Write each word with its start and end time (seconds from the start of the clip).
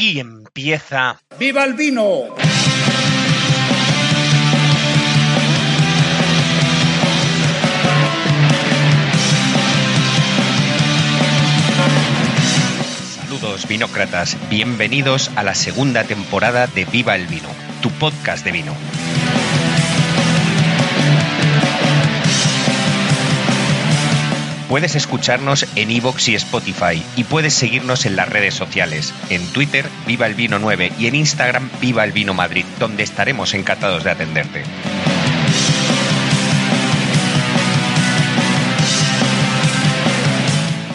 Aquí 0.00 0.18
empieza. 0.18 1.20
¡Viva 1.38 1.62
el 1.62 1.74
vino! 1.74 2.34
Saludos 13.14 13.68
vinócratas, 13.68 14.38
bienvenidos 14.48 15.30
a 15.36 15.42
la 15.42 15.54
segunda 15.54 16.04
temporada 16.04 16.66
de 16.66 16.86
Viva 16.86 17.14
el 17.14 17.26
Vino, 17.26 17.50
tu 17.82 17.90
podcast 17.90 18.42
de 18.42 18.52
vino. 18.52 18.74
Puedes 24.70 24.94
escucharnos 24.94 25.66
en 25.74 25.90
iVoox 25.90 26.28
y 26.28 26.36
Spotify 26.36 27.02
y 27.16 27.24
puedes 27.24 27.54
seguirnos 27.54 28.06
en 28.06 28.14
las 28.14 28.28
redes 28.28 28.54
sociales, 28.54 29.12
en 29.28 29.44
Twitter 29.48 29.84
Viva 30.06 30.28
el 30.28 30.34
Vino 30.36 30.60
9 30.60 30.92
y 30.96 31.08
en 31.08 31.16
Instagram 31.16 31.68
Viva 31.80 32.04
el 32.04 32.12
Vino 32.12 32.34
Madrid, 32.34 32.64
donde 32.78 33.02
estaremos 33.02 33.52
encantados 33.54 34.04
de 34.04 34.12
atenderte. 34.12 34.62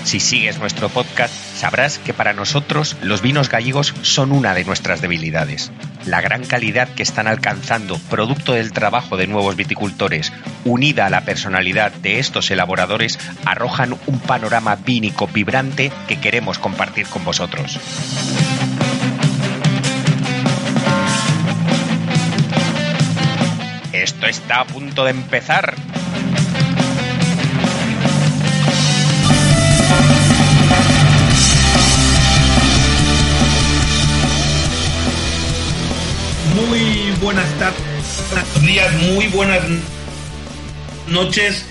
Si 0.05 0.19
sigues 0.19 0.59
nuestro 0.59 0.89
podcast, 0.89 1.33
sabrás 1.33 1.97
que 1.97 2.13
para 2.13 2.33
nosotros 2.33 2.95
los 3.01 3.23
vinos 3.23 3.49
gallegos 3.49 3.95
son 4.03 4.31
una 4.31 4.53
de 4.53 4.63
nuestras 4.63 5.01
debilidades. 5.01 5.71
La 6.05 6.21
gran 6.21 6.45
calidad 6.45 6.87
que 6.89 7.01
están 7.01 7.27
alcanzando, 7.27 7.97
producto 7.97 8.53
del 8.53 8.71
trabajo 8.71 9.17
de 9.17 9.25
nuevos 9.25 9.55
viticultores, 9.55 10.31
unida 10.63 11.07
a 11.07 11.09
la 11.09 11.25
personalidad 11.25 11.91
de 11.91 12.19
estos 12.19 12.51
elaboradores, 12.51 13.17
arrojan 13.45 13.97
un 14.05 14.19
panorama 14.19 14.75
vínico 14.75 15.25
vibrante 15.25 15.91
que 16.07 16.19
queremos 16.19 16.59
compartir 16.59 17.07
con 17.07 17.25
vosotros. 17.25 17.79
Esto 23.91 24.27
está 24.27 24.61
a 24.61 24.67
punto 24.67 25.03
de 25.03 25.11
empezar. 25.11 25.73
Buenas 37.25 37.51
tardes, 37.57 37.81
buenos 38.29 38.61
días, 38.61 38.93
muy 39.01 39.27
buenas 39.29 39.61
noches. 41.07 41.65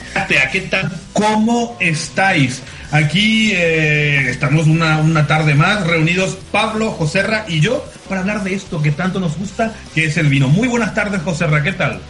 ¿Qué 0.50 0.61
tal? 0.62 0.91
¿Cómo 1.12 1.77
estáis? 1.78 2.61
Aquí 2.91 3.52
eh, 3.55 4.30
estamos 4.30 4.66
una, 4.66 4.98
una 4.98 5.28
tarde 5.28 5.55
más 5.55 5.86
reunidos 5.86 6.36
Pablo, 6.50 6.91
Joserra 6.91 7.44
y 7.46 7.61
yo 7.61 7.84
para 8.08 8.22
hablar 8.22 8.42
de 8.42 8.55
esto 8.55 8.83
que 8.83 8.91
tanto 8.91 9.20
nos 9.20 9.38
gusta, 9.38 9.72
que 9.94 10.06
es 10.06 10.16
el 10.16 10.27
vino. 10.27 10.48
Muy 10.48 10.66
buenas 10.66 10.92
tardes, 10.92 11.22
Joserra, 11.22 11.62
¿qué 11.62 11.72
tal? 11.72 12.00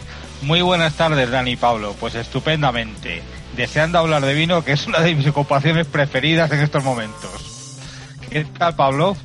Muy 0.41 0.63
buenas 0.63 0.95
tardes, 0.95 1.29
Dani 1.29 1.51
y 1.51 1.55
Pablo. 1.55 1.95
Pues 1.99 2.15
estupendamente. 2.15 3.21
Deseando 3.55 3.99
hablar 3.99 4.25
de 4.25 4.33
vino, 4.33 4.65
que 4.65 4.71
es 4.71 4.87
una 4.87 5.01
de 5.01 5.13
mis 5.13 5.27
ocupaciones 5.27 5.85
preferidas 5.85 6.51
en 6.51 6.61
estos 6.61 6.83
momentos. 6.83 7.77
¿Qué 8.31 8.43
tal, 8.57 8.75
Pablo? 8.75 9.15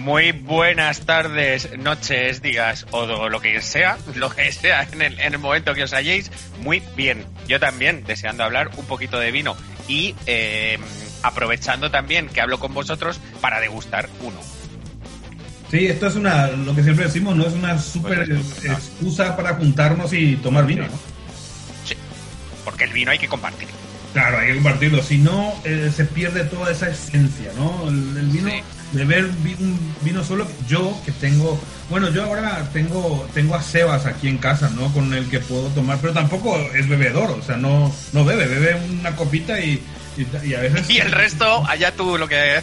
Muy 0.00 0.32
buenas 0.32 1.00
tardes, 1.00 1.76
noches, 1.78 2.40
digas, 2.40 2.86
o 2.90 3.28
lo 3.28 3.38
que 3.42 3.60
sea, 3.60 3.98
lo 4.14 4.30
que 4.30 4.50
sea 4.50 4.88
en 4.92 5.02
el, 5.02 5.20
en 5.20 5.34
el 5.34 5.38
momento 5.38 5.74
que 5.74 5.82
os 5.82 5.92
halléis. 5.92 6.30
Muy 6.62 6.82
bien. 6.96 7.26
Yo 7.46 7.60
también, 7.60 8.02
deseando 8.06 8.42
hablar 8.44 8.70
un 8.78 8.86
poquito 8.86 9.18
de 9.18 9.30
vino 9.30 9.54
y 9.88 10.14
eh, 10.24 10.78
aprovechando 11.22 11.90
también 11.90 12.28
que 12.30 12.40
hablo 12.40 12.58
con 12.58 12.72
vosotros 12.72 13.20
para 13.42 13.60
degustar 13.60 14.08
uno. 14.22 14.40
Sí, 15.70 15.86
esto 15.86 16.06
es 16.06 16.16
una, 16.16 16.46
lo 16.48 16.74
que 16.74 16.82
siempre 16.82 17.04
decimos, 17.04 17.36
¿no? 17.36 17.46
Es 17.46 17.52
una 17.52 17.78
súper 17.78 18.26
Pues 18.26 18.64
no. 18.64 18.72
excusa 18.72 19.36
para 19.36 19.54
juntarnos 19.56 20.12
y 20.14 20.36
tomar 20.36 20.64
vino, 20.64 20.84
¿no? 20.84 20.98
Sí, 21.86 21.94
porque 22.64 22.84
el 22.84 22.92
vino 22.94 23.10
hay 23.10 23.18
que 23.18 23.28
compartir. 23.28 23.68
Claro, 24.14 24.38
hay 24.38 24.48
que 24.48 24.54
compartirlo, 24.54 25.02
si 25.02 25.18
no 25.18 25.52
eh, 25.64 25.92
se 25.94 26.06
pierde 26.06 26.44
toda 26.44 26.72
esa 26.72 26.88
esencia, 26.88 27.52
¿no? 27.56 27.86
El, 27.86 28.16
el 28.16 28.26
vino, 28.28 28.48
Sí. 28.48 28.62
Beber 28.92 29.24
un 29.24 29.94
vino 30.02 30.24
solo, 30.24 30.46
yo 30.68 30.96
que 31.04 31.12
tengo, 31.12 31.60
bueno, 31.88 32.10
yo 32.10 32.24
ahora 32.24 32.68
tengo 32.72 33.26
tengo 33.34 33.54
a 33.54 33.62
Sebas 33.62 34.06
aquí 34.06 34.28
en 34.28 34.38
casa, 34.38 34.70
¿no? 34.70 34.92
Con 34.92 35.12
el 35.14 35.28
que 35.28 35.40
puedo 35.40 35.68
tomar, 35.68 35.98
pero 36.00 36.12
tampoco 36.12 36.56
es 36.74 36.88
bebedor, 36.88 37.30
o 37.30 37.42
sea, 37.42 37.56
no 37.56 37.92
no 38.12 38.24
bebe, 38.24 38.46
bebe 38.46 38.80
una 39.00 39.14
copita 39.14 39.60
y, 39.60 39.82
y, 40.16 40.48
y 40.48 40.54
a 40.54 40.60
veces... 40.60 40.88
Y 40.90 40.98
el 40.98 41.12
resto, 41.12 41.64
allá 41.66 41.92
tú 41.92 42.18
lo 42.18 42.28
que... 42.28 42.60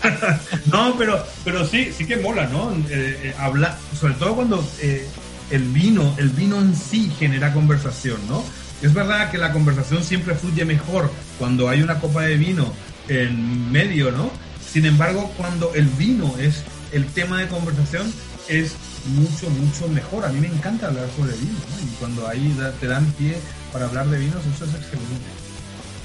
no, 0.66 0.94
pero, 0.96 1.24
pero 1.44 1.66
sí, 1.66 1.92
sí 1.96 2.06
que 2.06 2.16
mola, 2.16 2.46
¿no? 2.46 2.72
Eh, 2.90 3.20
eh, 3.24 3.34
habla, 3.38 3.76
sobre 3.98 4.14
todo 4.14 4.34
cuando 4.34 4.68
eh, 4.80 5.06
el 5.50 5.62
vino, 5.62 6.14
el 6.18 6.30
vino 6.30 6.60
en 6.60 6.74
sí 6.74 7.12
genera 7.18 7.52
conversación, 7.52 8.18
¿no? 8.28 8.44
Es 8.82 8.92
verdad 8.92 9.30
que 9.30 9.38
la 9.38 9.52
conversación 9.52 10.04
siempre 10.04 10.34
fluye 10.34 10.64
mejor 10.64 11.10
cuando 11.38 11.68
hay 11.68 11.82
una 11.82 11.98
copa 11.98 12.22
de 12.22 12.36
vino 12.36 12.72
en 13.08 13.70
medio, 13.72 14.10
¿no? 14.10 14.30
Sin 14.72 14.84
embargo, 14.86 15.32
cuando 15.36 15.72
el 15.74 15.86
vino 15.86 16.34
es 16.38 16.62
el 16.92 17.06
tema 17.06 17.40
de 17.40 17.48
conversación, 17.48 18.12
es 18.48 18.72
mucho, 19.06 19.48
mucho 19.50 19.88
mejor. 19.88 20.24
A 20.24 20.28
mí 20.28 20.40
me 20.40 20.48
encanta 20.48 20.86
hablar 20.88 21.08
sobre 21.16 21.32
vino, 21.36 21.52
¿no? 21.52 21.84
Y 21.84 21.94
cuando 21.98 22.28
ahí 22.28 22.54
da- 22.58 22.72
te 22.72 22.86
dan 22.86 23.04
pie 23.12 23.36
para 23.72 23.86
hablar 23.86 24.06
de 24.08 24.18
vinos, 24.18 24.42
eso 24.54 24.64
es 24.64 24.70
excelente. 24.74 25.30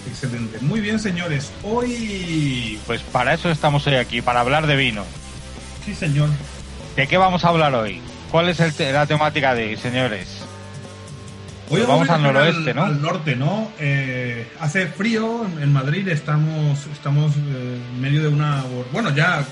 Excelente. 0.08 0.58
Muy 0.62 0.80
bien, 0.82 1.00
señores. 1.00 1.52
Hoy... 1.64 2.80
Pues 2.88 3.02
para 3.02 3.34
eso 3.34 3.50
estamos 3.52 3.86
hoy 3.88 3.96
aquí, 3.96 4.22
para 4.22 4.40
hablar 4.40 4.66
de 4.68 4.76
vino. 4.76 5.04
Sí, 5.86 5.94
señor. 5.94 6.30
¿De 6.96 7.08
qué 7.08 7.18
vamos 7.18 7.44
a 7.46 7.50
hablar 7.50 7.74
hoy? 7.76 8.02
¿Cuál 8.32 8.50
es 8.50 8.60
el 8.60 8.74
te- 8.74 8.92
la 8.92 9.06
temática 9.06 9.54
de 9.54 9.70
hoy, 9.70 9.78
señores? 9.78 10.28
Hoy 11.72 11.82
vamos 11.88 12.10
al 12.10 12.22
noroeste, 12.22 12.74
¿no? 12.74 12.84
Al 12.84 13.02
norte, 13.02 13.36
¿no? 13.36 13.72
Eh, 13.80 14.46
hace 14.60 14.88
frío 14.88 15.46
en- 15.60 15.72
Madrid, 15.72 16.08
estamos, 16.10 16.80
estamos 16.92 17.32
eh, 17.38 17.80
en 17.94 18.02
medio 18.02 18.22
de 18.22 18.28
una. 18.28 18.64
Bueno, 18.92 19.14
ya 19.16 19.40
a 19.40 19.44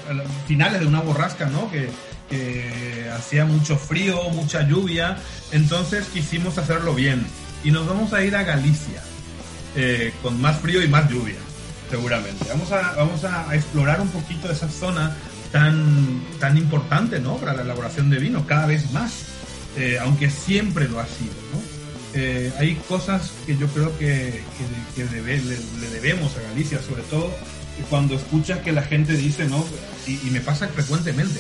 finales 0.48 0.82
de 0.82 0.86
una 0.88 1.00
borrasca, 1.02 1.46
¿no? 1.46 1.72
Que, 1.72 1.90
que 2.30 3.10
hacía 3.16 3.46
mucho 3.46 3.78
frío, 3.78 4.22
mucha 4.32 4.68
lluvia. 4.68 5.18
Entonces 5.52 6.08
quisimos 6.08 6.58
hacerlo 6.58 6.94
bien. 6.94 7.26
Y 7.64 7.72
nos 7.72 7.88
vamos 7.88 8.12
a 8.14 8.22
ir 8.24 8.36
a 8.36 8.44
Galicia, 8.44 9.02
eh, 9.76 10.14
con 10.22 10.40
más 10.42 10.58
frío 10.60 10.84
y 10.84 10.88
más 10.90 11.10
lluvia, 11.10 11.38
seguramente. 11.90 12.46
Vamos 12.50 12.72
a, 12.72 12.94
vamos 12.96 13.24
a, 13.24 13.50
a 13.50 13.56
explorar 13.56 14.02
un 14.02 14.10
poquito 14.10 14.52
esa 14.52 14.68
zona 14.70 15.16
tan, 15.54 16.22
tan 16.40 16.58
importante, 16.58 17.20
¿no? 17.22 17.38
Para 17.38 17.54
la 17.54 17.62
elaboración 17.62 18.10
de 18.10 18.20
vino, 18.20 18.46
cada 18.46 18.66
vez 18.66 18.92
más. 18.92 19.14
Eh, 19.78 19.98
aunque 20.02 20.30
siempre 20.30 20.88
lo 20.90 21.00
ha 21.00 21.06
sido, 21.06 21.34
¿no? 21.54 21.79
Eh, 22.14 22.52
hay 22.58 22.76
cosas 22.88 23.32
que 23.46 23.56
yo 23.58 23.68
creo 23.68 23.96
que, 24.00 24.42
que- 24.96 24.96
que 24.96 25.06
debe- 25.10 25.42
le, 25.44 25.58
le 25.80 25.90
debemos 25.92 26.36
a 26.38 26.42
Galicia, 26.42 26.82
sobre 26.82 27.04
todo 27.04 27.32
cuando 27.90 28.16
escuchas 28.16 28.60
que 28.60 28.72
la 28.72 28.82
gente 28.84 29.14
dice, 29.14 29.46
¿no? 29.48 29.64
Y, 30.08 30.14
y 30.28 30.32
me 30.32 30.42
pasa 30.42 30.68
frecuentemente. 30.68 31.40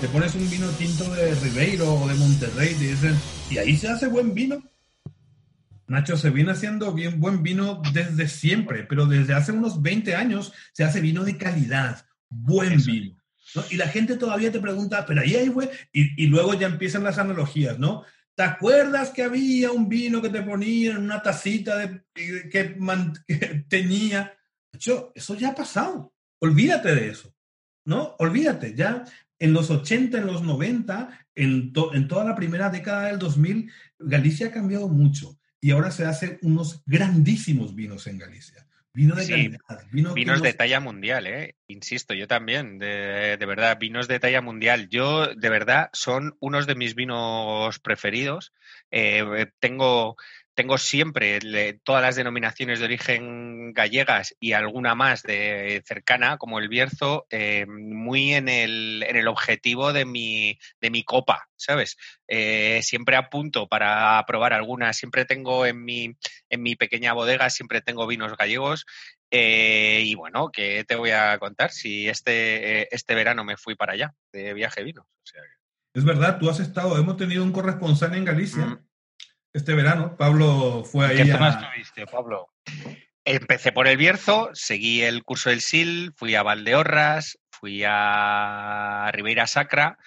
Te 0.00 0.08
pones 0.08 0.34
un 0.34 0.48
vino 0.48 0.68
tinto 0.70 1.04
de 1.14 1.34
Ribeiro 1.34 1.92
o 1.94 2.08
de 2.08 2.14
Monterrey 2.14 2.76
y 2.80 2.84
dicen, 2.84 3.14
¿y 3.50 3.58
ahí 3.58 3.76
se 3.76 3.88
hace 3.88 4.06
buen 4.06 4.32
vino? 4.34 4.62
Nacho, 5.88 6.16
se 6.16 6.30
viene 6.30 6.50
haciendo 6.52 6.92
bien 6.92 7.20
buen 7.20 7.42
vino 7.42 7.80
desde 7.92 8.28
siempre, 8.28 8.82
pero 8.84 9.06
desde 9.06 9.34
hace 9.34 9.52
unos 9.52 9.82
20 9.82 10.14
años 10.16 10.52
se 10.72 10.82
hace 10.84 11.00
vino 11.00 11.24
de 11.24 11.36
calidad, 11.36 12.06
buen 12.28 12.72
Eso. 12.74 12.90
vino. 12.90 13.16
¿no? 13.54 13.62
Y 13.70 13.76
la 13.76 13.88
gente 13.88 14.16
todavía 14.16 14.50
te 14.52 14.60
pregunta, 14.60 15.04
pero 15.06 15.20
ahí 15.20 15.34
hay 15.36 15.48
buen... 15.48 15.70
Y, 15.92 16.22
y 16.24 16.26
luego 16.26 16.54
ya 16.54 16.66
empiezan 16.66 17.04
las 17.04 17.18
analogías, 17.18 17.78
¿no? 17.78 18.02
¿Te 18.36 18.42
acuerdas 18.42 19.10
que 19.10 19.22
había 19.22 19.72
un 19.72 19.88
vino 19.88 20.20
que 20.20 20.28
te 20.28 20.42
ponían 20.42 20.96
en 20.98 21.02
una 21.04 21.22
tacita 21.22 21.78
de, 21.78 22.04
que, 22.50 22.74
man- 22.78 23.14
tenía? 23.68 24.36
Nacho, 24.72 25.10
eso 25.14 25.34
ya 25.34 25.48
ha 25.50 25.54
pasado. 25.54 26.12
Olvídate 26.40 26.94
de 26.94 27.08
eso, 27.08 27.34
¿no? 27.86 28.14
Olvídate, 28.18 28.74
ya 28.74 29.04
en 29.38 29.52
los 29.54 29.70
80, 29.70 30.18
en 30.18 30.26
los 30.26 30.42
90, 30.42 31.26
en, 31.34 31.72
to- 31.72 31.94
en 31.94 32.08
toda 32.08 32.24
la 32.24 32.34
primera 32.34 32.68
década 32.68 33.06
del 33.06 33.18
2000, 33.18 33.72
Galicia 33.98 34.48
ha 34.48 34.52
cambiado 34.52 34.88
mucho 34.88 35.38
y 35.58 35.70
ahora 35.70 35.90
se 35.90 36.04
hacen 36.04 36.38
unos 36.42 36.82
grandísimos 36.84 37.74
vinos 37.74 38.06
en 38.06 38.18
Galicia. 38.18 38.65
Vino 38.96 39.14
de 39.14 39.24
Sí, 39.24 39.32
calidad. 39.32 39.58
Vino 39.92 40.14
Vinos 40.14 40.38
no 40.38 40.44
de 40.44 40.54
talla 40.54 40.80
mundial, 40.80 41.26
¿eh? 41.26 41.54
Insisto, 41.66 42.14
yo 42.14 42.26
también, 42.26 42.78
de, 42.78 43.36
de 43.38 43.46
verdad, 43.46 43.76
vinos 43.78 44.08
de 44.08 44.18
talla 44.18 44.40
mundial. 44.40 44.88
Yo, 44.88 45.34
de 45.34 45.50
verdad, 45.50 45.90
son 45.92 46.34
unos 46.40 46.66
de 46.66 46.76
mis 46.76 46.94
vinos 46.94 47.78
preferidos. 47.78 48.54
Eh, 48.90 49.48
tengo, 49.60 50.16
tengo 50.56 50.78
siempre 50.78 51.38
le- 51.40 51.74
todas 51.74 52.02
las 52.02 52.16
denominaciones 52.16 52.78
de 52.80 52.86
origen 52.86 53.72
gallegas 53.74 54.34
y 54.40 54.52
alguna 54.54 54.94
más 54.94 55.22
de 55.22 55.82
cercana, 55.86 56.38
como 56.38 56.58
el 56.58 56.68
Bierzo, 56.68 57.26
eh, 57.30 57.66
muy 57.66 58.32
en 58.32 58.48
el, 58.48 59.04
en 59.06 59.16
el 59.16 59.28
objetivo 59.28 59.92
de 59.92 60.06
mi, 60.06 60.58
de 60.80 60.90
mi 60.90 61.04
copa, 61.04 61.48
¿sabes? 61.56 61.96
Eh, 62.26 62.80
siempre 62.82 63.16
apunto 63.16 63.68
para 63.68 64.24
probar 64.26 64.54
algunas, 64.54 64.96
siempre 64.96 65.26
tengo 65.26 65.66
en 65.66 65.84
mi, 65.84 66.16
en 66.48 66.62
mi 66.62 66.74
pequeña 66.74 67.12
bodega, 67.12 67.50
siempre 67.50 67.82
tengo 67.82 68.06
vinos 68.06 68.34
gallegos. 68.36 68.86
Eh, 69.30 70.02
y 70.06 70.14
bueno, 70.14 70.48
¿qué 70.50 70.84
te 70.88 70.96
voy 70.96 71.10
a 71.10 71.36
contar? 71.38 71.70
Si 71.70 72.08
este, 72.08 72.92
este 72.94 73.14
verano 73.14 73.44
me 73.44 73.56
fui 73.58 73.74
para 73.74 73.92
allá 73.92 74.14
de 74.32 74.54
viaje 74.54 74.80
de 74.80 74.84
vinos. 74.84 75.04
O 75.04 75.26
sea, 75.26 75.42
que- 75.42 75.98
Es 75.98 76.04
verdad, 76.04 76.38
tú 76.38 76.48
has 76.48 76.60
estado, 76.60 76.96
hemos 76.98 77.16
tenido 77.16 77.42
un 77.44 77.52
corresponsal 77.52 78.14
en 78.14 78.24
Galicia 78.24 78.64
Mm. 78.66 78.85
Este 79.56 79.74
verano. 79.74 80.16
Pablo 80.16 80.84
fue 80.84 81.06
¿En 81.06 81.10
ahí 81.10 81.16
qué 81.24 81.32
zona 81.32 81.46
a... 81.46 81.60
estuviste, 81.60 82.06
Pablo? 82.06 82.50
Empecé 83.24 83.72
por 83.72 83.88
el 83.88 83.96
Bierzo, 83.96 84.50
seguí 84.52 85.02
el 85.02 85.24
curso 85.24 85.50
del 85.50 85.60
SIL, 85.60 86.12
fui 86.14 86.34
a 86.36 86.42
Valdeorras, 86.42 87.38
fui 87.50 87.82
a 87.84 89.10
Ribeira 89.12 89.46
Sacra 89.46 89.98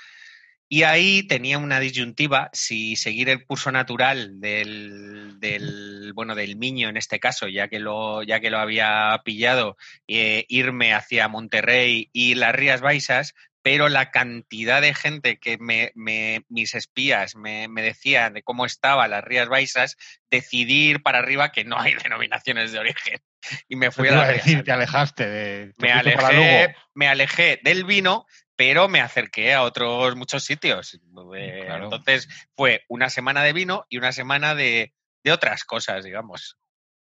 y 0.72 0.84
ahí 0.84 1.24
tenía 1.24 1.58
una 1.58 1.80
disyuntiva 1.80 2.52
si 2.54 2.96
seguir 2.96 3.28
el 3.30 3.44
curso 3.44 3.72
natural 3.72 4.40
del, 4.40 5.40
del 5.40 6.14
bueno 6.14 6.36
del 6.36 6.58
Miño 6.58 6.90
en 6.90 6.96
este 6.96 7.20
caso, 7.20 7.48
ya 7.48 7.68
que 7.68 7.80
lo, 7.80 8.22
ya 8.22 8.40
que 8.40 8.52
lo 8.52 8.60
había 8.60 9.20
pillado, 9.26 9.78
eh, 10.08 10.46
irme 10.48 10.94
hacia 10.94 11.28
Monterrey 11.28 12.10
y 12.14 12.36
las 12.36 12.54
Rías 12.54 12.82
Baixas, 12.82 13.34
pero 13.62 13.90
la 13.90 14.12
cantidad 14.12 14.82
de 14.82 14.94
gente 14.94 15.38
que 15.38 15.58
me, 15.58 15.92
me- 15.96 16.44
mis 16.50 16.74
espías 16.76 17.36
me, 17.36 17.68
me 17.68 17.82
decían 17.82 18.34
de 18.34 18.44
cómo 18.44 18.66
estaban 18.66 19.12
las 19.12 19.24
Rías 19.24 19.50
Baixas, 19.50 19.98
decidí 20.30 20.90
ir 20.90 21.02
para 21.04 21.20
arriba 21.20 21.52
que 21.52 21.66
no 21.66 21.80
hay 21.80 21.94
denominaciones 22.04 22.72
de 22.72 22.80
origen. 22.80 23.20
Y 23.68 23.76
me 23.76 23.92
fui 23.92 24.08
a 24.08 24.12
iba 24.12 24.20
las 24.22 24.30
a 24.30 24.32
Rías 24.34 24.46
decir, 24.46 24.64
te 24.64 24.72
alejaste 24.72 25.28
de. 25.28 25.74
te 25.74 25.82
Me 25.82 25.92
alejé, 25.92 26.76
me 26.94 27.08
alejé 27.08 27.60
del 27.64 27.84
vino, 27.86 28.26
pero 28.56 28.90
me 28.90 29.00
acerqué 29.02 29.54
a 29.54 29.64
otros 29.64 30.16
muchos 30.16 30.44
sitios. 30.44 31.00
Eh, 31.36 31.64
Claro. 31.66 31.86
Entonces 31.86 32.28
fue 32.56 32.84
una 32.90 33.10
semana 33.10 33.44
de 33.44 33.54
vino 33.54 33.86
y 33.90 33.98
una 33.98 34.12
semana 34.12 34.56
de, 34.56 34.94
de 35.24 35.32
otras 35.32 35.64
cosas, 35.64 36.04
digamos. 36.04 36.58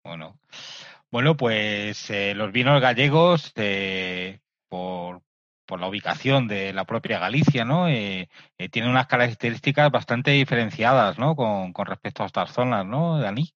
Bueno, 0.05 0.39
bueno 1.11 1.37
pues 1.37 2.09
eh, 2.11 2.35
los 2.35 2.53
vinos 2.53 2.81
gallegos, 2.81 3.53
eh, 3.57 4.39
por, 4.69 5.23
por 5.71 5.81
la 5.81 5.87
ubicación 5.87 6.49
de 6.49 6.73
la 6.73 6.85
propia 6.85 7.21
Galicia, 7.21 7.65
¿no? 7.65 7.89
Eh, 7.89 8.29
eh, 8.59 8.69
tienen 8.71 8.91
unas 8.91 9.07
características 9.07 9.89
bastante 9.93 10.33
diferenciadas, 10.33 11.17
¿no? 11.17 11.37
Con, 11.37 11.73
con 11.73 11.87
respecto 11.87 12.25
a 12.25 12.27
estas 12.27 12.53
zonas, 12.53 12.85
¿no, 12.85 13.21
Dani? 13.21 13.55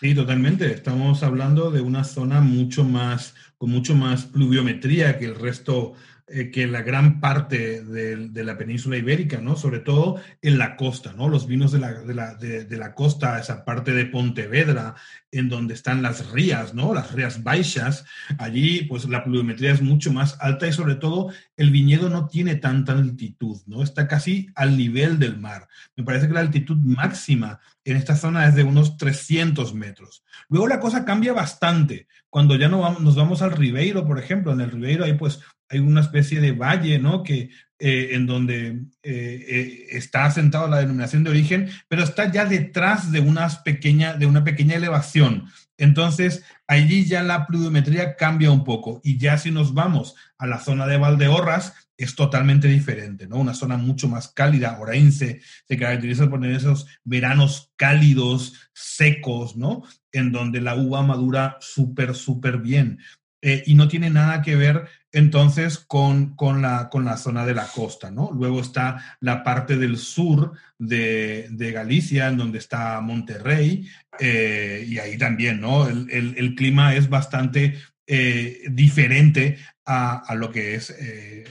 Sí, 0.00 0.14
totalmente. 0.14 0.72
Estamos 0.72 1.22
hablando 1.22 1.70
de 1.70 1.82
una 1.82 2.02
zona 2.04 2.40
mucho 2.40 2.82
más, 2.82 3.34
con 3.58 3.68
mucho 3.68 3.94
más 3.94 4.24
pluviometría 4.24 5.18
que 5.18 5.26
el 5.26 5.34
resto, 5.34 5.92
eh, 6.30 6.50
que 6.50 6.66
la 6.66 6.82
gran 6.82 7.20
parte 7.20 7.82
del- 7.82 8.32
de, 8.32 8.44
la 8.44 8.58
península 8.58 8.96
ibérica, 8.96 9.40
¿no? 9.40 9.56
Sobre 9.56 9.80
todo 9.80 10.20
en 10.42 10.58
la 10.58 10.76
costa, 10.76 11.12
¿no? 11.16 11.28
Los 11.28 11.46
vinos 11.46 11.72
de 11.72 11.78
la, 11.78 11.92
de 11.94 12.14
la, 12.14 12.34
de- 12.34 12.64
de 12.64 12.76
la 12.76 12.94
costa, 12.94 13.38
esa 13.38 13.64
parte 13.64 13.92
de 13.92 14.06
Pontevedra, 14.06 14.94
en 15.30 15.48
donde 15.48 15.74
están 15.74 16.02
las 16.02 16.30
rías, 16.30 16.74
¿no? 16.74 16.94
Las 16.94 17.12
rías 17.12 17.42
baixas. 17.42 18.04
Allí, 18.38 18.82
pues 18.84 19.08
la 19.08 19.24
pluviometría 19.24 19.72
es 19.72 19.82
mucho 19.82 20.12
más 20.12 20.36
alta 20.40 20.66
y 20.66 20.72
sobre 20.72 20.94
todo 20.96 21.30
el 21.58 21.72
viñedo 21.72 22.08
no 22.08 22.28
tiene 22.28 22.54
tanta 22.54 22.92
altitud, 22.92 23.60
¿no? 23.66 23.82
Está 23.82 24.06
casi 24.06 24.48
al 24.54 24.78
nivel 24.78 25.18
del 25.18 25.38
mar. 25.38 25.68
Me 25.96 26.04
parece 26.04 26.28
que 26.28 26.32
la 26.32 26.40
altitud 26.40 26.76
máxima 26.76 27.58
en 27.84 27.96
esta 27.96 28.14
zona 28.14 28.46
es 28.46 28.54
de 28.54 28.62
unos 28.62 28.96
300 28.96 29.74
metros. 29.74 30.22
Luego 30.48 30.68
la 30.68 30.78
cosa 30.78 31.04
cambia 31.04 31.32
bastante. 31.32 32.06
Cuando 32.30 32.54
ya 32.54 32.68
no 32.68 32.80
vamos, 32.80 33.00
nos 33.00 33.16
vamos 33.16 33.42
al 33.42 33.52
Ribeiro, 33.52 34.06
por 34.06 34.20
ejemplo, 34.20 34.52
en 34.52 34.60
el 34.60 34.70
Ribeiro 34.70 35.04
hay 35.04 35.14
pues 35.14 35.40
hay 35.68 35.80
una 35.80 36.00
especie 36.00 36.40
de 36.40 36.52
valle, 36.52 37.00
¿no? 37.00 37.24
Que 37.24 37.50
eh, 37.80 38.10
en 38.12 38.26
donde 38.26 38.68
eh, 38.68 39.44
eh, 39.48 39.86
está 39.90 40.26
asentado 40.26 40.68
la 40.68 40.78
denominación 40.78 41.24
de 41.24 41.30
origen, 41.30 41.68
pero 41.88 42.04
está 42.04 42.30
ya 42.30 42.44
detrás 42.44 43.10
de, 43.10 43.20
unas 43.20 43.58
pequeña, 43.58 44.14
de 44.14 44.26
una 44.26 44.44
pequeña 44.44 44.76
elevación. 44.76 45.46
Entonces, 45.78 46.44
allí 46.66 47.06
ya 47.06 47.22
la 47.22 47.46
pluviometría 47.46 48.16
cambia 48.16 48.50
un 48.50 48.64
poco. 48.64 49.00
Y 49.02 49.16
ya 49.16 49.38
si 49.38 49.50
nos 49.50 49.72
vamos 49.72 50.16
a 50.36 50.46
la 50.46 50.58
zona 50.58 50.86
de 50.86 50.98
Valdeorras, 50.98 51.72
es 51.96 52.14
totalmente 52.14 52.68
diferente, 52.68 53.26
¿no? 53.26 53.36
Una 53.36 53.54
zona 53.54 53.76
mucho 53.76 54.08
más 54.08 54.28
cálida. 54.28 54.78
Orense 54.78 55.40
se 55.66 55.76
caracteriza 55.76 56.28
por 56.28 56.40
tener 56.40 56.56
esos 56.56 56.86
veranos 57.04 57.72
cálidos, 57.76 58.70
secos, 58.72 59.56
¿no? 59.56 59.82
En 60.12 60.32
donde 60.32 60.60
la 60.60 60.74
uva 60.74 61.02
madura 61.02 61.56
súper, 61.60 62.14
súper 62.14 62.58
bien. 62.58 62.98
Eh, 63.40 63.62
y 63.66 63.74
no 63.74 63.86
tiene 63.86 64.10
nada 64.10 64.42
que 64.42 64.56
ver 64.56 64.88
entonces 65.12 65.78
con, 65.78 66.36
con, 66.36 66.62
la, 66.62 66.88
con 66.90 67.04
la 67.04 67.16
zona 67.16 67.46
de 67.46 67.54
la 67.54 67.66
costa, 67.66 68.10
¿no? 68.10 68.30
Luego 68.32 68.60
está 68.60 69.18
la 69.20 69.42
parte 69.42 69.76
del 69.76 69.96
sur 69.96 70.52
de, 70.78 71.48
de 71.50 71.72
Galicia, 71.72 72.28
en 72.28 72.36
donde 72.36 72.58
está 72.58 73.00
Monterrey, 73.00 73.88
eh, 74.18 74.84
y 74.86 74.98
ahí 74.98 75.16
también, 75.16 75.60
¿no? 75.60 75.88
El, 75.88 76.10
el, 76.10 76.34
el 76.36 76.54
clima 76.54 76.94
es 76.94 77.08
bastante 77.08 77.78
eh, 78.10 78.62
diferente 78.70 79.58
a, 79.84 80.18
a, 80.18 80.34
lo 80.34 80.50
que 80.50 80.74
es, 80.74 80.94
eh, 80.98 81.44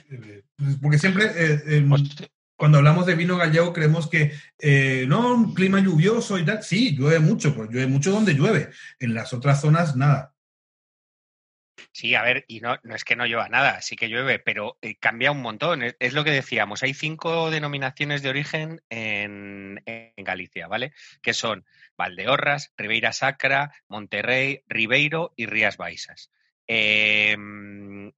porque 0.82 0.98
siempre 0.98 1.26
eh, 1.36 1.86
Pues, 1.88 2.04
cuando 2.56 2.80
hablamos 2.80 3.06
de 3.06 3.14
vino 3.14 3.38
gallego 3.38 3.72
creemos 3.74 4.10
que 4.10 4.34
no, 5.08 5.36
un 5.36 5.54
clima 5.54 5.80
lluvioso 5.80 6.40
y 6.40 6.44
tal. 6.46 6.64
Sí, 6.64 6.96
llueve 6.96 7.20
mucho, 7.20 7.54
pues 7.56 7.70
llueve 7.70 7.86
mucho 7.86 8.10
donde 8.12 8.34
llueve. 8.34 8.70
En 9.00 9.14
las 9.14 9.34
otras 9.34 9.62
zonas, 9.62 9.96
nada. 9.96 10.34
Sí, 11.92 12.16
a 12.16 12.24
ver, 12.24 12.46
y 12.48 12.60
no, 12.60 12.78
no 12.84 12.96
es 12.96 13.04
que 13.04 13.16
no 13.16 13.26
llueva 13.26 13.50
nada, 13.50 13.82
sí 13.82 13.96
que 13.96 14.10
llueve, 14.10 14.40
pero 14.40 14.78
eh, 14.82 14.96
cambia 14.96 15.32
un 15.32 15.42
montón. 15.42 15.84
Es, 15.84 15.96
es, 16.00 16.14
lo 16.14 16.24
que 16.24 16.32
decíamos, 16.32 16.84
hay 16.84 16.94
cinco 16.94 17.52
denominaciones 17.52 18.22
de 18.22 18.30
origen 18.30 18.82
en, 18.90 19.84
Galicia, 20.18 20.68
¿vale? 20.68 20.94
Que 21.22 21.34
son 21.34 21.66
Valdeorras, 21.96 22.74
Ribeira 22.78 23.14
Sacra, 23.14 23.72
Monterrey, 23.88 24.64
Ribeiro 24.68 25.34
y 25.38 25.46
Rías 25.46 25.78
Baixas. 25.78 26.32
Eh, 26.70 27.38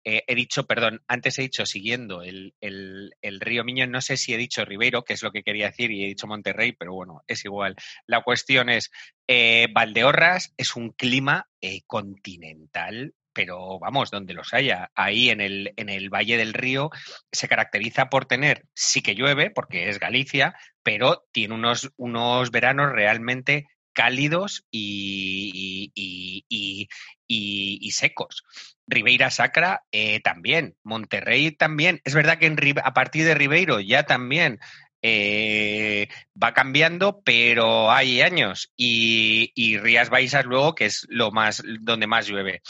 eh, 0.03 0.23
he 0.25 0.35
dicho, 0.35 0.65
perdón, 0.65 1.03
antes 1.07 1.37
he 1.37 1.43
dicho 1.43 1.67
siguiendo 1.67 2.23
el, 2.23 2.55
el, 2.61 3.39
río 3.39 3.63
Miño, 3.63 3.85
no 3.85 4.01
sé 4.01 4.17
si 4.17 4.33
he 4.33 4.37
dicho 4.37 4.65
Ribeiro, 4.65 5.03
que 5.03 5.13
es 5.13 5.21
lo 5.21 5.31
que 5.31 5.43
quería 5.43 5.67
decir, 5.67 5.91
y 5.91 6.03
he 6.03 6.07
dicho 6.07 6.25
Monterrey, 6.25 6.71
pero 6.71 6.93
bueno, 6.93 7.21
es 7.27 7.45
igual. 7.45 7.75
La 8.07 8.23
cuestión 8.23 8.69
es, 8.69 8.91
eh, 9.27 9.67
Valdeorras 9.71 10.53
es 10.57 10.75
un 10.75 10.91
clima 10.91 11.47
continental 11.85 13.13
pero 13.39 13.79
vamos, 13.79 14.11
donde 14.11 14.33
los 14.33 14.53
haya, 14.53 14.91
ahí 14.95 15.29
en 15.29 15.39
el, 15.39 15.71
en 15.77 15.87
el 15.87 16.09
Valle 16.09 16.35
del 16.35 16.53
Río 16.53 16.89
se 17.31 17.47
caracteriza 17.47 18.09
por 18.09 18.25
tener, 18.25 18.65
sí 18.73 19.01
que 19.01 19.15
llueve, 19.15 19.49
porque 19.49 19.87
es 19.87 19.97
Galicia, 19.97 20.57
pero 20.83 21.25
tiene 21.31 21.53
unos, 21.53 21.89
unos 21.95 22.51
veranos 22.51 22.91
realmente 22.91 23.67
cálidos 23.93 24.65
y, 24.69 25.89
y, 25.95 26.89
y, 27.29 27.91
secos. 27.91 28.43
Ribeira 28.85 29.31
Sacra 29.31 29.83
eh, 29.93 30.19
también, 30.19 30.75
Monterrey 30.83 31.51
también. 31.51 32.01
Es 32.03 32.15
verdad 32.15 32.39
que 32.39 32.47
en, 32.47 32.57
a 32.83 32.93
partir 32.93 33.23
de 33.23 33.35
Ribeiro 33.35 33.79
ya 33.79 34.03
también 34.03 34.59
eh, 35.01 36.09
va 36.35 36.53
cambiando, 36.53 37.21
pero 37.23 37.89
hay 37.89 38.21
años. 38.21 38.73
Y, 38.75 39.53
y 39.55 39.77
Rías 39.77 40.09
Baixas 40.09 40.43
luego, 40.43 40.75
que 40.75 40.87
es 40.87 41.05
lo 41.07 41.31
más 41.31 41.63
donde 41.79 42.05
más 42.05 42.27
llueve 42.27 42.61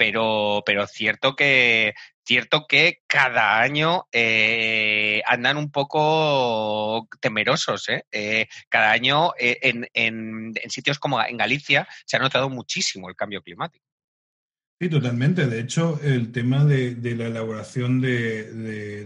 pero, 0.00 0.62
pero 0.64 0.86
cierto 0.86 1.36
que 1.36 1.92
cierto 2.24 2.64
que 2.66 3.02
cada 3.06 3.60
año 3.60 4.06
eh, 4.12 5.20
andan 5.26 5.58
un 5.58 5.70
poco 5.70 7.06
temerosos. 7.20 7.86
¿eh? 7.90 8.06
Eh, 8.10 8.48
cada 8.70 8.92
año 8.92 9.32
en, 9.36 9.86
en, 9.92 10.52
en, 10.54 10.70
sitios 10.70 10.98
como 10.98 11.22
en 11.22 11.36
Galicia 11.36 11.86
se 12.06 12.16
ha 12.16 12.20
notado 12.20 12.48
muchísimo 12.48 13.10
el 13.10 13.14
cambio 13.14 13.42
climático. 13.42 13.84
Sí, 14.80 14.88
totalmente. 14.88 15.46
De 15.46 15.60
hecho, 15.60 16.00
el 16.02 16.32
tema 16.32 16.64
de, 16.64 16.94
de 16.94 17.14
la 17.14 17.26
elaboración 17.26 18.00
de, 18.00 18.50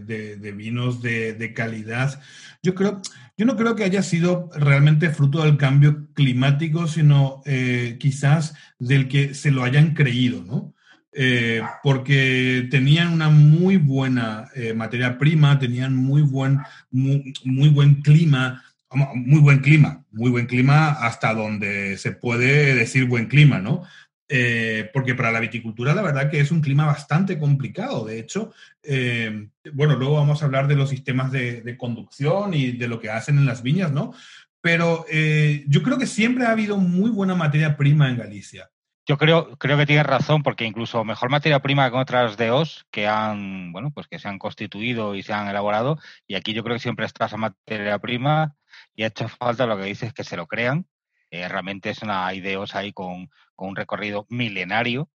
de, 0.04 0.36
de 0.36 0.52
vinos 0.52 1.02
de, 1.02 1.52
calidad, 1.56 2.22
yo 2.62 2.76
creo, 2.76 3.02
yo 3.36 3.46
no 3.46 3.56
creo 3.56 3.74
que 3.74 3.82
haya 3.82 4.04
sido 4.04 4.48
realmente 4.54 5.10
fruto 5.10 5.42
del 5.42 5.56
cambio 5.56 6.06
climático, 6.14 6.86
sino 6.86 7.42
eh, 7.46 7.96
quizás 7.98 8.54
del 8.78 9.08
que 9.08 9.34
se 9.34 9.50
lo 9.50 9.64
hayan 9.64 9.94
creído, 9.94 10.44
¿no? 10.44 10.73
Eh, 11.16 11.62
porque 11.82 12.66
tenían 12.70 13.12
una 13.12 13.28
muy 13.28 13.76
buena 13.76 14.48
eh, 14.56 14.74
materia 14.74 15.16
prima, 15.16 15.58
tenían 15.58 15.94
muy 15.94 16.22
buen, 16.22 16.58
muy, 16.90 17.32
muy, 17.44 17.68
buen 17.68 18.02
clima, 18.02 18.64
muy 19.14 19.40
buen 19.40 19.60
clima, 19.60 20.04
muy 20.10 20.30
buen 20.30 20.46
clima 20.46 20.90
hasta 20.90 21.32
donde 21.32 21.98
se 21.98 22.12
puede 22.12 22.74
decir 22.74 23.04
buen 23.04 23.26
clima, 23.26 23.60
¿no? 23.60 23.84
eh, 24.28 24.90
porque 24.92 25.14
para 25.14 25.30
la 25.30 25.40
viticultura 25.40 25.94
la 25.94 26.02
verdad 26.02 26.30
que 26.30 26.40
es 26.40 26.50
un 26.50 26.60
clima 26.60 26.86
bastante 26.86 27.38
complicado. 27.38 28.04
De 28.04 28.18
hecho, 28.18 28.52
eh, 28.82 29.48
bueno, 29.72 29.96
luego 29.96 30.16
vamos 30.16 30.42
a 30.42 30.46
hablar 30.46 30.66
de 30.66 30.76
los 30.76 30.90
sistemas 30.90 31.30
de, 31.30 31.60
de, 31.60 31.76
conducción 31.76 32.54
y 32.54 32.72
de 32.72 32.88
lo 32.88 33.00
que 33.00 33.10
hacen 33.10 33.38
en 33.38 33.46
las 33.46 33.62
viñas, 33.62 33.92
¿no? 33.92 34.12
Pero 34.60 35.04
eh, 35.10 35.64
yo 35.68 35.82
creo 35.82 35.98
que 35.98 36.06
siempre 36.06 36.46
ha 36.46 36.52
habido 36.52 36.78
muy 36.78 37.10
buena 37.10 37.34
materia 37.34 37.76
prima 37.76 38.08
en 38.08 38.16
Galicia. 38.16 38.70
Yo 39.06 39.18
creo, 39.18 39.56
creo 39.58 39.76
que 39.76 39.86
tienes 39.86 40.06
razón, 40.06 40.42
porque 40.42 40.64
incluso 40.64 41.04
mejor 41.04 41.30
materia 41.30 41.60
prima 41.60 41.90
que 41.90 41.96
otras 41.96 42.38
DOs 42.38 42.86
que 42.90 43.06
han, 43.06 43.70
bueno, 43.72 43.90
pues 43.90 44.06
que 44.08 44.18
se 44.18 44.28
han 44.28 44.38
constituido 44.38 45.14
y 45.14 45.22
se 45.22 45.34
han 45.34 45.48
elaborado. 45.48 45.98
Y 46.26 46.36
aquí 46.36 46.54
yo 46.54 46.64
creo 46.64 46.76
que 46.76 46.80
siempre 46.82 47.04
está 47.04 47.26
esa 47.26 47.36
materia 47.36 47.98
prima 47.98 48.56
y 48.94 49.02
ha 49.02 49.08
hecho 49.08 49.28
falta 49.28 49.66
lo 49.66 49.76
que 49.76 49.84
dices 49.84 50.14
que 50.14 50.24
se 50.24 50.36
lo 50.36 50.46
crean. 50.46 50.86
Eh, 51.30 51.48
realmente 51.48 51.90
es 51.90 52.02
una 52.02 52.32
IDEOS 52.32 52.74
ahí 52.76 52.92
con, 52.92 53.28
con 53.54 53.68
un 53.68 53.76
recorrido 53.76 54.26
milenario 54.30 55.10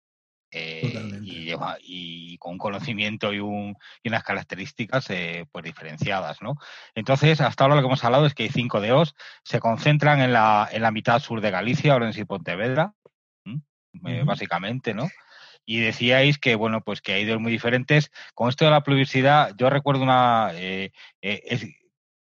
eh, 0.51 1.19
y, 1.23 1.43
lleva, 1.43 1.77
y, 1.81 2.37
con 2.37 2.53
un 2.53 2.57
conocimiento 2.57 3.33
y, 3.33 3.39
un, 3.39 3.75
y 4.01 4.09
unas 4.09 4.23
características 4.23 5.09
eh, 5.09 5.45
pues 5.51 5.65
diferenciadas, 5.65 6.41
¿no? 6.41 6.55
Entonces, 6.95 7.41
hasta 7.41 7.63
ahora 7.63 7.75
lo 7.75 7.81
que 7.81 7.87
hemos 7.87 8.03
hablado 8.05 8.25
es 8.25 8.33
que 8.33 8.43
hay 8.43 8.49
cinco 8.49 8.79
DEOs, 8.79 9.13
se 9.43 9.59
concentran 9.59 10.21
en 10.21 10.31
la, 10.31 10.69
en 10.71 10.81
la 10.81 10.91
mitad 10.91 11.19
sur 11.19 11.41
de 11.41 11.51
Galicia, 11.51 11.95
Orense 11.95 12.21
y 12.21 12.25
Pontevedra, 12.25 12.93
eh, 14.05 14.23
básicamente, 14.25 14.93
¿no? 14.93 15.09
Y 15.65 15.79
decíais 15.79 16.37
que, 16.37 16.55
bueno, 16.55 16.81
pues 16.81 17.01
que 17.01 17.13
hay 17.13 17.25
DEOs 17.25 17.41
muy 17.41 17.51
diferentes. 17.51 18.09
Con 18.33 18.47
esto 18.47 18.65
de 18.65 18.71
la 18.71 18.83
pluviosidad, 18.83 19.53
yo 19.57 19.69
recuerdo 19.69 20.03
una... 20.03 20.51
Eh, 20.53 20.91
eh, 21.21 21.41
es, 21.45 21.65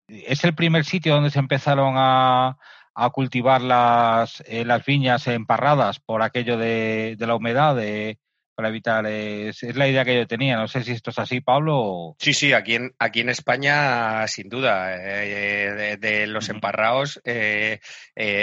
es 0.09 0.45
el 0.45 0.55
primer 0.55 0.85
sitio 0.85 1.15
donde 1.15 1.31
se 1.31 1.39
empezaron 1.39 1.95
a, 1.97 2.57
a 2.95 3.11
cultivar 3.11 3.61
las, 3.61 4.43
eh, 4.47 4.65
las 4.65 4.85
viñas 4.85 5.27
emparradas 5.27 6.01
por 6.01 6.23
aquello 6.23 6.57
de, 6.57 7.17
de 7.19 7.27
la 7.27 7.35
humedad, 7.35 7.77
de, 7.77 8.19
para 8.55 8.71
evitar. 8.71 9.05
Es, 9.07 9.63
es, 9.63 9.77
la 9.77 9.87
idea 9.87 10.07
que 10.07 10.17
yo 10.17 10.27
tenía. 10.27 10.57
No 10.57 10.67
sé 10.67 10.83
si 10.83 10.93
esto 10.93 11.11
es 11.11 11.19
así, 11.19 11.43
Pablo. 11.43 12.17
Sí, 12.19 12.33
sí, 12.33 12.55
aquí 12.55 12.77
en, 12.77 12.95
aquí 12.99 13.21
en 13.21 13.29
España, 13.29 14.27
sin 14.29 14.49
duda, 14.49 14.97
eh, 14.97 15.73
de, 15.73 15.97
de, 15.99 16.27
los 16.27 16.49
emparrados, 16.49 17.21
eh, 17.25 17.81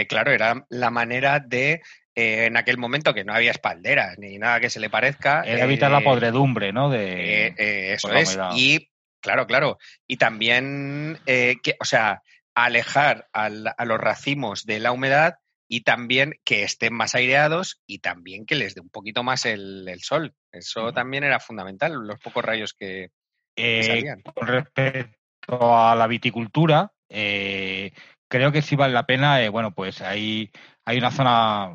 claro, 0.08 0.32
era 0.32 0.66
la 0.70 0.92
manera 0.92 1.40
de 1.40 1.82
eh, 2.16 2.46
en 2.46 2.58
aquel 2.58 2.78
momento 2.78 3.14
que 3.14 3.24
no 3.24 3.34
había 3.34 3.52
espalderas 3.52 4.20
ni 4.20 4.38
nada 4.38 4.60
que 4.60 4.70
se 4.70 4.80
le 4.80 4.90
parezca. 4.90 5.42
Era 5.44 5.64
evitar 5.64 5.92
la 5.92 6.02
podredumbre, 6.02 6.72
¿no? 6.72 6.90
De, 6.90 7.48
eh, 7.58 7.94
eso 7.94 8.12
es. 8.14 8.38
Y 8.56 8.90
claro, 9.20 9.48
claro. 9.48 9.80
Y 10.06 10.18
también, 10.18 11.20
eh, 11.26 11.56
que, 11.64 11.76
o 11.80 11.86
sea, 11.86 12.22
alejar 12.54 13.28
al, 13.34 13.74
a 13.76 13.86
los 13.86 14.00
racimos 14.00 14.66
de 14.66 14.80
la 14.80 14.92
humedad 14.92 15.40
y 15.68 15.82
también 15.82 16.36
que 16.44 16.62
estén 16.62 16.94
más 16.94 17.16
aireados 17.16 17.82
y 17.88 18.00
también 18.00 18.46
que 18.46 18.56
les 18.56 18.76
dé 18.76 18.82
un 18.82 18.90
poquito 18.90 19.24
más 19.24 19.46
el, 19.46 19.88
el 19.88 20.02
sol. 20.02 20.36
Eso 20.52 20.94
también 20.94 21.24
era 21.24 21.40
fundamental, 21.40 21.94
los 21.94 22.20
pocos 22.20 22.46
rayos 22.46 22.74
que, 22.74 23.10
que 23.56 23.82
salían. 23.82 24.22
Con 24.22 24.48
respecto 24.48 25.76
a 25.76 25.96
la 25.96 26.06
viticultura, 26.06 26.92
creo 27.10 28.52
que 28.52 28.62
sí 28.62 28.76
vale 28.76 28.94
la 28.94 29.08
pena, 29.08 29.50
bueno, 29.50 29.74
pues 29.74 30.02
hay, 30.02 30.52
hay 30.86 30.98
una 31.00 31.10
zona 31.10 31.74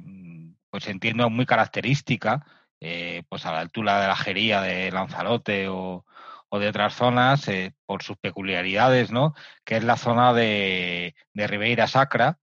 pues 0.70 0.87
entiendo 0.88 1.28
muy 1.30 1.46
característica, 1.46 2.44
eh, 2.80 3.22
pues 3.28 3.44
a 3.46 3.52
la 3.52 3.60
altura 3.60 4.00
de 4.00 4.08
la 4.08 4.16
Jería 4.16 4.60
de 4.60 4.90
Lanzarote 4.92 5.68
o, 5.68 6.04
o 6.48 6.58
de 6.58 6.68
otras 6.68 6.94
zonas, 6.94 7.48
eh, 7.48 7.72
por 7.87 8.02
sus 8.02 8.16
peculiaridades, 8.16 9.10
¿no? 9.10 9.34
Que 9.64 9.76
es 9.76 9.84
la 9.84 9.96
zona 9.96 10.32
de, 10.32 11.14
de 11.32 11.46
Ribeira 11.46 11.87
Sacra, 11.87 12.38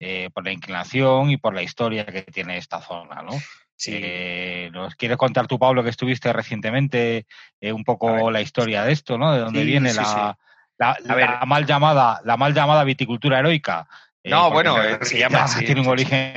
eh, 0.00 0.30
por 0.32 0.44
la 0.44 0.52
inclinación 0.52 1.30
y 1.30 1.36
por 1.36 1.54
la 1.54 1.62
historia 1.62 2.06
que 2.06 2.22
tiene 2.22 2.56
esta 2.56 2.80
zona, 2.80 3.22
¿no? 3.22 3.32
Sí. 3.76 4.70
¿Nos 4.72 4.94
quieres 4.94 5.18
contar 5.18 5.46
tú, 5.46 5.58
Pablo, 5.58 5.82
que 5.82 5.90
estuviste 5.90 6.32
recientemente 6.32 7.26
un 7.60 7.84
poco 7.84 8.30
la 8.30 8.40
historia 8.40 8.84
de 8.84 8.92
esto, 8.92 9.18
¿no? 9.18 9.32
De 9.32 9.40
dónde 9.40 9.60
sí, 9.60 9.66
viene 9.66 9.90
sí, 9.90 9.96
la. 9.96 10.38
La, 10.76 10.96
la, 11.04 11.42
mal 11.46 11.66
llamada, 11.66 12.20
la 12.24 12.36
mal 12.36 12.52
llamada 12.52 12.82
viticultura 12.82 13.38
heroica. 13.38 13.86
No, 14.24 14.50
bueno, 14.50 14.76
se 15.02 15.18
llama. 15.18 15.46
Tiene 15.58 15.82
un 15.82 15.88
origen 15.88 16.34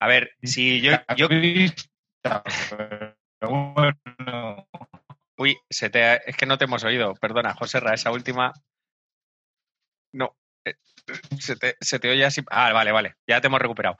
a 0.00 0.06
ver, 0.06 0.30
si 0.42 0.80
yo. 0.80 0.92
yo... 1.16 1.28
Uy, 5.36 5.56
es 5.68 6.36
que 6.36 6.46
no 6.46 6.58
te 6.58 6.64
hemos 6.64 6.84
oído. 6.84 7.14
Perdona, 7.14 7.54
José 7.54 7.80
Ra, 7.80 7.94
esa 7.94 8.10
última. 8.12 8.52
No. 10.12 10.36
eh, 10.64 10.74
Se 11.38 11.56
te, 11.56 11.76
se 11.80 11.98
te, 11.98 12.10
oye 12.10 12.24
así. 12.24 12.42
Ah, 12.50 12.72
vale, 12.72 12.92
vale. 12.92 13.16
Ya 13.26 13.40
te 13.40 13.48
hemos 13.48 13.60
recuperado. 13.60 13.96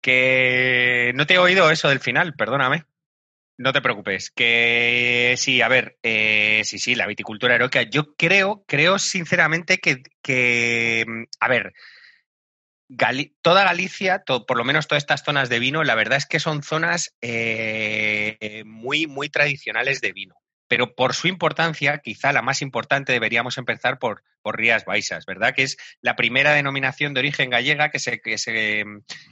Que 0.00 1.12
no 1.14 1.26
te 1.26 1.34
he 1.34 1.38
oído 1.38 1.70
eso 1.70 1.88
del 1.88 2.00
final, 2.00 2.34
perdóname. 2.34 2.84
No 3.58 3.72
te 3.72 3.80
preocupes. 3.82 4.30
Que 4.30 5.34
sí, 5.38 5.60
a 5.62 5.68
ver, 5.68 5.98
eh, 6.02 6.62
sí, 6.64 6.78
sí, 6.78 6.94
la 6.94 7.06
viticultura 7.06 7.54
heroica. 7.56 7.82
Yo 7.82 8.14
creo, 8.14 8.64
creo 8.66 8.98
sinceramente 8.98 9.78
que, 9.78 10.02
que 10.22 11.04
a 11.40 11.48
ver, 11.48 11.72
Gali 12.88 13.36
toda 13.42 13.64
Galicia, 13.64 14.22
por 14.24 14.56
lo 14.56 14.64
menos 14.64 14.86
todas 14.86 15.02
estas 15.02 15.24
zonas 15.24 15.48
de 15.48 15.58
vino, 15.58 15.82
la 15.84 15.94
verdad 15.94 16.18
es 16.18 16.26
que 16.26 16.40
son 16.40 16.62
zonas 16.62 17.14
eh, 17.20 18.62
muy, 18.64 19.06
muy 19.06 19.28
tradicionales 19.28 20.00
de 20.00 20.12
vino. 20.12 20.36
Pero 20.68 20.94
por 20.94 21.14
su 21.14 21.28
importancia, 21.28 21.98
quizá 21.98 22.32
la 22.32 22.42
más 22.42 22.60
importante, 22.60 23.12
deberíamos 23.12 23.56
empezar 23.56 23.98
por, 23.98 24.24
por 24.42 24.56
Rías 24.56 24.84
Baixas, 24.84 25.24
¿verdad? 25.24 25.54
Que 25.54 25.62
es 25.62 25.76
la 26.00 26.16
primera 26.16 26.54
denominación 26.54 27.14
de 27.14 27.20
origen 27.20 27.50
gallega 27.50 27.90
que 27.90 27.98
se, 27.98 28.20
que 28.20 28.36
se, 28.36 28.84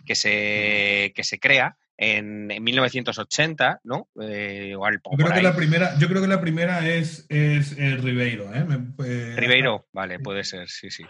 que 0.06 0.14
se, 0.14 1.12
que 1.14 1.24
se 1.24 1.38
crea 1.40 1.76
en, 1.96 2.50
en, 2.50 2.62
1980, 2.62 3.80
¿no? 3.82 4.08
Eh, 4.20 4.74
o 4.76 4.84
al, 4.84 4.94
yo, 4.94 5.26
creo 5.26 5.32
que 5.32 5.42
la 5.42 5.56
primera, 5.56 5.98
yo 5.98 6.08
creo 6.08 6.22
que 6.22 6.28
la 6.28 6.40
primera 6.40 6.88
es, 6.88 7.26
es 7.28 7.72
el 7.78 8.00
Ribeiro, 8.00 8.54
¿eh? 8.54 8.64
Me, 8.64 8.94
eh 9.04 9.34
Ribeiro, 9.36 9.88
vale, 9.92 10.20
puede 10.20 10.44
ser, 10.44 10.68
sí, 10.68 10.90
sí. 10.90 11.04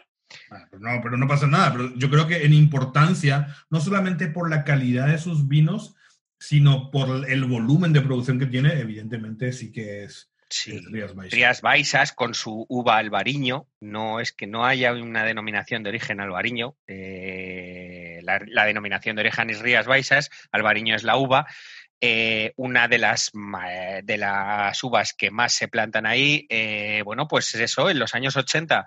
Ah, 0.50 0.68
no, 0.78 1.00
pero 1.02 1.16
no 1.16 1.28
pasa 1.28 1.46
nada. 1.46 1.72
Pero 1.72 1.94
yo 1.96 2.10
creo 2.10 2.26
que 2.26 2.44
en 2.44 2.52
importancia, 2.52 3.54
no 3.70 3.80
solamente 3.80 4.28
por 4.28 4.50
la 4.50 4.64
calidad 4.64 5.08
de 5.08 5.18
sus 5.18 5.48
vinos, 5.48 5.94
sino 6.38 6.90
por 6.90 7.28
el 7.30 7.44
volumen 7.44 7.92
de 7.92 8.02
producción 8.02 8.38
que 8.38 8.46
tiene, 8.46 8.78
evidentemente 8.78 9.52
sí 9.52 9.72
que 9.72 10.04
es. 10.04 10.30
Sí, 10.50 10.78
Rías 10.78 11.14
Baixas. 11.14 11.34
Rías 11.34 11.62
Baixas 11.62 12.12
con 12.12 12.34
su 12.34 12.66
uva 12.68 12.98
albariño, 12.98 13.66
no 13.80 14.20
es 14.20 14.32
que 14.32 14.46
no 14.46 14.64
haya 14.64 14.92
una 14.92 15.24
denominación 15.24 15.82
de 15.82 15.88
origen 15.88 16.20
albariño, 16.20 16.76
eh, 16.86 18.20
la, 18.22 18.40
la, 18.46 18.64
denominación 18.64 19.16
de 19.16 19.22
origen 19.22 19.50
es 19.50 19.60
Rías 19.60 19.86
Baixas, 19.86 20.30
albariño 20.52 20.94
es 20.94 21.02
la 21.02 21.16
uva, 21.16 21.46
eh, 22.06 22.52
una 22.56 22.86
de 22.86 22.98
las, 22.98 23.32
de 24.02 24.18
las 24.18 24.84
uvas 24.84 25.14
que 25.14 25.30
más 25.30 25.54
se 25.54 25.68
plantan 25.68 26.04
ahí, 26.04 26.46
eh, 26.50 27.00
bueno, 27.02 27.26
pues 27.26 27.54
eso, 27.54 27.88
en 27.88 27.98
los 27.98 28.14
años 28.14 28.36
80 28.36 28.84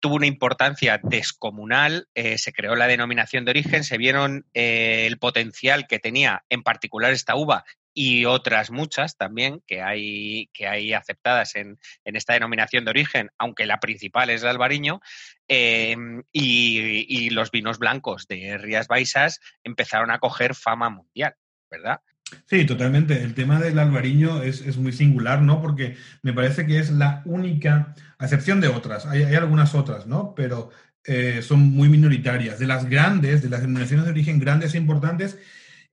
tuvo 0.00 0.16
una 0.16 0.26
importancia 0.26 0.98
descomunal, 1.02 2.08
eh, 2.14 2.38
se 2.38 2.52
creó 2.52 2.74
la 2.74 2.88
denominación 2.88 3.44
de 3.44 3.50
origen, 3.50 3.84
se 3.84 3.98
vieron 3.98 4.46
eh, 4.54 5.06
el 5.06 5.18
potencial 5.18 5.86
que 5.86 5.98
tenía 5.98 6.44
en 6.48 6.62
particular 6.62 7.12
esta 7.12 7.36
uva 7.36 7.64
y 7.92 8.24
otras 8.24 8.70
muchas 8.70 9.16
también 9.16 9.62
que 9.66 9.82
hay, 9.82 10.48
que 10.52 10.66
hay 10.66 10.92
aceptadas 10.92 11.54
en, 11.56 11.78
en 12.04 12.16
esta 12.16 12.32
denominación 12.32 12.84
de 12.84 12.90
origen, 12.90 13.30
aunque 13.36 13.66
la 13.66 13.80
principal 13.80 14.30
es 14.30 14.42
el 14.42 14.48
albariño, 14.48 15.00
eh, 15.48 15.96
y, 16.32 17.04
y, 17.08 17.30
los 17.30 17.50
vinos 17.50 17.78
blancos 17.78 18.26
de 18.28 18.56
Rías 18.58 18.86
Baixas 18.86 19.40
empezaron 19.64 20.10
a 20.10 20.18
coger 20.18 20.54
fama 20.54 20.88
mundial, 20.88 21.34
¿verdad? 21.68 22.00
Sí, 22.46 22.64
totalmente. 22.64 23.22
El 23.22 23.34
tema 23.34 23.60
del 23.60 23.78
albariño 23.78 24.42
es, 24.42 24.60
es, 24.60 24.76
muy 24.76 24.92
singular, 24.92 25.42
¿no? 25.42 25.60
Porque 25.60 25.96
me 26.22 26.32
parece 26.32 26.66
que 26.66 26.78
es 26.78 26.90
la 26.90 27.22
única, 27.24 27.94
a 28.18 28.24
excepción 28.24 28.60
de 28.60 28.68
otras, 28.68 29.06
hay, 29.06 29.22
algunas 29.34 29.74
otras, 29.74 30.06
¿no? 30.06 30.34
Pero 30.34 30.70
eh, 31.04 31.40
son 31.42 31.70
muy 31.70 31.88
minoritarias. 31.88 32.58
De 32.58 32.66
las 32.66 32.88
grandes, 32.88 33.42
de 33.42 33.50
las 33.50 33.60
denominaciones 33.60 34.04
de 34.04 34.12
origen 34.12 34.38
grandes 34.38 34.74
e 34.74 34.78
importantes, 34.78 35.38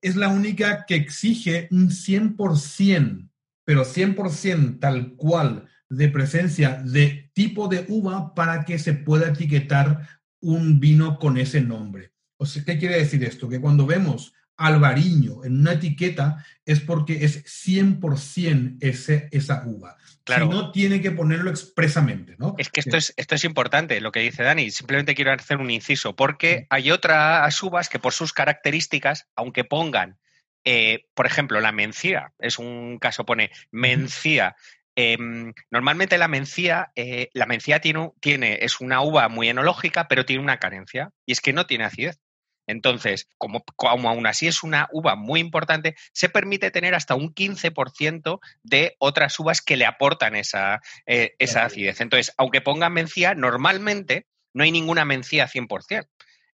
es 0.02 0.16
la 0.16 0.30
única 0.30 0.86
que 0.86 0.96
exige 0.96 1.68
un 1.72 1.90
100%, 1.90 3.30
pero 3.64 3.84
100% 3.84 4.80
tal 4.80 5.14
cual 5.16 5.68
de 5.90 6.10
presencia 6.10 6.82
de 6.84 7.32
tipo 7.34 7.68
de 7.68 7.86
uva 7.88 8.36
para 8.36 8.66
que 8.66 8.78
se 8.78 8.94
pueda 8.94 9.30
etiquetar 9.30 10.08
un 10.42 10.80
vino 10.80 11.18
con 11.18 11.38
ese 11.38 11.62
nombre. 11.62 12.12
O 12.38 12.46
sea, 12.46 12.64
¿qué 12.64 12.78
quiere 12.78 12.98
decir 12.98 13.24
esto? 13.24 13.50
Que 13.50 13.60
cuando 13.60 13.86
vemos 13.86 14.34
albariño 14.58 15.44
en 15.46 15.60
una 15.60 15.74
etiqueta 15.74 16.44
es 16.66 16.82
porque 16.82 17.24
es 17.24 17.46
100% 17.46 18.78
ese, 18.82 19.30
esa 19.32 19.64
uva. 19.66 19.98
Claro. 20.24 20.52
Si 20.52 20.58
no, 20.58 20.72
tiene 20.72 21.00
que 21.00 21.12
ponerlo 21.12 21.50
expresamente, 21.50 22.36
¿no? 22.38 22.56
Es 22.58 22.70
que 22.70 22.82
esto 22.82 22.98
es, 22.98 23.14
esto 23.16 23.36
es 23.36 23.46
importante, 23.46 24.02
lo 24.02 24.12
que 24.12 24.20
dice 24.20 24.44
Dani. 24.44 24.70
Simplemente 24.72 25.16
quiero 25.16 25.32
hacer 25.32 25.58
un 25.58 25.70
inciso, 25.70 26.16
porque 26.16 26.68
hay 26.70 26.92
otras 26.92 27.64
uvas 27.64 27.88
que 27.88 28.00
por 28.00 28.12
sus 28.12 28.34
características, 28.34 29.28
aunque 29.36 29.64
pongan, 29.64 30.18
eh, 30.66 31.06
por 31.14 31.28
ejemplo, 31.28 31.62
la 31.62 31.72
mencía, 31.72 32.34
es 32.40 32.60
un 32.60 32.98
caso, 33.00 33.26
pone 33.26 33.52
mencía. 33.72 34.58
Eh, 34.98 35.16
normalmente 35.72 36.18
la 36.18 36.28
mencía, 36.28 36.92
eh, 36.96 37.30
la 37.34 37.46
mencía 37.46 37.80
tiene, 37.80 38.12
tiene, 38.20 38.60
es 38.62 38.82
una 38.82 39.02
uva 39.02 39.30
muy 39.30 39.48
enológica, 39.48 40.10
pero 40.10 40.26
tiene 40.26 40.44
una 40.44 40.60
carencia, 40.60 41.12
y 41.26 41.32
es 41.32 41.40
que 41.40 41.54
no 41.54 41.68
tiene 41.68 41.86
acidez. 41.86 42.20
Entonces, 42.68 43.28
como, 43.38 43.64
como 43.76 44.10
aún 44.10 44.28
así 44.28 44.48
es 44.48 44.62
una 44.62 44.88
uva 44.92 45.16
muy 45.16 45.40
importante, 45.40 45.96
se 46.12 46.30
permite 46.30 46.70
tener 46.70 46.94
hasta 46.94 47.16
un 47.16 47.34
15% 47.34 48.40
de 48.64 48.96
otras 49.00 49.40
uvas 49.40 49.62
que 49.62 49.78
le 49.78 49.86
aportan 49.86 50.36
esa, 50.36 50.82
eh, 51.06 51.36
esa 51.40 51.64
acidez. 51.64 52.02
Entonces, 52.02 52.34
aunque 52.38 52.62
pongan 52.62 52.94
mencía, 52.94 53.34
normalmente 53.34 54.28
no 54.54 54.64
hay 54.64 54.72
ninguna 54.72 55.06
mencía 55.06 55.48
100%. 55.48 56.08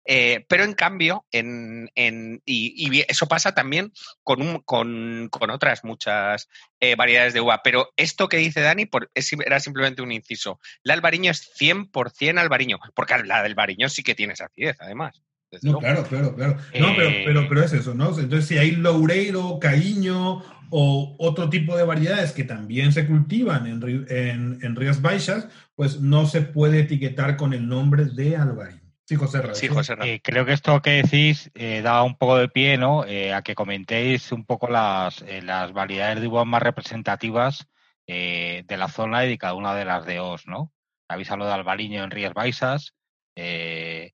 Eh, 0.06 0.46
pero 0.50 0.64
en 0.64 0.74
cambio, 0.74 1.26
en, 1.32 1.90
en, 1.96 2.42
y, 2.46 3.04
eso 3.10 3.28
pasa 3.28 3.54
también 3.54 3.94
con, 4.22 4.42
un, 4.42 4.60
con, 4.60 5.30
con 5.32 5.50
otras 5.50 5.84
muchas 5.84 6.50
eh, 6.80 6.96
variedades 6.96 7.34
de 7.34 7.42
uva. 7.42 7.62
Pero 7.64 7.94
esto 7.96 8.28
que 8.28 8.38
dice 8.38 8.62
Dani 8.62 8.86
por, 8.86 9.10
es, 9.14 9.32
era 9.34 9.60
simplemente 9.60 10.02
un 10.02 10.12
inciso. 10.12 10.60
La 10.84 10.94
albariño 10.94 11.32
es 11.32 11.50
100% 11.58 12.38
albariño, 12.38 12.80
porque 12.94 13.18
la 13.24 13.42
del 13.42 13.52
albariño 13.54 13.90
sí 13.90 14.04
que 14.04 14.16
tiene 14.16 14.34
esa 14.34 14.46
acidez, 14.46 14.78
además. 14.80 15.22
No, 15.62 15.78
claro, 15.80 16.04
claro, 16.04 16.36
claro. 16.36 16.58
No, 16.80 16.88
pero, 16.96 17.10
pero, 17.26 17.42
Eh, 17.42 17.46
pero 17.50 17.64
es 17.64 17.74
eso, 17.74 17.94
¿no? 17.94 18.08
Entonces, 18.18 18.48
si 18.48 18.58
hay 18.58 18.72
loureiro, 18.72 19.60
caíño 19.60 20.42
o 20.70 21.16
otro 21.20 21.50
tipo 21.50 21.78
de 21.78 21.84
variedades 21.84 22.32
que 22.32 22.44
también 22.44 22.92
se 22.92 23.06
cultivan 23.06 23.68
en, 23.68 24.06
en, 24.10 24.60
en 24.62 24.76
Rías 24.76 25.02
Baixas, 25.02 25.48
pues 25.76 26.00
no 26.02 26.26
se 26.26 26.42
puede 26.42 26.80
etiquetar 26.80 27.38
con 27.38 27.54
el 27.54 27.68
nombre 27.68 28.06
de 28.06 28.36
albariño. 28.38 28.82
Sí, 29.06 29.16
José 29.16 29.42
Sí, 29.54 29.68
José. 29.68 29.96
Eh, 30.02 30.22
creo 30.24 30.46
que 30.46 30.54
esto 30.54 30.82
que 30.82 31.04
decís 31.04 31.52
eh, 31.56 31.82
da 31.84 32.02
un 32.04 32.18
poco 32.18 32.38
de 32.38 32.48
pie, 32.48 32.78
¿no? 32.78 33.06
Eh, 33.06 33.34
a 33.34 33.42
que 33.42 33.54
comentéis 33.54 34.32
un 34.32 34.46
poco 34.46 34.70
las, 34.70 35.22
eh, 35.28 35.42
las 35.44 35.74
variedades 35.74 36.22
de 36.22 36.28
uvas 36.28 36.46
más 36.48 36.64
representativas 36.64 37.68
eh, 38.08 38.64
de 38.66 38.78
la 38.78 38.88
zona 38.88 39.26
y 39.26 39.30
de 39.30 39.38
cada 39.38 39.54
una 39.56 39.76
de 39.76 39.86
las 39.86 40.06
de 40.06 40.20
Os, 40.22 40.48
¿no? 40.48 40.72
Habéis 41.10 41.30
hablado 41.30 41.50
de 41.52 41.56
Albariño 41.56 42.04
en 42.04 42.12
Rías 42.12 42.34
Baixas. 42.34 42.94
eh, 43.36 44.14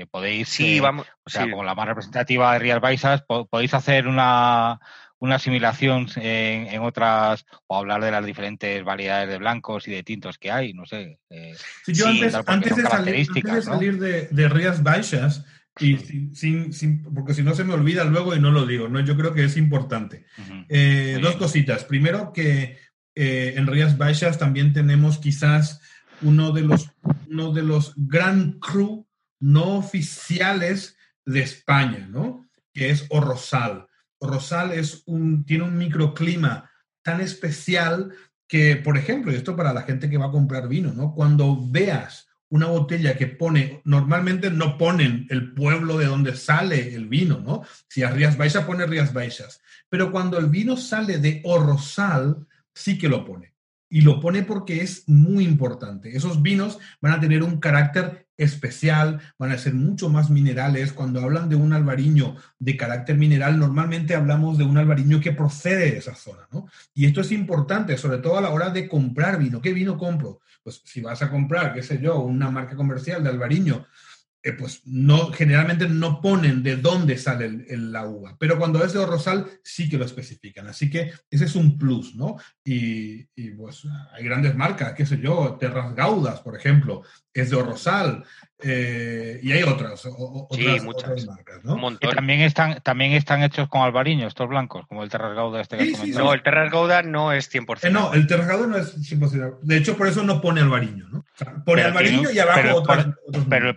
que 0.00 0.06
podéis, 0.06 0.48
Sí, 0.48 0.78
eh, 0.78 0.80
vamos. 0.80 1.06
o 1.24 1.30
sea, 1.30 1.44
sí. 1.44 1.50
como 1.50 1.62
la 1.64 1.74
más 1.74 1.86
representativa 1.86 2.52
de 2.52 2.58
Rías 2.58 2.80
Baixas, 2.80 3.22
po- 3.22 3.46
podéis 3.46 3.74
hacer 3.74 4.06
una, 4.08 4.80
una 5.18 5.34
asimilación 5.36 6.06
en, 6.16 6.66
en 6.68 6.80
otras, 6.82 7.44
o 7.66 7.76
hablar 7.76 8.02
de 8.02 8.10
las 8.10 8.24
diferentes 8.24 8.82
variedades 8.82 9.28
de 9.28 9.38
blancos 9.38 9.86
y 9.88 9.90
de 9.92 10.02
tintos 10.02 10.38
que 10.38 10.50
hay, 10.50 10.72
no 10.72 10.86
sé. 10.86 11.18
eh, 11.30 11.52
Sí, 11.84 11.92
yo 11.94 12.06
antes, 12.08 12.34
antes 12.46 12.76
de 12.76 12.82
salir, 12.82 13.26
antes 13.28 13.42
de, 13.44 13.52
¿no? 13.52 13.62
salir 13.62 13.98
de, 13.98 14.28
de 14.28 14.48
Rías 14.48 14.82
Baixas, 14.82 15.44
y 15.78 15.96
sin, 15.98 16.34
sin- 16.34 16.72
sin- 16.72 17.02
porque 17.14 17.32
si 17.32 17.42
no 17.42 17.54
se 17.54 17.64
me 17.64 17.74
olvida 17.74 18.04
luego 18.04 18.34
y 18.34 18.40
no 18.40 18.50
lo 18.50 18.66
digo, 18.66 18.88
¿no? 18.88 19.00
yo 19.00 19.16
creo 19.16 19.32
que 19.34 19.44
es 19.44 19.56
importante. 19.56 20.24
Eh, 20.68 21.18
dos 21.22 21.36
cositas. 21.36 21.84
Primero 21.84 22.32
que 22.32 22.78
eh, 23.14 23.54
en 23.56 23.66
Rías 23.66 23.96
Baixas 23.96 24.38
también 24.38 24.72
tenemos 24.72 25.18
quizás 25.18 25.80
uno 26.22 26.52
de 26.52 26.62
los, 26.62 26.90
uno 27.30 27.52
de 27.52 27.62
los 27.62 27.94
gran 27.96 28.58
cru 28.58 29.06
no 29.40 29.78
oficiales 29.78 30.96
de 31.24 31.40
España, 31.40 32.06
¿no? 32.08 32.48
Que 32.72 32.90
es 32.90 33.06
Orrosal. 33.08 33.86
Orrosal 34.18 34.72
es 34.72 35.02
un, 35.06 35.44
tiene 35.44 35.64
un 35.64 35.76
microclima 35.76 36.70
tan 37.02 37.20
especial 37.20 38.12
que, 38.46 38.76
por 38.76 38.98
ejemplo, 38.98 39.32
y 39.32 39.36
esto 39.36 39.56
para 39.56 39.72
la 39.72 39.82
gente 39.82 40.10
que 40.10 40.18
va 40.18 40.26
a 40.26 40.32
comprar 40.32 40.68
vino, 40.68 40.92
¿no? 40.92 41.14
Cuando 41.14 41.58
veas 41.68 42.28
una 42.50 42.66
botella 42.66 43.16
que 43.16 43.28
pone, 43.28 43.80
normalmente 43.84 44.50
no 44.50 44.76
ponen 44.76 45.26
el 45.30 45.54
pueblo 45.54 45.96
de 45.98 46.06
donde 46.06 46.34
sale 46.34 46.94
el 46.94 47.08
vino, 47.08 47.38
¿no? 47.38 47.62
Si 47.88 48.02
a 48.02 48.10
Rías 48.10 48.36
Baixas 48.36 48.64
pone 48.64 48.86
Rías 48.86 49.12
Baixas, 49.12 49.62
pero 49.88 50.10
cuando 50.10 50.36
el 50.38 50.46
vino 50.46 50.76
sale 50.76 51.18
de 51.18 51.40
Orrosal, 51.44 52.46
sí 52.74 52.98
que 52.98 53.08
lo 53.08 53.24
pone. 53.24 53.54
Y 53.88 54.02
lo 54.02 54.20
pone 54.20 54.42
porque 54.42 54.82
es 54.82 55.08
muy 55.08 55.44
importante. 55.44 56.16
Esos 56.16 56.42
vinos 56.42 56.78
van 57.00 57.12
a 57.12 57.20
tener 57.20 57.42
un 57.42 57.58
carácter 57.58 58.28
especial, 58.40 59.20
van 59.38 59.52
a 59.52 59.58
ser 59.58 59.74
mucho 59.74 60.08
más 60.08 60.30
minerales. 60.30 60.92
Cuando 60.92 61.20
hablan 61.20 61.48
de 61.48 61.56
un 61.56 61.72
albariño 61.72 62.36
de 62.58 62.76
carácter 62.76 63.16
mineral, 63.16 63.58
normalmente 63.58 64.14
hablamos 64.14 64.56
de 64.56 64.64
un 64.64 64.78
albariño 64.78 65.20
que 65.20 65.32
procede 65.32 65.90
de 65.90 65.98
esa 65.98 66.14
zona, 66.14 66.48
¿no? 66.50 66.66
Y 66.94 67.06
esto 67.06 67.20
es 67.20 67.32
importante, 67.32 67.96
sobre 67.98 68.18
todo 68.18 68.38
a 68.38 68.40
la 68.40 68.50
hora 68.50 68.70
de 68.70 68.88
comprar 68.88 69.38
vino. 69.38 69.60
¿Qué 69.60 69.72
vino 69.72 69.98
compro? 69.98 70.40
Pues 70.62 70.82
si 70.84 71.00
vas 71.00 71.22
a 71.22 71.30
comprar, 71.30 71.74
qué 71.74 71.82
sé 71.82 72.00
yo, 72.00 72.20
una 72.20 72.50
marca 72.50 72.76
comercial 72.76 73.22
de 73.22 73.28
albariño, 73.28 73.86
eh, 74.42 74.52
pues 74.52 74.82
no, 74.86 75.32
generalmente 75.32 75.86
no 75.88 76.20
ponen 76.20 76.62
de 76.62 76.76
dónde 76.76 77.18
sale 77.18 77.44
el- 77.46 77.66
el- 77.68 77.92
la 77.92 78.06
uva, 78.06 78.36
pero 78.38 78.58
cuando 78.58 78.82
es 78.84 78.92
de 78.94 79.04
Rosal 79.04 79.46
sí 79.62 79.88
que 79.88 79.98
lo 79.98 80.04
especifican, 80.06 80.66
así 80.66 80.88
que 80.88 81.12
ese 81.30 81.44
es 81.44 81.54
un 81.56 81.76
plus, 81.76 82.14
¿no? 82.14 82.36
Y, 82.64 83.26
y, 83.34 83.50
pues 83.50 83.82
hay 84.14 84.24
grandes 84.24 84.54
marcas, 84.54 84.94
qué 84.94 85.04
sé 85.04 85.18
yo, 85.20 85.56
Terras 85.60 85.94
Gaudas, 85.94 86.40
por 86.40 86.56
ejemplo, 86.56 87.02
es 87.34 87.50
de 87.50 87.62
Rosal, 87.62 88.24
eh, 88.62 89.40
y 89.42 89.52
hay 89.52 89.62
otras, 89.62 90.04
o- 90.06 90.10
o- 90.50 90.54
Sí, 90.54 90.66
otras, 90.66 90.84
muchas. 90.84 91.10
otras 91.10 91.26
marcas, 91.26 91.56
Un 91.64 91.70
¿no? 91.70 91.76
Montón. 91.76 92.14
también 92.14 92.40
están, 92.40 92.80
también 92.82 93.12
están 93.12 93.42
hechos 93.42 93.68
con 93.68 93.82
albariño, 93.82 94.26
estos 94.26 94.48
blancos, 94.48 94.86
como 94.86 95.02
el 95.02 95.08
Terras 95.10 95.34
Gauda 95.34 95.60
este 95.60 95.76
que 95.78 95.84
Sí, 95.84 95.90
has 95.90 95.96
sí, 95.96 96.00
comentado. 96.02 96.26
No, 96.26 96.34
el 96.34 96.42
Terras 96.42 96.70
Gouda 96.72 97.02
no 97.02 97.32
es 97.32 97.48
100%. 97.48 97.86
Eh, 97.88 97.90
no, 97.90 98.12
el 98.14 98.26
Terras 98.26 98.48
Gaudas 98.48 98.68
no 98.68 98.76
es 98.76 99.12
imposible. 99.12 99.46
De 99.62 99.76
hecho, 99.76 99.96
por 99.96 100.08
eso 100.08 100.22
no 100.22 100.40
pone 100.40 100.60
albariño, 100.60 101.08
¿no? 101.10 101.18
O 101.20 101.24
sea, 101.36 101.54
pone 101.64 101.82
albariño 101.82 102.30
y 102.30 102.38
abajo 102.38 102.60
pero 102.62 102.76
otras, 102.76 103.04
por- 103.04 103.18
otros 103.28 103.44
Pero 103.44 103.44
el 103.44 103.44
nombres. 103.46 103.76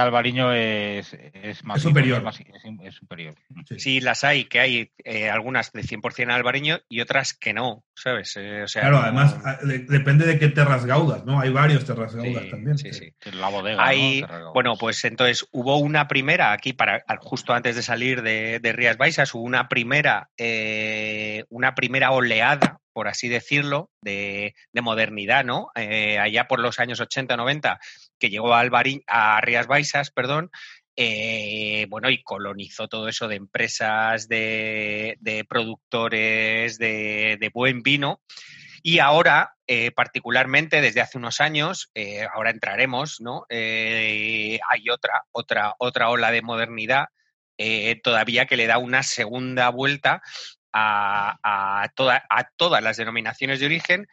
Porcentaje 0.00 0.34
de 0.34 0.40
albariño 0.40 0.52
es, 0.52 1.14
es 1.34 1.64
más 1.64 1.76
Es 1.78 1.82
superior. 1.82 2.18
Es, 2.18 2.24
más- 2.24 2.40
es- 2.40 2.46
es 2.86 2.94
superior. 2.94 3.34
Sí. 3.68 3.78
Sí, 3.78 4.00
las 4.00 4.24
hay, 4.24 4.44
que 4.44 4.60
hay 4.60 4.92
eh, 5.04 5.28
algunas 5.30 5.72
de 5.72 5.82
100% 5.82 6.30
albariño 6.32 6.78
y 6.88 7.00
otras 7.00 7.34
que 7.34 7.52
no, 7.52 7.84
¿sabes? 7.94 8.36
Eh, 8.36 8.62
o 8.62 8.68
sea, 8.68 8.82
Claro, 8.82 8.96
no- 8.98 9.02
además 9.02 9.36
de- 9.62 9.78
depende 9.80 10.26
de 10.26 10.38
qué 10.38 10.48
Terras 10.48 10.84
Gaudas, 10.86 11.24
¿no? 11.24 11.40
Hay 11.40 11.50
varios 11.50 11.84
Terras 11.84 12.14
Gaudas 12.14 12.44
Sí, 12.44 12.50
también. 12.50 12.78
sí, 12.78 12.92
sí. 12.92 13.12
La 13.32 13.48
bodega. 13.48 13.84
Hay, 13.86 14.24
bueno, 14.54 14.74
pues 14.78 15.04
entonces 15.04 15.46
hubo 15.52 15.76
una 15.78 16.08
primera 16.08 16.52
aquí 16.52 16.72
para 16.72 17.02
justo 17.20 17.52
antes 17.52 17.76
de 17.76 17.82
salir 17.82 18.22
de, 18.22 18.58
de 18.60 18.72
Rías 18.72 18.96
Baixas, 18.96 19.34
hubo 19.34 19.42
una 19.42 19.68
primera, 19.68 20.28
eh, 20.38 21.44
una 21.48 21.74
primera 21.74 22.10
oleada, 22.12 22.78
por 22.92 23.08
así 23.08 23.28
decirlo, 23.28 23.90
de, 24.02 24.54
de 24.72 24.80
modernidad, 24.82 25.44
¿no? 25.44 25.68
Eh, 25.74 26.18
allá 26.18 26.48
por 26.48 26.60
los 26.60 26.78
años 26.80 27.00
80-90, 27.00 27.78
que 28.20 28.30
llegó 28.30 28.54
a, 28.54 28.62
a 29.06 29.40
Rías 29.40 29.66
Baixas, 29.66 30.10
perdón, 30.10 30.50
eh, 30.96 31.86
bueno, 31.88 32.10
y 32.10 32.22
colonizó 32.22 32.86
todo 32.86 33.08
eso 33.08 33.26
de 33.26 33.36
empresas, 33.36 34.28
de, 34.28 35.16
productores, 35.48 36.78
de, 36.78 37.50
buen 37.54 37.82
vino. 37.82 38.20
Y 38.82 38.98
ahora, 38.98 39.54
eh, 39.66 39.92
particularmente 39.92 40.80
desde 40.80 41.00
hace 41.00 41.18
unos 41.18 41.40
años, 41.40 41.90
eh, 41.94 42.26
ahora 42.34 42.50
entraremos, 42.50 43.20
¿no? 43.20 43.46
Hay 43.50 44.90
otra, 44.92 45.24
otra, 45.32 45.74
otra 45.78 46.10
ola 46.10 46.30
de 46.30 46.42
modernidad 46.42 47.06
todavía 48.02 48.46
que 48.46 48.56
le 48.56 48.66
da 48.66 48.78
una 48.78 49.02
segunda 49.02 49.68
vuelta 49.68 50.22
a, 50.72 51.38
a, 51.42 51.90
a 52.30 52.50
todas 52.56 52.82
las 52.82 52.96
denominaciones 52.96 53.60
de 53.60 53.66
origen, 53.66 54.06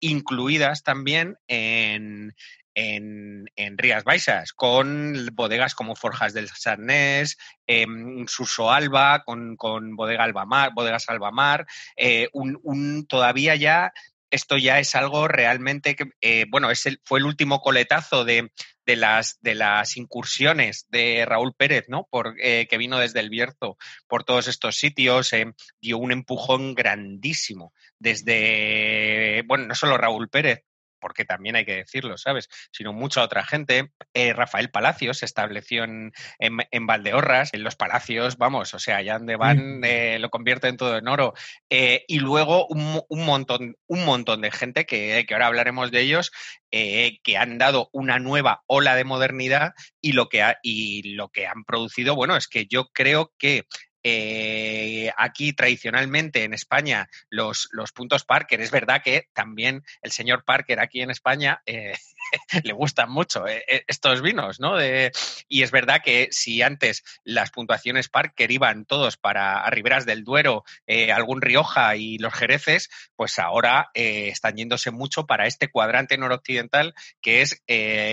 incluidas 0.00 0.82
también 0.82 1.36
en, 1.48 2.34
en, 2.76 3.46
en 3.56 3.78
Rías 3.78 4.04
Baixas, 4.04 4.52
con 4.52 5.28
bodegas 5.32 5.74
como 5.74 5.96
Forjas 5.96 6.34
del 6.34 6.48
Sarnés, 6.50 7.36
eh, 7.66 7.86
Suso 8.28 8.70
Alba, 8.70 9.24
con, 9.24 9.56
con 9.56 9.96
bodega 9.96 10.24
Albamar, 10.24 10.72
bodegas 10.74 11.08
Albamar, 11.08 11.66
eh, 11.96 12.28
un, 12.32 12.60
un- 12.62 13.06
todavía 13.08 13.56
ya 13.56 13.92
esto 14.28 14.58
ya 14.58 14.80
es 14.80 14.94
algo 14.96 15.28
realmente 15.28 15.94
que, 15.94 16.06
eh, 16.20 16.46
bueno, 16.50 16.70
es 16.72 16.84
el, 16.86 17.00
fue 17.04 17.20
el 17.20 17.26
último 17.26 17.60
coletazo 17.60 18.24
de, 18.24 18.50
de, 18.84 18.96
las, 18.96 19.38
de 19.40 19.54
las 19.54 19.96
incursiones 19.96 20.86
de 20.90 21.24
Raúl 21.24 21.54
Pérez, 21.54 21.84
¿no? 21.88 22.08
Por, 22.10 22.34
eh, 22.42 22.66
que 22.68 22.76
vino 22.76 22.98
desde 22.98 23.20
el 23.20 23.30
Bierzo 23.30 23.78
por 24.08 24.24
todos 24.24 24.48
estos 24.48 24.76
sitios, 24.76 25.32
eh, 25.32 25.46
dio 25.80 25.98
un 25.98 26.10
empujón 26.10 26.74
grandísimo 26.74 27.72
desde, 28.00 29.42
bueno, 29.46 29.66
no 29.66 29.74
solo 29.76 29.96
Raúl 29.96 30.28
Pérez, 30.28 30.64
porque 31.06 31.24
también 31.24 31.54
hay 31.54 31.64
que 31.64 31.76
decirlo, 31.76 32.18
¿sabes? 32.18 32.48
Sino 32.72 32.92
mucha 32.92 33.22
otra 33.22 33.44
gente. 33.44 33.92
Eh, 34.12 34.32
Rafael 34.32 34.70
Palacios 34.70 35.18
se 35.18 35.24
estableció 35.24 35.84
en, 35.84 36.10
en, 36.40 36.58
en, 36.72 36.86
Valdeorras, 36.88 37.54
en 37.54 37.62
los 37.62 37.76
Palacios, 37.76 38.38
vamos, 38.38 38.74
o 38.74 38.80
sea, 38.80 38.96
allá 38.96 39.18
donde 39.18 39.36
van 39.36 39.84
eh, 39.84 40.18
lo 40.18 40.30
convierten 40.30 40.76
todo 40.76 40.98
en 40.98 41.06
oro. 41.06 41.32
Eh, 41.70 42.04
y 42.08 42.18
luego 42.18 42.66
un, 42.66 43.02
un, 43.08 43.24
montón, 43.24 43.76
un 43.86 44.04
montón 44.04 44.40
de 44.40 44.50
gente 44.50 44.84
que, 44.84 45.24
que 45.28 45.34
ahora 45.34 45.46
hablaremos 45.46 45.92
de 45.92 46.00
ellos, 46.00 46.32
que 46.72 47.36
han 47.38 47.56
dado 47.56 47.88
una 47.92 48.18
nueva 48.18 48.64
ola 48.66 48.96
de 48.96 49.04
modernidad 49.04 49.74
y 50.00 50.12
lo 50.12 50.28
que, 50.28 50.42
ha, 50.42 50.58
y 50.60 51.14
lo 51.14 51.28
que 51.28 51.46
han 51.46 51.62
producido, 51.64 52.16
bueno, 52.16 52.36
es 52.36 52.48
que 52.48 52.66
yo 52.66 52.88
creo 52.92 53.32
que 53.38 53.64
eh, 54.08 55.10
aquí 55.16 55.52
tradicionalmente 55.52 56.44
en 56.44 56.54
España 56.54 57.08
los, 57.28 57.68
los, 57.72 57.90
puntos 57.90 58.22
Parker, 58.24 58.60
es 58.60 58.70
verdad 58.70 59.02
que 59.02 59.26
también 59.32 59.82
el 60.00 60.12
señor 60.12 60.44
Parker 60.44 60.78
aquí 60.78 61.00
en 61.00 61.10
España 61.10 61.60
eh, 61.66 61.94
le 62.64 62.72
gustan 62.72 63.10
mucho 63.10 63.46
eh, 63.46 63.64
eh, 63.68 63.84
estos 63.86 64.22
vinos, 64.22 64.60
¿no? 64.60 64.76
De, 64.76 65.12
y 65.48 65.62
es 65.62 65.70
verdad 65.70 66.00
que 66.04 66.28
si 66.30 66.62
antes 66.62 67.02
las 67.24 67.50
puntuaciones 67.50 68.08
Parker 68.08 68.50
iban 68.50 68.84
todos 68.84 69.16
para 69.16 69.60
a 69.62 69.70
Riberas 69.70 70.06
del 70.06 70.24
Duero, 70.24 70.64
eh, 70.86 71.12
algún 71.12 71.40
Rioja 71.42 71.96
y 71.96 72.18
los 72.18 72.34
Jereces, 72.34 72.88
pues 73.16 73.38
ahora 73.38 73.90
eh, 73.94 74.28
están 74.28 74.56
yéndose 74.56 74.90
mucho 74.90 75.26
para 75.26 75.46
este 75.46 75.68
cuadrante 75.68 76.18
noroccidental 76.18 76.94
que 77.20 77.42
es 77.42 77.62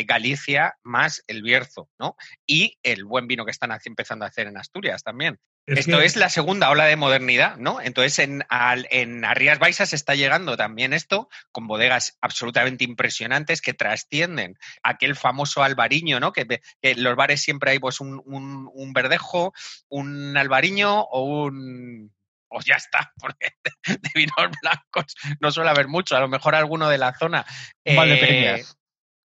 Galicia 0.05 0.75
más 0.83 1.23
el 1.27 1.41
Bierzo, 1.41 1.89
¿no? 1.99 2.15
Y 2.45 2.77
el 2.83 3.05
buen 3.05 3.27
vino 3.27 3.45
que 3.45 3.51
están 3.51 3.71
haci- 3.71 3.87
empezando 3.87 4.25
a 4.25 4.29
hacer 4.29 4.47
en 4.47 4.57
Asturias 4.57 5.03
también. 5.03 5.39
Es 5.65 5.79
Esto 5.79 5.99
que- 5.99 6.05
es 6.05 6.15
la 6.17 6.27
segunda 6.27 6.69
ola 6.69 6.85
de 6.85 6.97
modernidad, 6.97 7.55
¿no? 7.55 7.79
Entonces 7.79 8.19
en, 8.19 8.43
al- 8.49 8.87
en 8.91 9.21
Baixas 9.59 9.93
está 9.93 10.13
llegando 10.13 10.57
también 10.57 10.91
esto 10.91 11.29
con 11.53 11.67
bodegas 11.67 12.17
absolutamente 12.19 12.83
impresionantes 12.83 13.61
que 13.61 13.73
trascienden 14.09 14.57
aquel 14.83 15.15
famoso 15.15 15.63
albariño, 15.63 16.19
¿no? 16.19 16.31
Que, 16.33 16.45
que 16.47 16.61
en 16.81 17.03
los 17.03 17.15
bares 17.15 17.41
siempre 17.41 17.71
hay 17.71 17.79
pues 17.79 17.99
un, 17.99 18.21
un- 18.25 18.69
un 18.73 18.93
verdejo, 18.93 19.53
un 19.89 20.35
albariño 20.37 21.01
o 21.01 21.43
un... 21.45 22.13
O 22.55 22.59
ya 22.61 22.75
está, 22.75 23.11
porque 23.19 23.53
de, 23.63 23.93
de 23.95 24.09
vinos 24.13 24.35
blancos 24.61 25.15
no 25.39 25.51
suele 25.51 25.71
haber 25.71 25.87
mucho, 25.87 26.15
a 26.15 26.19
lo 26.19 26.27
mejor 26.27 26.53
alguno 26.53 26.87
de 26.87 26.99
la 26.99 27.13
zona. 27.17 27.45
Valdepeñas. 27.83 28.59
Eh, 28.61 28.65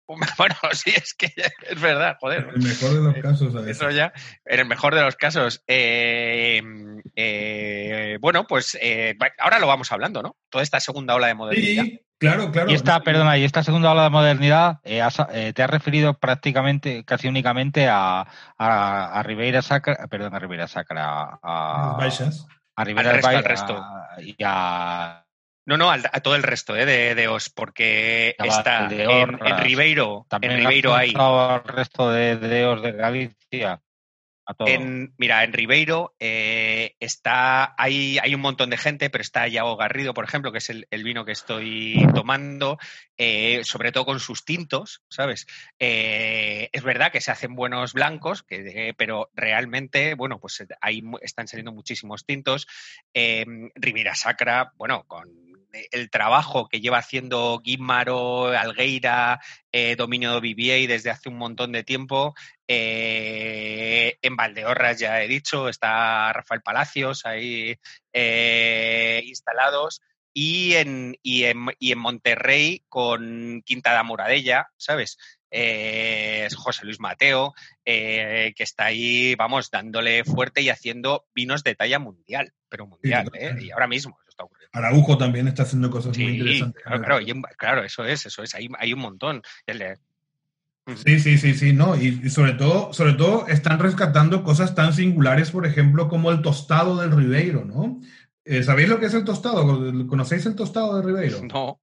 bueno, 0.38 0.54
sí, 0.72 0.92
es 0.94 1.14
que 1.14 1.32
es 1.68 1.80
verdad, 1.80 2.16
joder. 2.20 2.48
El 2.54 2.62
mejor 2.62 2.90
de 2.94 3.00
los 3.00 3.14
casos, 3.16 3.56
a 3.56 3.60
veces. 3.60 3.76
Eso 3.78 3.90
ya, 3.90 4.12
en 4.44 4.60
el 4.60 4.66
mejor 4.66 4.94
de 4.94 5.00
los 5.02 5.16
casos. 5.16 5.64
Eh, 5.66 6.62
eh, 7.16 8.18
bueno, 8.20 8.46
pues 8.46 8.78
eh, 8.80 9.16
ahora 9.38 9.58
lo 9.58 9.66
vamos 9.66 9.90
hablando, 9.90 10.22
¿no? 10.22 10.36
Toda 10.48 10.62
esta 10.62 10.78
segunda 10.78 11.14
ola 11.16 11.26
de 11.26 11.34
modernidad. 11.34 11.82
Sí, 11.82 12.00
claro, 12.18 12.50
claro. 12.50 12.70
Y 12.70 12.74
esta, 12.74 13.00
perdona, 13.00 13.36
y 13.38 13.44
esta 13.44 13.62
segunda 13.62 13.92
ola 13.92 14.04
de 14.04 14.10
modernidad, 14.10 14.80
eh, 14.84 15.02
has- 15.02 15.26
eh, 15.32 15.52
te 15.52 15.62
has 15.62 15.70
referido 15.70 16.14
prácticamente, 16.18 17.04
casi 17.04 17.28
únicamente 17.28 17.88
a, 17.88 18.20
a, 18.58 19.18
a 19.18 19.22
Ribeira 19.22 19.62
Sacra, 19.62 20.06
perdón, 20.08 20.34
a 20.34 20.38
Ribeira 20.38 20.66
Sacra, 20.68 21.38
a, 21.42 21.94
baixas. 21.98 22.46
a 22.76 22.84
Ribeira 22.84 23.10
Al 23.10 23.16
resto, 23.16 23.28
Bai- 23.28 23.36
al 23.36 23.44
resto. 23.44 23.76
a- 23.76 24.08
y 24.20 24.36
a 24.44 25.24
No, 25.66 25.76
no, 25.76 25.90
al- 25.90 26.08
a 26.12 26.20
todo 26.20 26.36
el 26.36 26.42
resto 26.44 26.76
eh, 26.76 26.86
de, 26.86 27.14
de 27.14 27.28
Os, 27.28 27.50
porque 27.50 28.36
está 28.38 28.86
en, 28.88 29.38
en. 29.44 29.58
Ribeiro, 29.58 30.24
también 30.28 30.52
en 30.52 30.58
Ribeiro 30.58 30.94
hay. 30.94 31.12
al 31.16 31.64
resto 31.64 32.10
de 32.10 32.36
deos 32.36 32.82
de 32.82 32.92
Galicia. 32.92 33.80
En, 34.66 35.14
mira, 35.18 35.42
en 35.44 35.52
Ribeiro 35.52 36.14
eh, 36.20 36.94
está, 37.00 37.74
hay, 37.76 38.18
hay 38.18 38.34
un 38.34 38.40
montón 38.40 38.70
de 38.70 38.76
gente, 38.76 39.10
pero 39.10 39.22
está 39.22 39.48
Yago 39.48 39.76
Garrido, 39.76 40.14
por 40.14 40.24
ejemplo, 40.24 40.52
que 40.52 40.58
es 40.58 40.70
el, 40.70 40.86
vino 41.02 41.24
que 41.24 41.32
estoy 41.32 42.10
tomando, 42.14 42.78
eh, 43.16 43.62
sobre 43.64 43.90
todo 43.92 44.04
con 44.04 44.20
sus 44.20 44.44
tintos, 44.44 45.02
¿sabes? 45.08 45.46
Eh, 45.78 46.68
es 46.72 46.82
verdad 46.82 47.10
que 47.12 47.20
se 47.20 47.30
hacen 47.32 47.54
buenos 47.54 47.92
blancos, 47.92 48.44
eh, 48.50 48.94
pero 48.96 49.30
realmente, 49.34 50.14
bueno, 50.14 50.38
pues 50.38 50.64
ahí 50.80 51.02
mu- 51.02 51.18
están 51.20 51.48
saliendo 51.48 51.72
muchísimos 51.72 52.24
tintos. 52.24 52.66
Eh, 53.14 53.44
Ribera 53.74 54.14
Sacra, 54.14 54.72
bueno, 54.76 55.04
con 55.06 55.45
el 55.90 56.10
trabajo 56.10 56.68
que 56.68 56.80
lleva 56.80 56.98
haciendo 56.98 57.60
Guimaro, 57.62 58.48
Algueira, 58.48 59.40
eh, 59.72 59.96
Dominio 59.96 60.40
Vivier 60.40 60.88
desde 60.88 61.10
hace 61.10 61.28
un 61.28 61.36
montón 61.36 61.72
de 61.72 61.84
tiempo, 61.84 62.34
eh, 62.68 64.18
en 64.22 64.36
Valdeorras, 64.36 64.98
ya 64.98 65.22
he 65.22 65.28
dicho, 65.28 65.68
está 65.68 66.32
Rafael 66.32 66.62
Palacios 66.62 67.26
ahí 67.26 67.76
eh, 68.12 69.22
instalados. 69.24 70.02
Y 70.38 70.74
en, 70.74 71.16
y, 71.22 71.44
en, 71.44 71.68
y 71.78 71.92
en 71.92 71.98
Monterrey 71.98 72.84
con 72.90 73.62
Quinta 73.64 73.94
da 73.94 74.02
Moradella, 74.02 74.68
¿sabes? 74.76 75.16
Eh, 75.50 76.44
es 76.44 76.54
José 76.54 76.84
Luis 76.84 77.00
Mateo, 77.00 77.54
eh, 77.86 78.52
que 78.54 78.62
está 78.62 78.84
ahí, 78.86 79.34
vamos, 79.36 79.70
dándole 79.70 80.24
fuerte 80.24 80.60
y 80.60 80.68
haciendo 80.68 81.26
vinos 81.34 81.64
de 81.64 81.74
talla 81.74 81.98
mundial, 81.98 82.52
pero 82.68 82.86
mundial, 82.86 83.30
Sí, 83.32 83.38
¿eh? 83.40 83.54
Y 83.62 83.70
ahora 83.70 83.86
mismo. 83.86 84.18
Araujo 84.76 85.16
también 85.18 85.48
está 85.48 85.62
haciendo 85.64 85.90
cosas 85.90 86.16
muy 86.18 86.32
interesantes. 86.38 86.82
claro, 86.82 87.00
claro, 87.02 87.20
y 87.20 87.32
un- 87.32 87.42
claro, 87.56 87.82
eso 87.84 88.04
es, 88.04 88.26
eso 88.26 88.42
es, 88.42 88.54
hay, 88.54 88.68
hay 88.78 88.92
un 88.92 89.00
montón. 89.00 89.42
El 89.66 89.98
Sí, 91.04 91.18
sí, 91.18 91.36
sí, 91.36 91.54
sí, 91.54 91.72
no, 91.72 91.96
y, 91.96 92.20
y 92.24 92.30
sobre 92.30 92.52
todo, 92.52 92.92
sobre 92.92 93.14
todo 93.14 93.48
están 93.48 93.80
rescatando 93.80 94.44
cosas 94.44 94.76
tan 94.76 94.92
singulares, 94.92 95.50
por 95.50 95.66
ejemplo, 95.66 96.08
como 96.08 96.30
el 96.30 96.42
tostado 96.42 97.00
del 97.00 97.10
Ribeiro, 97.10 97.64
¿no? 97.64 98.00
Eh, 98.44 98.62
¿Sabéis 98.62 98.88
lo 98.88 99.00
que 99.00 99.06
es 99.06 99.14
el 99.14 99.24
tostado? 99.24 99.66
¿Conocéis 100.06 100.46
el 100.46 100.54
tostado 100.54 100.96
de 100.96 101.02
Ribeiro? 101.02 101.42
No, 101.42 101.80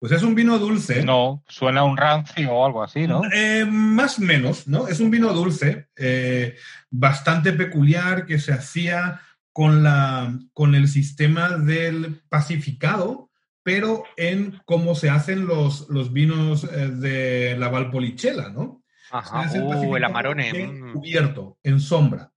Pues 0.00 0.10
es 0.10 0.24
un 0.24 0.34
vino 0.34 0.58
dulce. 0.58 1.04
No, 1.04 1.44
suena 1.46 1.84
un 1.84 1.96
rancio 1.96 2.50
o 2.52 2.66
algo 2.66 2.82
así, 2.82 3.06
¿no? 3.06 3.22
Eh, 3.32 3.64
más 3.64 4.18
o 4.18 4.22
menos, 4.22 4.66
¿no? 4.66 4.88
Es 4.88 4.98
un 4.98 5.12
vino 5.12 5.32
dulce, 5.32 5.88
eh, 5.94 6.56
bastante 6.90 7.52
peculiar, 7.52 8.26
que 8.26 8.40
se 8.40 8.52
hacía 8.52 9.20
con, 9.52 9.82
la, 9.82 10.38
con 10.52 10.74
el 10.74 10.88
sistema 10.88 11.56
del 11.56 12.22
pacificado, 12.28 13.30
pero 13.62 14.04
en 14.16 14.60
cómo 14.64 14.94
se 14.94 15.10
hacen 15.10 15.46
los, 15.46 15.88
los 15.88 16.12
vinos 16.12 16.64
eh, 16.64 16.88
de 16.88 17.56
la 17.58 17.68
Valpolicella, 17.68 18.48
¿no? 18.48 18.82
Ajá. 19.10 19.40
Uh, 19.40 19.56
el 19.56 19.68
pacificado 19.68 20.06
Amarone. 20.06 20.48
en 20.50 20.90
mm. 20.90 20.92
cubierto, 20.92 21.58
en 21.62 21.80
sombra. 21.80 22.32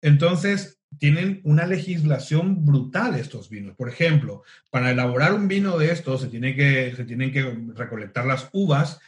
Entonces, 0.00 0.80
tienen 0.98 1.40
una 1.44 1.66
legislación 1.66 2.64
brutal 2.64 3.14
estos 3.16 3.50
vinos. 3.50 3.76
Por 3.76 3.88
ejemplo, 3.88 4.42
para 4.70 4.90
elaborar 4.90 5.34
un 5.34 5.48
vino 5.48 5.78
de 5.78 5.92
estos 5.92 6.22
se, 6.22 6.28
tiene 6.28 6.54
que, 6.54 6.94
se 6.96 7.04
tienen 7.04 7.32
que 7.32 7.42
recolectar 7.74 8.24
las 8.24 8.48
uvas 8.52 9.00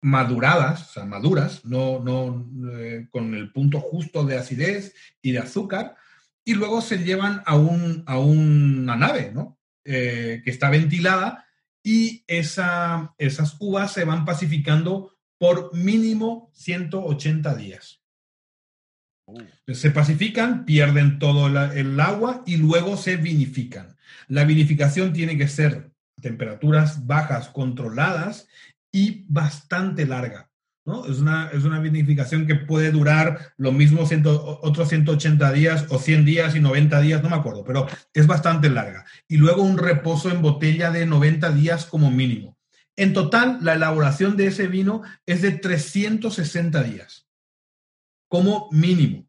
maduradas, 0.00 0.90
o 0.90 0.92
sea, 0.92 1.04
maduras, 1.04 1.64
no, 1.64 2.00
no 2.00 2.46
eh, 2.78 3.08
con 3.10 3.34
el 3.34 3.52
punto 3.52 3.80
justo 3.80 4.24
de 4.24 4.38
acidez 4.38 4.94
y 5.22 5.32
de 5.32 5.40
azúcar, 5.40 5.96
y 6.44 6.54
luego 6.54 6.80
se 6.80 6.98
llevan 6.98 7.42
a, 7.46 7.56
un, 7.56 8.02
a 8.06 8.18
una 8.18 8.96
nave, 8.96 9.30
¿no? 9.34 9.58
Eh, 9.84 10.42
que 10.44 10.50
está 10.50 10.70
ventilada 10.70 11.46
y 11.82 12.24
esa, 12.26 13.14
esas 13.18 13.56
uvas 13.60 13.92
se 13.92 14.04
van 14.04 14.24
pacificando 14.24 15.16
por 15.38 15.74
mínimo 15.74 16.50
180 16.54 17.54
días. 17.54 18.02
Se 19.66 19.90
pacifican, 19.90 20.64
pierden 20.64 21.18
todo 21.18 21.48
la- 21.48 21.74
el 21.74 21.98
agua 22.00 22.42
y 22.46 22.56
luego 22.56 22.96
se 22.96 23.16
vinifican. 23.16 23.96
La 24.26 24.44
vinificación 24.44 25.12
tiene 25.12 25.36
que 25.36 25.48
ser 25.48 25.92
temperaturas 26.20 27.06
bajas, 27.06 27.48
controladas 27.48 28.48
y 28.90 29.24
bastante 29.28 30.06
larga. 30.06 30.47
Es, 31.08 31.18
una, 31.18 31.48
es 31.48 31.64
una 31.64 31.80
vinificación 31.80 32.46
que 32.46 32.54
puede 32.54 32.90
durar 32.90 33.52
lo 33.56 33.72
mismo 33.72 34.06
ciento, 34.06 34.60
otros 34.62 34.88
180 34.88 35.52
días 35.52 35.86
o 35.90 35.98
100 35.98 36.24
días 36.24 36.56
y 36.56 36.60
90 36.60 37.00
días, 37.00 37.22
no 37.22 37.28
me 37.28 37.36
acuerdo, 37.36 37.64
pero 37.64 37.86
es 38.14 38.26
bastante 38.26 38.70
larga. 38.70 39.04
Y 39.28 39.36
luego 39.36 39.62
un 39.62 39.78
reposo 39.78 40.30
en 40.30 40.42
botella 40.42 40.90
de 40.90 41.06
90 41.06 41.50
días 41.52 41.84
como 41.84 42.10
mínimo. 42.10 42.56
En 42.96 43.12
total, 43.12 43.58
la 43.62 43.74
elaboración 43.74 44.36
de 44.36 44.48
ese 44.48 44.66
vino 44.66 45.02
es 45.24 45.42
de 45.42 45.52
360 45.52 46.82
días 46.82 47.28
como 48.28 48.68
mínimo. 48.72 49.28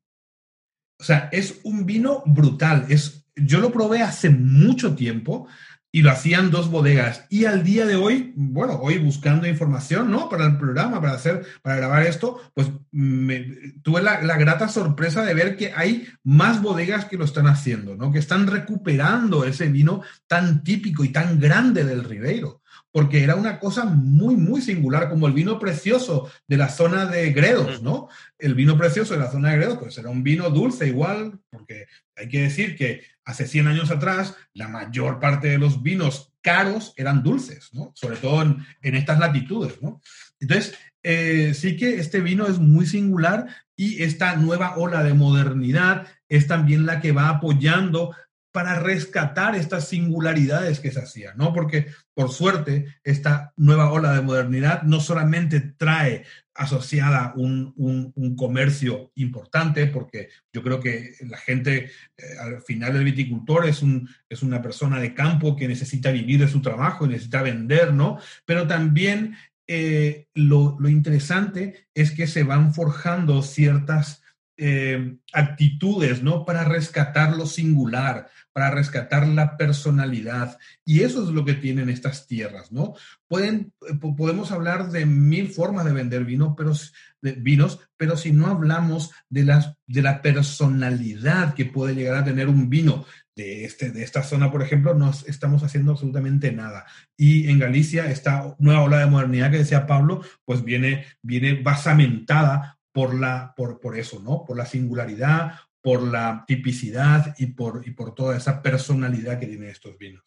O 0.99 1.03
sea, 1.03 1.29
es 1.31 1.59
un 1.63 1.85
vino 1.85 2.23
brutal. 2.25 2.85
Es, 2.89 3.25
yo 3.35 3.59
lo 3.59 3.71
probé 3.71 4.01
hace 4.01 4.29
mucho 4.29 4.95
tiempo 4.95 5.47
y 5.91 6.01
lo 6.01 6.11
hacían 6.11 6.51
dos 6.51 6.69
bodegas. 6.69 7.25
Y 7.29 7.45
al 7.45 7.63
día 7.63 7.85
de 7.85 7.95
hoy, 7.95 8.33
bueno, 8.35 8.79
hoy 8.81 8.99
buscando 8.99 9.47
información, 9.47 10.11
¿no? 10.11 10.29
Para 10.29 10.45
el 10.45 10.57
programa, 10.57 11.01
para 11.01 11.13
hacer, 11.13 11.45
para 11.61 11.77
grabar 11.77 12.05
esto, 12.05 12.39
pues 12.53 12.69
me, 12.91 13.73
tuve 13.81 14.01
la, 14.01 14.21
la, 14.21 14.37
grata 14.37 14.67
sorpresa 14.67 15.23
de 15.23 15.33
ver 15.33 15.57
que 15.57 15.73
hay 15.75 16.07
más 16.23 16.61
bodegas 16.61 17.05
que 17.05 17.17
lo 17.17 17.25
están 17.25 17.47
haciendo, 17.47 17.95
¿no? 17.95 18.11
Que 18.11 18.19
están 18.19 18.47
recuperando 18.47 19.45
ese 19.45 19.67
vino 19.69 20.01
tan 20.27 20.63
típico 20.63 21.03
y 21.03 21.09
tan 21.09 21.39
grande 21.39 21.83
del 21.83 22.03
Ribeiro 22.03 22.58
porque 22.91 23.23
era 23.23 23.35
una 23.35 23.59
cosa 23.59 23.85
muy, 23.85 24.35
muy 24.35 24.61
singular, 24.61 25.09
como 25.09 25.27
el 25.27 25.33
vino 25.33 25.59
precioso 25.59 26.29
de 26.47 26.57
la 26.57 26.69
zona 26.69 27.05
de 27.05 27.31
Gredos, 27.31 27.81
¿no? 27.81 28.09
El 28.37 28.55
vino 28.55 28.77
precioso 28.77 29.13
de 29.13 29.19
la 29.19 29.31
zona 29.31 29.51
de 29.51 29.57
Gredos, 29.57 29.77
pues 29.77 29.97
era 29.97 30.09
un 30.09 30.23
vino 30.23 30.49
dulce 30.49 30.87
igual, 30.87 31.39
porque 31.49 31.85
hay 32.15 32.27
que 32.27 32.41
decir 32.41 32.75
que 32.75 33.03
hace 33.25 33.47
100 33.47 33.67
años 33.67 33.91
atrás 33.91 34.35
la 34.53 34.67
mayor 34.67 35.19
parte 35.19 35.49
de 35.49 35.59
los 35.59 35.83
vinos 35.83 36.33
caros 36.41 36.93
eran 36.97 37.21
dulces, 37.21 37.69
¿no? 37.73 37.91
Sobre 37.95 38.17
todo 38.17 38.41
en, 38.41 38.65
en 38.81 38.95
estas 38.95 39.19
latitudes, 39.19 39.81
¿no? 39.81 40.01
Entonces, 40.39 40.73
eh, 41.03 41.53
sí 41.53 41.77
que 41.77 41.99
este 41.99 42.19
vino 42.19 42.47
es 42.47 42.59
muy 42.59 42.85
singular 42.85 43.47
y 43.75 44.03
esta 44.03 44.35
nueva 44.35 44.75
ola 44.77 45.03
de 45.03 45.13
modernidad 45.13 46.07
es 46.27 46.47
también 46.47 46.85
la 46.85 46.99
que 46.99 47.13
va 47.13 47.29
apoyando 47.29 48.13
para 48.51 48.79
rescatar 48.79 49.55
estas 49.55 49.87
singularidades 49.87 50.79
que 50.79 50.91
se 50.91 50.99
hacían, 50.99 51.37
¿no? 51.37 51.53
Porque, 51.53 51.87
por 52.13 52.31
suerte, 52.31 52.99
esta 53.03 53.53
nueva 53.57 53.91
ola 53.91 54.13
de 54.13 54.21
modernidad 54.21 54.83
no 54.83 54.99
solamente 54.99 55.61
trae 55.61 56.25
asociada 56.55 57.33
un, 57.37 57.73
un, 57.77 58.35
comercio 58.35 59.11
importante, 59.15 59.87
porque 59.87 60.29
yo 60.51 60.61
creo 60.61 60.81
que 60.81 61.13
la 61.21 61.37
gente, 61.37 61.91
eh, 62.17 62.23
al 62.41 62.61
final 62.61 62.97
el 62.97 63.05
viticultor 63.05 63.65
es, 63.65 63.81
un, 63.81 64.09
es 64.27 64.43
una 64.43 64.61
persona 64.61 64.99
de 64.99 65.13
campo 65.13 65.55
que 65.55 65.69
necesita 65.69 66.11
vivir 66.11 66.39
de 66.39 66.49
su 66.49 66.61
trabajo 66.61 67.05
y 67.05 67.09
necesita 67.09 67.41
vender, 67.41 67.93
¿no? 67.93 68.19
Pero 68.45 68.67
también 68.67 69.37
eh, 69.67 70.27
lo, 70.33 70.75
lo, 70.79 70.89
interesante 70.89 71.87
es 71.93 72.11
que 72.11 72.27
se 72.27 72.43
van 72.43 72.73
forjando 72.73 73.41
ciertas 73.41 74.21
eh, 74.61 75.15
actitudes, 75.31 76.21
¿no? 76.21 76.43
Para 76.43 76.65
rescatar 76.65 77.33
lo 77.37 77.45
singular, 77.45 78.27
para 78.51 78.69
rescatar 78.71 79.25
la 79.25 79.55
personalidad. 79.55 80.57
Y 80.83 81.03
eso 81.03 81.23
es 81.23 81.29
lo 81.29 81.45
que 81.45 81.53
tienen 81.53 81.89
estas 81.89 82.27
tierras, 82.27 82.69
¿no? 82.69 82.93
Pueden, 83.29 83.71
eh, 83.89 83.93
podemos 84.17 84.51
hablar 84.51 84.89
de 84.89 85.05
mil 85.05 85.47
formas 85.47 85.85
de 85.85 85.93
vender 85.93 86.25
vino, 86.25 86.57
pero, 86.57 86.73
vinos, 87.21 87.79
pero 87.95 88.17
si 88.17 88.33
no 88.33 88.47
hablamos 88.47 89.11
de, 89.29 89.45
las, 89.45 89.77
de 89.87 90.01
la 90.01 90.21
personalidad 90.21 91.53
que 91.53 91.63
puede 91.63 91.95
llegar 91.95 92.15
a 92.15 92.25
tener 92.25 92.49
un 92.49 92.69
vino 92.69 93.05
de, 93.37 93.63
este, 93.63 93.91
de 93.91 94.03
esta 94.03 94.23
zona, 94.23 94.51
por 94.51 94.61
ejemplo, 94.61 94.93
no 94.93 95.13
estamos 95.25 95.63
haciendo 95.63 95.93
absolutamente 95.93 96.51
nada. 96.51 96.85
Y 97.15 97.49
en 97.49 97.59
Galicia, 97.59 98.11
esta 98.11 98.57
nueva 98.59 98.81
ola 98.81 98.99
de 98.99 99.05
modernidad 99.05 99.51
que 99.51 99.59
decía 99.59 99.87
Pablo, 99.87 100.21
pues 100.43 100.65
viene, 100.65 101.05
viene 101.21 101.53
basamentada 101.53 102.78
por, 102.91 103.13
la, 103.13 103.53
por, 103.55 103.79
por 103.79 103.97
eso, 103.97 104.19
¿no? 104.19 104.43
Por 104.45 104.57
la 104.57 104.65
singularidad, 104.65 105.53
por 105.81 106.03
la 106.03 106.43
tipicidad 106.47 107.35
y 107.37 107.47
por, 107.47 107.87
y 107.87 107.91
por 107.91 108.13
toda 108.13 108.37
esa 108.37 108.61
personalidad 108.61 109.39
que 109.39 109.47
tienen 109.47 109.69
estos 109.69 109.97
vinos. 109.97 110.23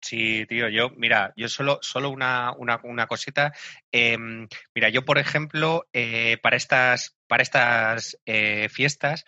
Sí, 0.00 0.46
tío, 0.48 0.68
yo, 0.68 0.90
mira, 0.90 1.32
yo 1.36 1.48
solo, 1.48 1.78
solo 1.82 2.10
una, 2.10 2.52
una, 2.56 3.06
cosita. 3.08 3.52
Em, 3.90 4.46
mira, 4.74 4.88
yo, 4.90 5.04
por 5.04 5.18
ejemplo, 5.18 5.88
eh, 5.92 6.38
para 6.40 6.56
estas, 6.56 7.16
para 7.26 7.42
estas 7.42 8.16
eh, 8.24 8.68
fiestas, 8.68 9.24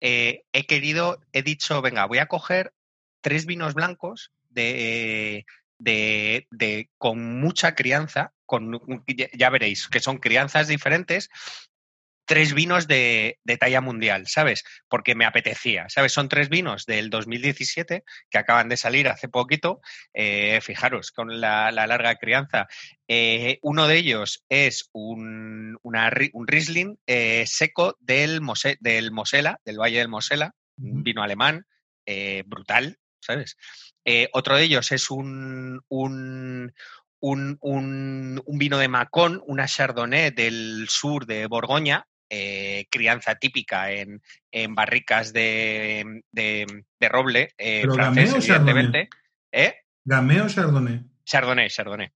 eh, 0.00 0.44
he 0.52 0.66
querido, 0.66 1.20
he 1.32 1.42
dicho, 1.42 1.82
venga, 1.82 2.06
voy 2.06 2.18
a 2.18 2.26
coger 2.26 2.72
tres 3.20 3.44
vinos 3.44 3.74
blancos 3.74 4.32
de, 4.48 5.44
de, 5.78 6.46
de 6.50 6.90
con 6.96 7.40
mucha 7.40 7.74
crianza, 7.74 8.32
con, 8.46 8.80
ya 9.34 9.50
veréis 9.50 9.88
que 9.88 10.00
son 10.00 10.18
crianzas 10.18 10.68
diferentes, 10.68 11.28
tres 12.26 12.54
vinos 12.54 12.86
de, 12.88 13.38
talla 13.58 13.80
mundial, 13.80 14.26
¿sabes? 14.26 14.64
Porque 14.88 15.14
me 15.14 15.24
apetecía, 15.24 15.88
¿sabes? 15.88 16.12
Son 16.12 16.28
tres 16.28 16.48
vinos 16.48 16.84
del 16.84 17.08
2017 17.08 18.04
que 18.28 18.38
acaban 18.38 18.68
de 18.68 18.76
salir 18.76 19.08
hace 19.08 19.28
poquito, 19.28 19.80
eh, 20.12 20.60
fijaros, 20.60 21.12
con 21.12 21.40
la, 21.40 21.70
larga 21.70 22.16
crianza. 22.16 22.66
Eh, 23.08 23.58
uno 23.62 23.86
de 23.86 23.96
ellos 23.96 24.44
es 24.48 24.90
un, 24.92 25.78
un 25.82 26.46
Riesling 26.46 26.98
eh, 27.06 27.44
seco 27.46 27.96
del, 28.00 28.40
del 28.80 29.12
Mosela, 29.12 29.60
del 29.64 29.78
Valle 29.78 29.98
del 29.98 30.08
Mosela, 30.08 30.54
un 30.78 31.02
vino 31.02 31.22
alemán, 31.22 31.64
brutal, 32.44 32.98
¿sabes? 33.20 33.56
otro 34.32 34.56
de 34.56 34.62
ellos 34.62 34.92
es 34.92 35.10
un, 35.10 35.80
un, 35.88 36.72
un, 37.20 37.58
un, 37.60 38.58
vino 38.58 38.78
de 38.78 38.88
Macón, 38.88 39.42
una 39.46 39.66
Chardonnay 39.66 40.30
del 40.30 40.86
sur 40.88 41.26
de 41.26 41.46
Borgoña, 41.46 42.06
eh, 42.28 42.86
crianza 42.90 43.34
típica 43.36 43.90
en, 43.90 44.22
en 44.50 44.74
barricas 44.74 45.32
de, 45.32 46.22
de, 46.30 46.66
de 46.98 47.08
roble 47.08 47.54
eh, 47.58 47.86
francés, 47.92 48.34
evidentemente. 48.34 49.08
¿Eh? 49.52 49.74
¿Gamay 50.04 50.40
o 50.40 50.48
Chardonnay? 50.48 51.02
Chardonnay, 51.24 51.68
Chardonnay. 51.68 52.10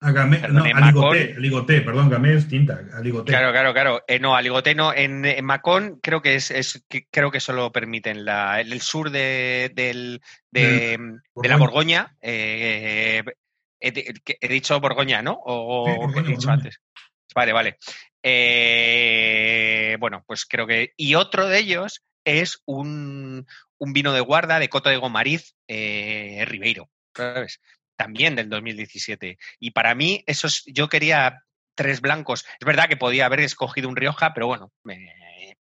Ah, 0.00 0.12
gamay, 0.12 0.40
no, 0.48 0.62
aligoté, 0.62 1.34
aligoté, 1.36 1.80
perdón, 1.80 2.08
gamay 2.08 2.36
es 2.36 2.46
tinta, 2.46 2.80
aligoté. 2.92 3.32
Claro, 3.32 3.50
claro, 3.50 3.72
claro. 3.72 4.04
Eh, 4.06 4.20
no, 4.20 4.36
aligoté 4.36 4.76
no. 4.76 4.94
En, 4.94 5.24
en, 5.24 5.44
Macón 5.44 5.98
creo 6.00 6.22
que 6.22 6.36
es, 6.36 6.52
es 6.52 6.84
que, 6.88 7.08
creo 7.10 7.32
que 7.32 7.40
solo 7.40 7.72
permiten 7.72 8.24
la, 8.24 8.60
el, 8.60 8.80
sur 8.80 9.10
de, 9.10 9.72
del, 9.74 10.22
de, 10.52 10.98
de 11.34 11.48
la 11.48 11.56
Borgoña. 11.56 12.16
Eh, 12.20 13.24
he, 13.80 14.14
he, 14.40 14.48
dicho 14.48 14.78
Borgoña, 14.78 15.20
¿no? 15.20 15.36
O, 15.44 15.86
sí, 15.86 15.96
Borgoña, 15.98 16.28
he 16.28 16.30
dicho 16.30 16.46
Borgoña. 16.46 16.52
antes. 16.52 16.80
Vale, 17.34 17.52
vale. 17.52 17.78
Eh, 18.22 19.96
bueno, 20.00 20.24
pues 20.26 20.44
creo 20.44 20.66
que. 20.66 20.92
Y 20.96 21.14
otro 21.14 21.46
de 21.46 21.58
ellos 21.58 22.04
es 22.24 22.62
un, 22.66 23.46
un 23.78 23.92
vino 23.92 24.12
de 24.12 24.20
guarda 24.20 24.58
de 24.58 24.68
Coto 24.68 24.90
de 24.90 24.96
Gomariz, 24.96 25.54
eh, 25.66 26.44
Ribeiro, 26.46 26.90
¿sabes? 27.14 27.60
También 27.96 28.36
del 28.36 28.48
2017. 28.48 29.38
Y 29.58 29.70
para 29.70 29.94
mí, 29.94 30.22
esos, 30.26 30.64
yo 30.66 30.88
quería 30.88 31.44
tres 31.74 32.00
blancos. 32.00 32.44
Es 32.60 32.66
verdad 32.66 32.88
que 32.88 32.96
podía 32.96 33.26
haber 33.26 33.40
escogido 33.40 33.88
un 33.88 33.96
Rioja, 33.96 34.34
pero 34.34 34.48
bueno, 34.48 34.72
me, 34.82 35.14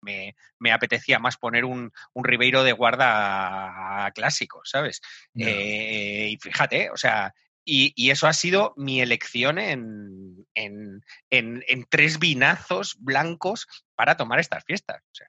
me, 0.02 0.36
me, 0.60 0.72
apetecía 0.72 1.20
más 1.20 1.38
poner 1.38 1.64
un, 1.66 1.92
un, 2.14 2.24
Ribeiro 2.24 2.64
de 2.64 2.74
guarda 2.74 4.12
clásico, 4.14 4.62
¿sabes? 4.66 5.02
No. 5.34 5.48
Eh, 5.48 6.30
y 6.32 6.38
fíjate, 6.38 6.90
o 6.90 6.98
sea, 6.98 7.34
y, 7.66 7.94
y, 7.96 8.10
eso 8.10 8.28
ha 8.28 8.34
sido 8.34 8.74
mi 8.78 9.02
elección 9.02 9.60
en, 9.60 10.46
en, 10.56 11.02
en, 11.30 11.64
en, 11.68 11.86
tres 11.90 12.20
vinazos 12.20 12.96
blancos 13.00 13.68
para 13.96 14.18
tomar 14.18 14.40
estas 14.40 14.64
fiestas. 14.66 15.02
O 15.02 15.14
sea. 15.14 15.28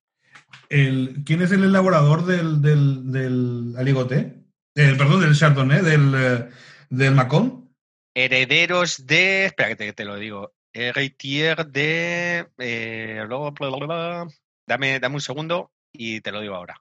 el, 0.69 1.23
¿Quién 1.25 1.43
es 1.43 1.53
el 1.53 1.65
elaborador 1.65 2.25
del, 2.25 2.63
del, 2.63 3.11
del 3.13 3.75
aligoté? 3.77 4.43
El, 4.75 4.97
perdón, 4.97 5.21
del 5.21 5.37
chardonnay, 5.37 5.83
del, 5.83 6.15
eh, 6.15 6.49
del 6.89 7.15
macón. 7.15 7.75
Herederos 8.15 9.07
de... 9.07 9.47
Espera 9.47 9.69
que 9.71 9.77
te, 9.77 9.93
te 9.93 10.05
lo 10.05 10.17
digo. 10.17 10.55
Héritier 10.73 11.67
de... 11.67 12.49
Eh, 12.59 13.23
bla, 13.27 13.51
bla, 13.51 13.87
bla, 13.87 14.27
dame, 14.67 15.01
dame 15.01 15.15
un 15.17 15.21
segundo 15.21 15.71
y 15.93 16.21
te 16.21 16.33
lo 16.33 16.41
digo 16.41 16.55
ahora. 16.55 16.81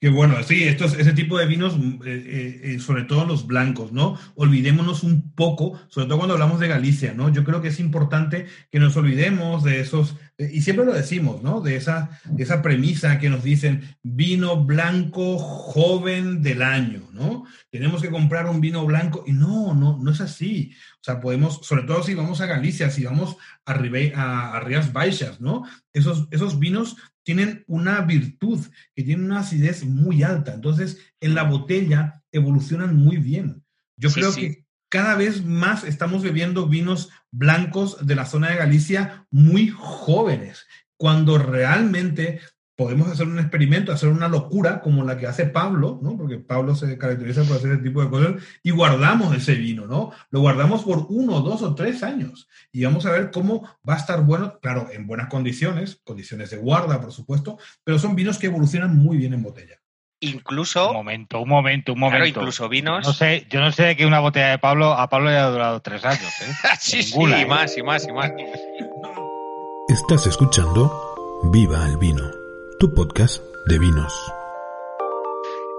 Que 0.00 0.08
bueno, 0.08 0.42
sí, 0.42 0.64
estos, 0.64 0.94
ese 0.94 1.12
tipo 1.12 1.38
de 1.38 1.46
vinos, 1.46 1.74
eh, 2.04 2.60
eh, 2.62 2.78
sobre 2.78 3.04
todo 3.04 3.24
los 3.24 3.46
blancos, 3.46 3.92
¿no? 3.92 4.18
Olvidémonos 4.34 5.02
un 5.02 5.32
poco, 5.32 5.78
sobre 5.88 6.06
todo 6.08 6.18
cuando 6.18 6.34
hablamos 6.34 6.60
de 6.60 6.68
Galicia, 6.68 7.14
¿no? 7.14 7.30
Yo 7.30 7.44
creo 7.44 7.62
que 7.62 7.68
es 7.68 7.80
importante 7.80 8.46
que 8.70 8.78
nos 8.78 8.96
olvidemos 8.96 9.64
de 9.64 9.80
esos, 9.80 10.16
y 10.38 10.60
siempre 10.60 10.84
lo 10.84 10.92
decimos, 10.92 11.42
¿no? 11.42 11.62
De 11.62 11.76
esa, 11.76 12.20
de 12.24 12.42
esa 12.42 12.60
premisa 12.60 13.18
que 13.18 13.30
nos 13.30 13.42
dicen 13.42 13.96
vino 14.02 14.64
blanco 14.64 15.38
joven 15.38 16.42
del 16.42 16.60
año, 16.60 17.08
¿no? 17.12 17.44
Tenemos 17.70 18.02
que 18.02 18.10
comprar 18.10 18.46
un 18.46 18.60
vino 18.60 18.84
blanco, 18.84 19.24
y 19.26 19.32
no, 19.32 19.74
no, 19.74 19.98
no 19.98 20.10
es 20.10 20.20
así. 20.20 20.72
O 21.00 21.04
sea, 21.04 21.20
podemos, 21.20 21.60
sobre 21.62 21.84
todo 21.84 22.02
si 22.02 22.14
vamos 22.14 22.42
a 22.42 22.46
Galicia, 22.46 22.90
si 22.90 23.04
vamos 23.04 23.36
a, 23.64 23.72
Ribe, 23.74 24.12
a, 24.14 24.56
a 24.56 24.60
Rías 24.60 24.92
Baixas, 24.92 25.40
¿no? 25.40 25.64
Esos, 25.94 26.28
esos 26.30 26.58
vinos 26.58 26.96
tienen 27.22 27.64
una 27.66 28.02
virtud, 28.02 28.60
que 28.94 29.02
tienen 29.02 29.24
una 29.24 29.40
acidez 29.40 29.84
muy 29.84 30.22
alta. 30.22 30.52
Entonces, 30.52 30.98
en 31.20 31.34
la 31.34 31.44
botella 31.44 32.22
evolucionan 32.30 32.94
muy 32.94 33.16
bien. 33.16 33.64
Yo 33.96 34.10
sí, 34.10 34.20
creo 34.20 34.32
sí. 34.32 34.40
que 34.40 34.65
cada 34.96 35.14
vez 35.14 35.44
más 35.44 35.84
estamos 35.84 36.22
bebiendo 36.22 36.68
vinos 36.68 37.10
blancos 37.30 38.06
de 38.06 38.14
la 38.14 38.24
zona 38.24 38.48
de 38.48 38.56
Galicia 38.56 39.26
muy 39.30 39.68
jóvenes, 39.68 40.66
cuando 40.96 41.36
realmente 41.36 42.40
podemos 42.76 43.08
hacer 43.08 43.28
un 43.28 43.38
experimento, 43.38 43.92
hacer 43.92 44.08
una 44.08 44.26
locura 44.26 44.80
como 44.80 45.04
la 45.04 45.18
que 45.18 45.26
hace 45.26 45.44
Pablo, 45.44 46.00
¿no? 46.02 46.16
Porque 46.16 46.38
Pablo 46.38 46.74
se 46.74 46.96
caracteriza 46.96 47.42
por 47.42 47.58
hacer 47.58 47.72
ese 47.72 47.82
tipo 47.82 48.02
de 48.02 48.08
cosas, 48.08 48.42
y 48.62 48.70
guardamos 48.70 49.36
ese 49.36 49.54
vino, 49.56 49.86
¿no? 49.86 50.12
Lo 50.30 50.40
guardamos 50.40 50.82
por 50.82 51.04
uno, 51.10 51.42
dos 51.42 51.60
o 51.60 51.74
tres 51.74 52.02
años, 52.02 52.48
y 52.72 52.82
vamos 52.82 53.04
a 53.04 53.12
ver 53.12 53.30
cómo 53.30 53.68
va 53.86 53.96
a 53.96 53.98
estar 53.98 54.24
bueno, 54.24 54.58
claro, 54.62 54.88
en 54.90 55.06
buenas 55.06 55.28
condiciones, 55.28 56.00
condiciones 56.04 56.48
de 56.48 56.56
guarda, 56.56 57.02
por 57.02 57.12
supuesto, 57.12 57.58
pero 57.84 57.98
son 57.98 58.14
vinos 58.14 58.38
que 58.38 58.46
evolucionan 58.46 58.96
muy 58.96 59.18
bien 59.18 59.34
en 59.34 59.42
botella. 59.42 59.78
Incluso. 60.20 60.88
Un 60.88 60.96
momento, 60.96 61.40
un 61.40 61.48
momento, 61.48 61.92
un 61.92 62.00
momento. 62.00 62.24
Claro, 62.24 62.40
incluso 62.40 62.68
vinos. 62.68 63.06
No 63.06 63.12
sé, 63.12 63.46
yo 63.50 63.60
no 63.60 63.70
sé 63.72 63.84
de 63.84 63.96
que 63.96 64.06
una 64.06 64.20
botella 64.20 64.48
de 64.48 64.58
Pablo 64.58 64.92
a 64.92 65.08
Pablo 65.08 65.30
le 65.30 65.36
ha 65.36 65.48
durado 65.48 65.80
tres 65.80 66.04
años, 66.04 66.32
¿eh? 66.40 66.52
sí, 66.80 67.00
Ninguna, 67.12 67.36
sí, 67.36 67.42
y 67.42 67.46
más, 67.46 67.78
y 67.78 67.82
más, 67.82 68.08
y 68.08 68.12
más. 68.12 68.32
Estás 69.88 70.26
escuchando 70.26 71.14
Viva 71.52 71.86
el 71.86 71.96
Vino 71.98 72.46
tu 72.78 72.92
podcast 72.92 73.42
de 73.66 73.78
vinos. 73.78 74.12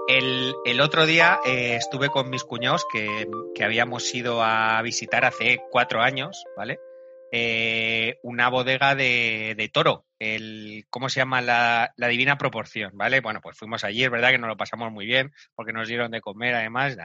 El, 0.07 0.55
el 0.65 0.81
otro 0.81 1.05
día 1.05 1.39
eh, 1.45 1.75
estuve 1.75 2.09
con 2.09 2.29
mis 2.29 2.43
cuñados 2.43 2.85
que, 2.91 3.27
que, 3.53 3.63
habíamos 3.63 4.13
ido 4.15 4.41
a 4.41 4.81
visitar 4.81 5.25
hace 5.25 5.59
cuatro 5.69 6.01
años, 6.01 6.43
¿vale? 6.55 6.79
Eh, 7.29 8.19
una 8.23 8.49
bodega 8.49 8.95
de, 8.95 9.53
de, 9.57 9.67
toro, 9.67 10.05
el, 10.17 10.85
¿cómo 10.89 11.09
se 11.09 11.19
llama? 11.19 11.41
La, 11.41 11.93
la, 11.97 12.07
divina 12.07 12.37
proporción, 12.37 12.91
¿vale? 12.95 13.19
Bueno, 13.19 13.41
pues 13.41 13.57
fuimos 13.57 13.83
allí, 13.83 14.03
es 14.05 14.09
verdad 14.09 14.29
que 14.29 14.37
nos 14.37 14.47
lo 14.47 14.55
pasamos 14.55 14.93
muy 14.93 15.05
bien, 15.05 15.33
porque 15.53 15.73
nos 15.73 15.89
dieron 15.89 16.11
de 16.11 16.21
comer 16.21 16.55
además, 16.55 16.95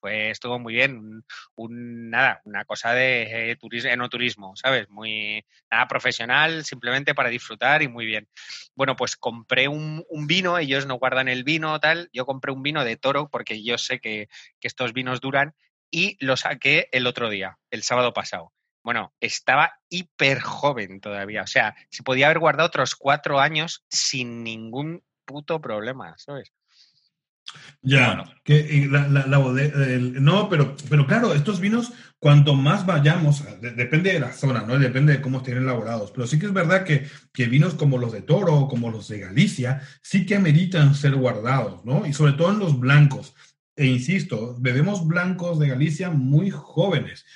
pues 0.00 0.32
estuvo 0.32 0.58
muy 0.58 0.74
bien, 0.74 1.22
un, 1.54 2.10
nada, 2.10 2.40
una 2.44 2.64
cosa 2.64 2.92
de 2.92 3.50
eh, 3.52 3.56
turismo, 3.56 3.90
enoturismo, 3.90 4.56
¿sabes? 4.56 4.88
Muy, 4.90 5.44
nada 5.70 5.86
profesional, 5.86 6.64
simplemente 6.64 7.14
para 7.14 7.28
disfrutar 7.28 7.82
y 7.82 7.88
muy 7.88 8.04
bien. 8.04 8.28
Bueno, 8.74 8.96
pues 8.96 9.16
compré 9.16 9.68
un, 9.68 10.04
un, 10.10 10.26
vino, 10.26 10.58
ellos 10.58 10.86
no 10.86 10.96
guardan 10.96 11.28
el 11.28 11.44
vino, 11.44 11.78
tal, 11.78 12.10
yo 12.12 12.26
compré 12.26 12.50
un 12.50 12.62
vino 12.62 12.84
de 12.84 12.96
toro, 12.96 13.28
porque 13.30 13.62
yo 13.62 13.78
sé 13.78 14.00
que, 14.00 14.28
que 14.60 14.68
estos 14.68 14.92
vinos 14.92 15.20
duran, 15.20 15.54
y 15.90 16.16
lo 16.18 16.36
saqué 16.36 16.88
el 16.90 17.06
otro 17.06 17.30
día, 17.30 17.58
el 17.70 17.82
sábado 17.82 18.12
pasado 18.12 18.52
bueno, 18.88 19.12
estaba 19.20 19.70
hiper 19.90 20.40
joven 20.40 20.98
todavía. 21.02 21.42
O 21.42 21.46
sea, 21.46 21.74
se 21.90 22.02
podía 22.02 22.24
haber 22.28 22.38
guardado 22.38 22.68
otros 22.68 22.94
cuatro 22.96 23.38
años 23.38 23.84
sin 23.90 24.42
ningún 24.42 25.02
puto 25.26 25.60
problema, 25.60 26.14
¿sabes? 26.16 26.54
Ya, 27.82 28.06
Bueno. 28.14 28.24
que 28.44 28.88
la, 28.90 29.06
la- 29.08 29.26
la 29.26 29.38
bode- 29.38 29.72
el- 29.74 30.24
no, 30.24 30.48
pero, 30.48 30.74
pero 30.88 31.06
claro, 31.06 31.34
estos 31.34 31.60
vinos, 31.60 31.92
cuanto 32.18 32.54
más 32.54 32.86
vayamos, 32.86 33.44
de- 33.60 33.72
depende 33.72 34.10
de 34.14 34.20
la 34.20 34.32
zona, 34.32 34.62
¿no? 34.62 34.78
Depende 34.78 35.12
de 35.12 35.20
cómo 35.20 35.38
estén 35.38 35.58
elaborados. 35.58 36.10
Pero 36.10 36.26
sí 36.26 36.38
que 36.38 36.46
es 36.46 36.52
verdad 36.54 36.84
que, 36.84 37.06
que 37.34 37.44
vinos 37.46 37.74
como 37.74 37.98
los 37.98 38.12
de 38.12 38.22
Toro, 38.22 38.68
como 38.68 38.90
los 38.90 39.08
de 39.08 39.18
Galicia, 39.20 39.82
sí 40.02 40.24
que 40.24 40.34
ameritan 40.36 40.94
ser 40.94 41.14
guardados, 41.14 41.84
¿no? 41.84 42.06
Y 42.06 42.14
sobre 42.14 42.32
todo 42.32 42.52
en 42.52 42.58
los 42.58 42.80
blancos. 42.80 43.34
E 43.76 43.84
insisto, 43.84 44.56
bebemos 44.58 45.06
blancos 45.06 45.58
de 45.58 45.68
Galicia 45.68 46.08
muy 46.08 46.50
jóvenes. 46.50 47.26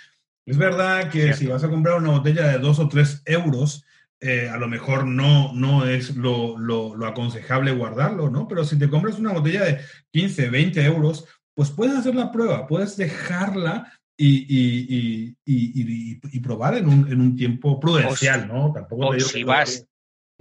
Es 0.47 0.57
verdad 0.59 1.09
que 1.11 1.23
Cierto. 1.23 1.39
si 1.39 1.47
vas 1.47 1.65
a 1.65 1.69
comprar 1.71 1.99
una 1.99 2.11
botella 2.11 2.49
de 2.49 2.59
dos 2.59 2.79
o 2.79 2.89
tres 2.89 3.23
euros, 3.27 3.85
eh, 4.21 4.49
a 4.49 4.57
lo 4.57 4.69
mejor 4.69 5.07
no, 5.07 5.53
no 5.53 5.87
es 5.87 6.17
lo, 6.17 6.57
lo- 6.59 6.95
lo 6.97 7.07
aconsejable 7.07 7.73
guardarlo, 7.73 8.31
¿no? 8.31 8.47
Pero 8.49 8.65
si 8.65 8.79
te 8.79 8.89
compras 8.89 9.19
una 9.19 9.33
botella 9.33 9.65
de 9.65 9.81
15, 10.13 10.49
20 10.51 10.85
euros, 10.85 11.27
pues 11.55 11.71
puedes 11.71 11.97
hacer 11.97 12.15
la 12.15 12.31
prueba, 12.33 12.67
puedes 12.67 12.97
dejarla 12.97 13.93
y, 14.17 14.47
y- 14.49 15.37
y- 15.45 16.21
y- 16.33 16.41
probar 16.41 16.77
en 16.77 16.89
un, 16.89 17.11
en 17.11 17.21
un 17.21 17.37
tiempo 17.37 17.81
prudencial, 17.81 18.47
¿no? 18.47 18.73
Tampoco 18.73 19.07
o 19.07 19.11
te 19.11 19.17
digo 19.19 19.29
si 19.29 19.43
vas- 19.45 19.87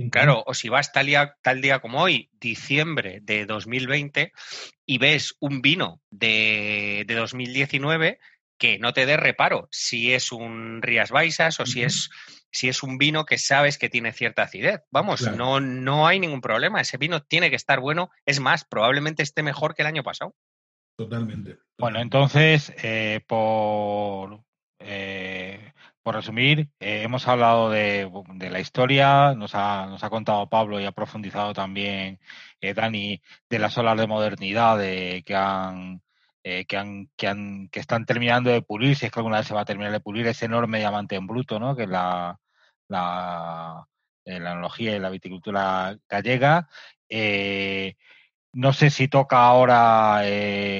Claro, 0.09 0.43
o 0.47 0.53
si 0.55 0.67
vas 0.67 0.91
tal 0.91 1.05
día, 1.05 1.35
tal 1.43 1.61
día 1.61 1.77
como 1.79 2.01
hoy, 2.01 2.29
diciembre 2.39 3.19
de 3.21 3.45
2020, 3.45 4.31
y 4.85 4.97
ves 4.97 5.35
un 5.39 5.61
vino 5.61 6.01
de, 6.09 7.03
de 7.07 7.13
2019 7.13 8.19
que 8.61 8.77
no 8.77 8.93
te 8.93 9.07
dé 9.07 9.17
reparo 9.17 9.67
si 9.71 10.13
es 10.13 10.31
un 10.31 10.83
Rías 10.83 11.09
Baixas 11.09 11.59
o 11.59 11.65
si 11.65 11.81
es 11.81 12.11
si 12.51 12.69
es 12.69 12.83
un 12.83 12.97
vino 12.99 13.25
que 13.25 13.37
sabes 13.39 13.77
que 13.79 13.89
tiene 13.89 14.11
cierta 14.11 14.43
acidez. 14.43 14.81
Vamos, 14.91 15.21
Claro. 15.21 15.37
no, 15.37 15.59
no 15.61 16.05
hay 16.05 16.19
ningún 16.19 16.41
problema. 16.41 16.79
Ese 16.81 16.97
vino 16.97 17.23
tiene 17.23 17.49
que 17.49 17.55
estar 17.55 17.79
bueno. 17.79 18.11
Es 18.25 18.39
más, 18.39 18.65
probablemente 18.65 19.23
esté 19.23 19.41
mejor 19.41 19.73
que 19.73 19.81
el 19.81 19.87
año 19.87 20.03
pasado. 20.03 20.35
Totalmente. 20.95 21.57
Bueno, 21.79 21.99
entonces, 22.01 22.71
eh, 22.83 23.21
por, 23.25 24.43
eh, 24.79 25.73
por 26.03 26.15
resumir, 26.15 26.69
eh, 26.79 27.01
hemos 27.03 27.27
hablado 27.27 27.69
de, 27.71 28.11
de 28.35 28.49
la 28.49 28.59
historia, 28.59 29.33
nos 29.33 29.55
ha, 29.55 29.87
nos 29.87 30.03
ha 30.03 30.09
contado 30.09 30.49
Pablo 30.49 30.79
y 30.79 30.85
ha 30.85 30.91
profundizado 30.91 31.53
también 31.53 32.19
eh, 32.59 32.73
Dani 32.73 33.21
de 33.49 33.59
las 33.59 33.75
olas 33.77 33.97
de 33.97 34.07
modernidad 34.07 34.77
de- 34.77 35.23
que 35.25 35.35
han 35.35 36.01
eh, 36.43 36.65
que 36.65 36.75
han, 36.75 37.09
que 37.15 37.27
han, 37.27 37.69
que 37.69 37.79
están 37.79 38.05
terminando 38.05 38.49
de 38.49 38.63
pulir, 38.63 38.95
si 38.95 39.05
es 39.05 39.11
que 39.11 39.19
alguna 39.19 39.37
vez 39.37 39.47
se 39.47 39.53
va 39.53 39.61
a 39.61 39.65
terminar 39.65 39.91
de 39.91 39.99
pulir 39.99 40.25
ese 40.25 40.45
enorme 40.45 40.79
diamante 40.79 41.15
en 41.15 41.27
bruto, 41.27 41.59
¿no? 41.59 41.75
Que 41.75 41.83
es 41.83 41.89
la, 41.89 42.39
la, 42.87 43.87
eh, 44.25 44.39
la 44.39 44.53
enología 44.53 44.95
y 44.95 44.99
la 44.99 45.11
viticultura 45.11 45.95
gallega. 46.09 46.67
Eh, 47.09 47.95
no 48.53 48.73
sé 48.73 48.89
si 48.89 49.07
toca 49.07 49.37
ahora, 49.37 50.21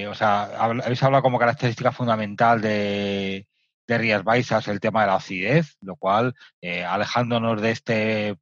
o 0.10 0.13
sea, 0.15 0.43
habéis 0.60 1.04
hablado 1.04 1.24
como 1.24 1.39
característica 1.39 1.91
fundamental 1.91 2.60
de, 2.62 3.47
de 3.88 3.97
Rías 3.97 4.24
Baixas 4.24 4.67
el 4.67 4.80
tema 4.80 5.02
de 5.02 5.08
la 5.08 5.15
acidez, 5.15 5.78
lo 5.82 5.95
cual, 5.95 6.34
alejándonos 6.62 7.62
de 7.62 7.71
este 7.71 8.36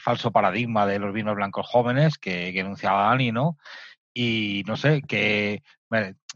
falso 0.00 0.32
paradigma 0.32 0.86
de 0.86 0.98
los 0.98 1.14
vinos 1.14 1.36
blancos 1.36 1.66
jóvenes 1.66 2.18
que, 2.18 2.52
que 2.52 2.60
enunciaba 2.60 3.08
Dani, 3.08 3.32
¿no? 3.32 3.56
Y 4.12 4.64
no 4.66 4.76
sé, 4.76 5.02
que 5.02 5.62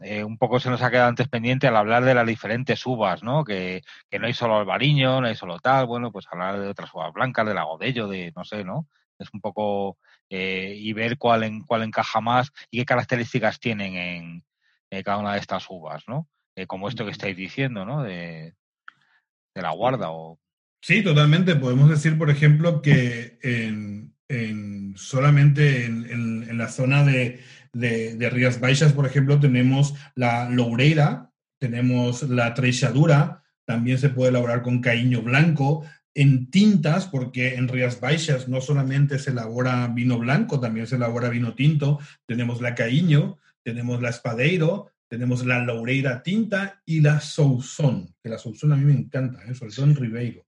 eh, 0.01 0.23
un 0.23 0.37
poco 0.37 0.59
se 0.59 0.69
nos 0.69 0.81
ha 0.81 0.89
quedado 0.91 1.09
antes 1.09 1.27
pendiente 1.27 1.67
al 1.67 1.75
hablar 1.75 2.03
de 2.05 2.13
las 2.13 2.25
diferentes 2.27 2.85
uvas, 2.85 3.21
¿no? 3.23 3.43
Que, 3.43 3.81
que 4.09 4.19
no 4.19 4.27
hay 4.27 4.33
solo 4.33 4.57
albariño, 4.57 5.21
no 5.21 5.27
hay 5.27 5.35
solo 5.35 5.59
tal, 5.59 5.85
bueno, 5.87 6.11
pues 6.11 6.25
hablar 6.31 6.59
de 6.59 6.67
otras 6.67 6.93
uvas 6.93 7.11
blancas, 7.13 7.45
de 7.45 7.53
la 7.53 7.63
godello, 7.63 8.07
de 8.07 8.31
no 8.35 8.43
sé, 8.45 8.63
¿no? 8.63 8.87
Es 9.19 9.27
un 9.33 9.41
poco 9.41 9.97
eh, 10.29 10.73
y 10.77 10.93
ver 10.93 11.17
cuál, 11.17 11.43
en, 11.43 11.61
cuál 11.61 11.83
encaja 11.83 12.21
más 12.21 12.51
y 12.69 12.79
qué 12.79 12.85
características 12.85 13.59
tienen 13.59 13.95
en, 13.95 14.43
eh, 14.89 15.03
cada 15.03 15.17
una 15.17 15.33
de 15.33 15.39
estas 15.39 15.65
uvas, 15.69 16.03
¿no? 16.07 16.27
Eh, 16.55 16.65
como 16.67 16.87
esto 16.89 17.05
que 17.05 17.11
estáis 17.11 17.35
diciendo, 17.37 17.85
¿no? 17.85 18.03
De, 18.03 18.53
de 19.55 19.61
la 19.61 19.71
guarda 19.71 20.11
o... 20.11 20.39
Sí, 20.81 21.03
totalmente. 21.03 21.55
Podemos 21.55 21.89
decir, 21.89 22.17
por 22.17 22.29
ejemplo, 22.29 22.81
que 22.81 23.37
en, 23.43 24.15
en- 24.27 24.97
solamente 24.97 25.85
en, 25.85 26.05
en- 26.09 26.49
en 26.49 26.57
la 26.57 26.69
zona 26.69 27.03
de, 27.03 27.39
de- 27.73 28.15
de 28.15 28.29
Rías 28.29 28.59
Baixas, 28.59 28.93
por 28.93 29.05
ejemplo, 29.05 29.39
tenemos 29.39 29.93
la 30.15 30.49
Loureira, 30.49 31.31
tenemos 31.59 32.23
la 32.23 32.53
Treixadura, 32.53 33.43
también 33.65 33.97
se 33.97 34.09
puede 34.09 34.29
elaborar 34.31 34.61
con 34.63 34.81
caíño 34.81 35.21
blanco, 35.21 35.85
en 36.13 36.49
tintas, 36.51 37.07
porque 37.07 37.55
en 37.55 37.69
Rías 37.69 38.01
Baixas 38.01 38.49
no 38.49 38.59
solamente 38.59 39.17
se 39.19 39.31
elabora 39.31 39.87
vino 39.87 40.17
blanco, 40.19 40.59
también 40.59 40.85
se 40.87 40.95
elabora 40.97 41.29
vino 41.29 41.53
tinto, 41.55 41.99
tenemos 42.25 42.59
la 42.61 42.75
caíño, 42.75 43.37
tenemos 43.63 44.01
la 44.01 44.09
espadeiro, 44.09 44.91
tenemos 45.07 45.45
la 45.45 45.59
Loureira 45.63 46.21
tinta 46.23 46.81
y 46.85 46.99
la 47.01 47.21
Sousón, 47.21 48.13
que 48.21 48.29
la 48.29 48.37
Sousón 48.37 48.73
a 48.73 48.75
mí 48.75 48.83
me 48.85 48.93
encanta, 48.93 49.43
¿eh? 49.45 49.53
sobre 49.53 49.73
todo 49.73 49.85
en 49.85 49.95
Ribeiro. 49.95 50.45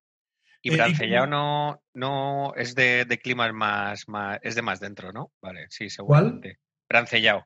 Y 0.61 0.71
Eh, 0.73 0.75
Brancellao 0.77 1.25
como- 1.25 1.35
no, 1.35 1.83
no 1.93 2.55
es 2.55 2.73
de, 2.75 3.05
de 3.05 3.17
climas 3.19 3.53
más, 3.53 4.07
más, 4.07 4.39
es 4.41 4.55
de 4.55 4.61
más 4.61 4.79
dentro, 4.79 5.11
¿no? 5.13 5.31
Vale, 5.41 5.67
sí, 5.69 5.87
¿Cuál? 5.97 6.41
Brancellao. 6.93 7.45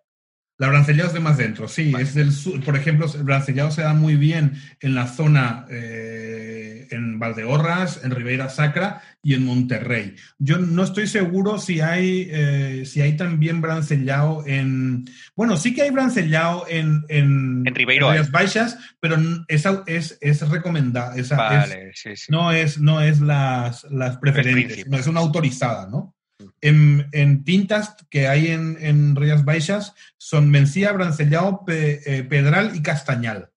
La 0.60 0.68
Brancellao 0.70 1.08
es 1.08 1.14
de 1.14 1.20
más 1.20 1.38
dentro, 1.38 1.68
sí. 1.68 1.92
Vale. 1.92 2.04
Es 2.04 2.16
del 2.16 2.32
sur. 2.32 2.60
Por 2.64 2.76
ejemplo, 2.76 3.06
el 3.14 3.24
Brancellao 3.24 3.70
se 3.72 3.84
da 3.84 3.94
muy 3.94 4.16
bien 4.16 4.54
en 4.82 4.96
la 4.96 5.08
zona, 5.08 5.66
eh, 5.70 6.88
en 6.90 7.20
Valdeorras, 7.20 8.02
en 8.04 8.10
Ribeira 8.12 8.50
Sacra 8.50 9.02
y 9.22 9.36
en 9.36 9.46
Monterrey. 9.46 10.16
Yo 10.40 10.58
no 10.58 10.84
estoy 10.84 11.06
seguro 11.08 11.60
si 11.60 11.80
hay, 11.80 12.28
eh, 12.32 12.84
si 12.88 13.02
hay 13.02 13.16
también 13.16 13.62
Brancellao 13.62 14.46
en... 14.48 15.06
Bueno, 15.36 15.58
sí 15.58 15.76
que 15.76 15.84
hay 15.84 15.92
Brancellao 15.92 16.66
en... 16.68 17.06
En, 17.08 17.64
En 17.68 17.76
Ribeiro 17.76 18.10
hay. 18.10 18.22
Baixas, 18.32 18.78
pero 19.00 19.18
esa 19.48 19.84
es, 19.86 20.18
es 20.22 20.50
recomendada. 20.50 21.16
Esa 21.18 21.36
es- 21.36 21.70
Vale, 21.70 21.92
sí, 21.94 22.16
sí. 22.16 22.26
no 22.32 22.52
es, 22.52 22.80
no 22.80 23.00
es 23.02 23.22
las, 23.22 23.84
las 23.92 24.18
preferentes, 24.18 24.88
no 24.88 24.98
es 24.98 25.06
una 25.06 25.20
autorizada, 25.20 25.88
¿no? 25.88 26.16
En, 26.62 27.44
tintas 27.44 27.96
que 28.10 28.28
hay 28.28 28.48
en, 28.48 29.16
Rías 29.16 29.44
Baixas 29.44 29.94
son 30.18 30.50
Mencía, 30.50 30.92
Brancellao, 30.92 31.64
eh, 31.68 32.26
Pedral 32.30 32.76
y 32.76 32.82
Castañal. 32.82 33.52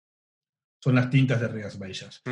Son 0.82 0.94
las 0.94 1.10
tintas 1.10 1.40
de 1.40 1.48
Rías 1.48 1.78
Baixas. 1.78 2.22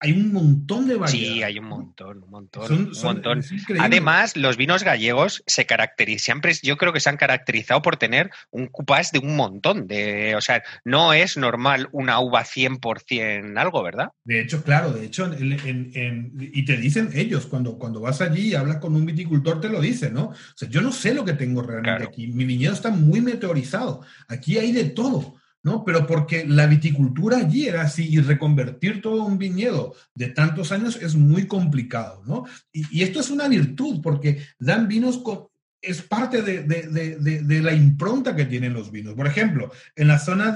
Hay 0.00 0.12
un 0.12 0.32
montón 0.32 0.86
de 0.86 0.94
variedades. 0.96 1.34
Sí, 1.34 1.42
hay 1.42 1.58
un 1.58 1.66
montón, 1.66 2.22
un 2.22 2.30
montón, 2.30 2.66
Son- 2.68 2.86
un 2.88 2.94
son- 2.94 3.14
montón. 3.16 3.42
Además, 3.80 4.36
los 4.36 4.56
vinos 4.56 4.84
gallegos 4.84 5.42
se 5.46 5.66
caracterizan, 5.66 6.22
siempre 6.24 6.52
yo 6.62 6.76
creo 6.76 6.92
que 6.92 7.00
se 7.00 7.08
han 7.10 7.16
caracterizado 7.16 7.82
por 7.82 7.96
tener 7.96 8.30
un 8.50 8.68
cupás 8.68 9.10
de 9.10 9.18
un 9.18 9.34
montón 9.34 9.86
de, 9.88 10.36
o 10.36 10.40
sea, 10.40 10.62
no 10.84 11.12
es 11.12 11.36
normal 11.36 11.88
una 11.92 12.20
uva 12.20 12.44
100% 12.44 13.56
algo, 13.58 13.82
¿verdad? 13.82 14.10
De 14.24 14.40
hecho, 14.40 14.62
claro, 14.62 14.92
de 14.92 15.04
hecho, 15.06 15.24
en- 15.32 15.52
en- 15.52 15.90
en- 15.94 16.32
y 16.38 16.64
te 16.64 16.76
dicen 16.76 17.10
ellos, 17.14 17.46
cuando, 17.46 17.76
cuando 17.78 18.00
vas 18.00 18.20
allí 18.20 18.48
y 18.50 18.54
hablas 18.54 18.76
con 18.76 18.94
un 18.94 19.04
viticultor, 19.04 19.60
te 19.60 19.68
lo 19.68 19.80
dicen, 19.80 20.14
¿no? 20.14 20.26
O 20.26 20.34
sea, 20.54 20.68
yo 20.68 20.80
no 20.80 20.92
sé 20.92 21.12
lo 21.12 21.24
que 21.24 21.32
tengo 21.32 21.62
realmente 21.62 21.96
Claro. 21.96 22.08
aquí. 22.08 22.28
Mi 22.28 22.44
viñedo 22.44 22.72
está 22.74 22.90
muy 22.90 23.20
meteorizado. 23.20 24.02
Aquí 24.28 24.58
hay 24.58 24.70
de 24.72 24.84
todo, 24.90 25.37
¿no? 25.62 25.84
Pero 25.84 26.06
porque 26.06 26.46
la 26.46 26.66
viticultura 26.66 27.38
allí 27.38 27.66
era 27.68 27.82
así 27.82 28.08
y 28.08 28.20
reconvertir 28.20 29.02
todo 29.02 29.24
un 29.24 29.38
viñedo 29.38 29.94
de 30.14 30.28
tantos 30.28 30.72
años 30.72 30.96
es 30.96 31.14
muy 31.16 31.46
complicado, 31.46 32.22
¿no? 32.26 32.44
Y, 32.72 32.98
y 32.98 33.02
esto 33.02 33.20
es 33.20 33.30
una 33.30 33.48
virtud 33.48 34.00
porque 34.02 34.38
dan 34.58 34.88
vinos 34.88 35.18
con, 35.18 35.48
es 35.80 36.02
parte 36.02 36.42
de, 36.42 36.62
de- 36.62 36.88
de- 36.88 37.42
de- 37.42 37.62
la 37.62 37.72
impronta 37.72 38.34
que 38.34 38.46
tienen 38.46 38.72
los 38.72 38.90
vinos. 38.90 39.14
Por 39.14 39.26
ejemplo, 39.26 39.70
en 39.94 40.08
la 40.08 40.18
zona 40.18 40.50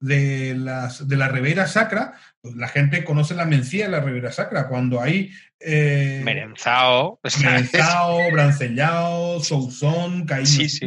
de, 0.00 0.56
las, 0.56 1.06
de 1.06 1.16
la 1.16 1.28
Ribera 1.28 1.66
Sacra, 1.66 2.14
pues 2.40 2.56
la 2.56 2.68
gente 2.68 3.04
conoce 3.04 3.34
la 3.34 3.44
mencía 3.44 3.84
de 3.86 3.92
la 3.92 4.00
Ribera 4.00 4.32
Sacra. 4.32 4.66
Cuando 4.68 5.00
hay 5.00 5.30
eh, 5.60 6.22
Merenzao. 6.24 7.20
Merenzao, 7.40 8.30
Brancellao, 8.32 9.40
Sousón, 9.40 10.24
Caíno 10.26 10.46
Sí, 10.46 10.68
sí. 10.68 10.86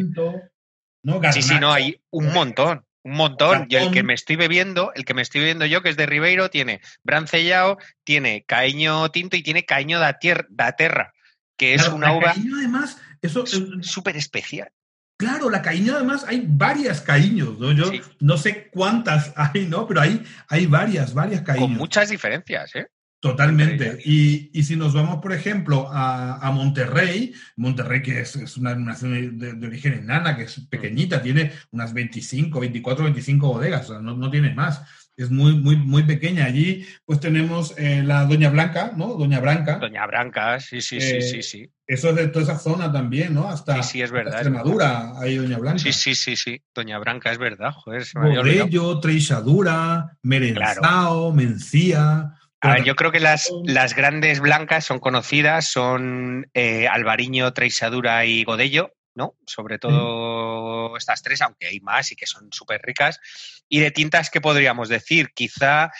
Sí, 1.33 1.41
sí, 1.41 1.55
no, 1.59 1.71
hay 1.73 2.01
un 2.11 2.31
montón, 2.33 2.85
un 3.03 3.13
montón. 3.13 3.65
Y 3.69 3.75
el 3.75 3.91
que 3.91 4.03
me 4.03 4.13
estoy 4.13 4.35
bebiendo, 4.37 4.91
el 4.95 5.03
que 5.05 5.13
me 5.13 5.21
estoy 5.21 5.41
bebiendo 5.41 5.65
yo, 5.65 5.81
que 5.81 5.89
es 5.89 5.97
de 5.97 6.05
Ribeiro, 6.05 6.49
tiene 6.49 6.79
Brancellao, 7.03 7.77
tiene 8.03 8.43
Caíño 8.45 9.09
Tinto 9.11 9.35
y 9.35 9.43
tiene 9.43 9.65
Caíño 9.65 9.99
da, 9.99 10.17
Tier- 10.19 10.47
da 10.49 10.71
Terra, 10.73 11.13
que 11.57 11.73
es 11.73 11.87
una 11.89 12.07
la 12.07 12.13
uva 12.17 12.33
Caíño, 12.33 12.55
además, 12.57 12.97
eso, 13.21 13.45
su- 13.45 13.63
eh, 13.79 13.83
súper 13.83 14.15
especial. 14.17 14.69
Claro, 15.15 15.49
la 15.49 15.61
caíño 15.61 15.95
además 15.95 16.25
hay 16.27 16.43
varias 16.47 16.99
caíños, 17.01 17.59
¿no? 17.59 17.71
Yo 17.71 17.85
Sí. 17.85 18.01
no 18.19 18.35
sé 18.37 18.69
cuántas 18.71 19.31
hay, 19.37 19.67
¿no? 19.67 19.87
Pero 19.87 20.01
hay, 20.01 20.23
hay 20.49 20.65
varias, 20.65 21.13
varias 21.13 21.41
caíños. 21.43 21.67
Con 21.69 21.77
muchas 21.77 22.09
diferencias, 22.09 22.75
¿eh? 22.75 22.87
Totalmente. 23.23 23.99
Y, 24.03 24.49
y, 24.51 24.63
si 24.63 24.75
nos 24.75 24.93
vamos, 24.93 25.21
por 25.21 25.31
ejemplo, 25.31 25.87
a, 25.89 26.45
a 26.45 26.51
Monterrey, 26.51 27.33
Monterrey 27.55 28.01
que 28.01 28.19
es, 28.19 28.35
es 28.35 28.57
una 28.57 28.75
nación 28.75 29.39
de, 29.39 29.53
de, 29.53 29.65
origen 29.65 29.93
enana, 29.93 30.35
que 30.35 30.43
es 30.43 30.59
pequeñita, 30.69 31.21
tiene 31.21 31.53
unas 31.71 31.93
25, 31.93 32.59
24, 32.59 33.05
25 33.05 33.47
bodegas, 33.47 33.89
o 33.89 33.93
sea, 33.93 34.01
no, 34.01 34.17
no 34.17 34.29
tiene 34.29 34.53
más. 34.53 34.81
Es 35.15 35.29
muy, 35.31 35.55
muy, 35.55 35.77
muy 35.77 36.03
pequeña. 36.03 36.43
Allí, 36.43 36.85
pues 37.05 37.21
tenemos 37.21 37.73
eh, 37.77 38.03
la 38.03 38.25
Doña 38.25 38.49
Blanca, 38.49 38.91
¿no? 38.97 39.13
Doña 39.13 39.39
Blanca. 39.39 39.77
Doña 39.77 40.05
Blanca, 40.05 40.59
sí, 40.59 40.81
sí, 40.81 40.99
sí, 40.99 41.15
Eh, 41.15 41.21
sí, 41.21 41.43
sí. 41.43 41.69
Eso 41.87 42.09
es 42.09 42.15
de 42.17 42.27
toda 42.27 42.43
esa 42.43 42.59
zona 42.59 42.91
también, 42.91 43.33
¿no? 43.33 43.47
Hasta, 43.47 43.81
Sí, 43.83 43.89
sí, 43.89 44.01
es 44.01 44.11
verdad, 44.11 44.33
hasta 44.33 44.41
es 44.41 44.47
Extremadura, 44.47 45.13
ahí 45.21 45.37
Doña 45.37 45.59
Blanca. 45.59 45.79
Sí, 45.79 45.93
sí, 45.93 46.13
sí, 46.13 46.35
sí. 46.35 46.61
Doña 46.75 46.99
Blanca, 46.99 47.31
es 47.31 47.37
verdad, 47.37 47.71
joder, 47.71 48.03
se 48.03 48.19
me 48.19 48.99
Treixadura, 49.01 50.17
Merenzao, 50.23 51.31
Mencía. 51.31 52.33
A 52.63 52.75
ver, 52.75 52.83
yo 52.85 52.95
creo 52.95 53.11
que 53.11 53.19
las, 53.19 53.51
las 53.65 53.93
grandes 53.93 54.39
blancas 54.39 54.85
son 54.85 54.99
conocidas, 54.99 55.67
son 55.67 56.49
eh, 56.53 56.87
Albariño, 56.87 57.51
Treixadura 57.51 58.23
y 58.25 58.45
Godello, 58.45 58.93
¿no? 59.15 59.35
Sobre 59.45 59.79
todo 59.79 60.95
estas 60.95 61.21
tres, 61.21 61.41
aunque 61.41 61.67
hay 61.67 61.81
más 61.81 62.11
y 62.13 62.15
que 62.15 62.25
son 62.25 62.47
súper 62.51 62.81
ricas. 62.81 63.19
Y 63.67 63.79
de 63.81 63.91
tintas, 63.91 64.29
¿qué 64.29 64.39
podríamos 64.39 64.87
decir? 64.87 65.31
Quizá 65.35 65.91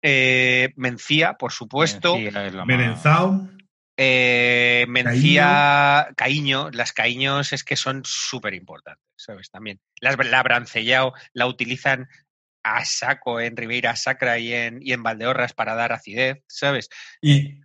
eh, 0.00 0.72
Mencía, 0.76 1.34
por 1.34 1.52
supuesto. 1.52 2.16
Merenzao. 2.18 3.48
Eh, 3.98 4.86
Mencía, 4.88 6.08
Caíño, 6.16 6.70
las 6.70 6.92
Caíños 6.92 7.52
es 7.52 7.62
que 7.64 7.76
son 7.76 8.02
súper 8.04 8.54
importantes, 8.54 9.04
¿sabes? 9.16 9.50
También. 9.50 9.80
Las, 10.00 10.16
la 10.18 10.42
Brancellao 10.42 11.12
la 11.32 11.46
utilizan 11.46 12.08
a 12.74 12.84
saco 12.84 13.40
en 13.40 13.56
Ribeira 13.56 13.94
Sacra 13.96 14.38
y 14.38 14.52
en, 14.52 14.80
y 14.82 14.92
en 14.92 15.02
Valdeorras 15.02 15.52
para 15.52 15.74
dar 15.74 15.92
acidez, 15.92 16.42
¿sabes? 16.48 16.88
Y, 17.22 17.60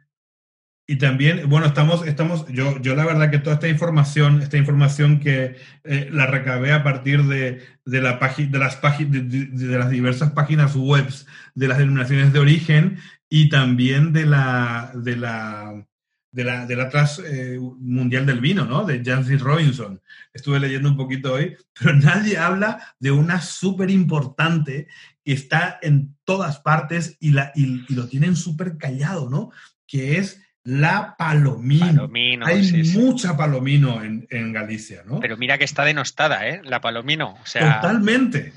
y 0.88 0.97
también, 0.97 1.49
bueno, 1.49 1.68
estamos, 1.68 2.06
estamos, 2.06 2.45
yo, 2.49 2.80
yo 2.82 2.95
la 2.95 3.06
verdad 3.06 3.32
que 3.32 3.39
toda 3.39 3.56
esta 3.56 3.68
información, 3.68 4.41
esta 4.41 4.58
información 4.58 5.20
que 5.20 5.56
eh, 5.84 6.10
la 6.12 6.26
recabé 6.28 6.74
a 6.74 6.84
partir 6.84 7.24
de, 7.24 7.62
de, 7.86 8.02
la 8.02 8.20
de, 8.20 8.60
las 8.60 8.82
de- 8.82 9.22
de 9.47 9.78
las 9.78 9.89
diversas 9.89 10.32
páginas 10.32 10.76
web 10.76 11.08
de 11.56 11.68
las 11.68 11.78
denominaciones 11.78 12.34
de 12.34 12.39
origen 12.39 12.99
y 13.30 13.49
también 13.49 14.12
de 14.12 14.26
la, 14.26 14.91
de 14.95 15.16
la, 15.16 15.86
de 16.32 16.44
la, 16.44 16.66
del 16.66 16.82
Atlas 16.82 17.22
eh, 17.26 17.58
Mundial 17.60 18.26
del 18.26 18.40
Vino, 18.40 18.66
¿no? 18.66 18.86
De 18.86 19.04
Jancy 19.04 19.38
Robinson. 19.38 20.02
Estuve 20.34 20.60
leyendo 20.60 20.90
un 20.90 20.98
poquito 20.98 21.34
hoy, 21.34 21.56
pero 21.80 21.94
nadie 21.94 22.38
habla 22.38 22.96
de 23.00 23.12
una 23.12 23.42
súper 23.42 23.90
importante 23.90 24.88
que 25.24 25.34
está 25.34 25.80
en 25.82 26.16
todas 26.24 26.60
partes 26.60 27.18
y, 27.20 27.32
la, 27.32 27.52
y, 27.56 27.86
y 27.88 27.96
lo 27.96 28.08
tienen 28.08 28.36
súper 28.36 28.78
callado, 28.78 29.30
¿no? 29.30 29.52
Que 29.86 30.18
es 30.18 30.42
la 30.64 31.16
palomino. 31.18 31.86
Palomino, 31.88 32.46
Hay 32.46 32.64
sí, 32.64 32.86
sí. 32.86 32.98
mucha 32.98 33.36
palomino 33.36 34.04
en, 34.04 34.28
en 34.30 34.54
Galicia, 34.54 35.04
¿no? 35.06 35.20
Pero 35.20 35.38
mira 35.38 35.58
que 35.58 35.64
está 35.64 35.84
denostada, 35.84 36.48
¿eh? 36.48 36.62
La 36.64 36.82
Palomino. 36.82 37.38
O 37.42 37.46
sea, 37.46 37.82
Totalmente. 37.82 38.54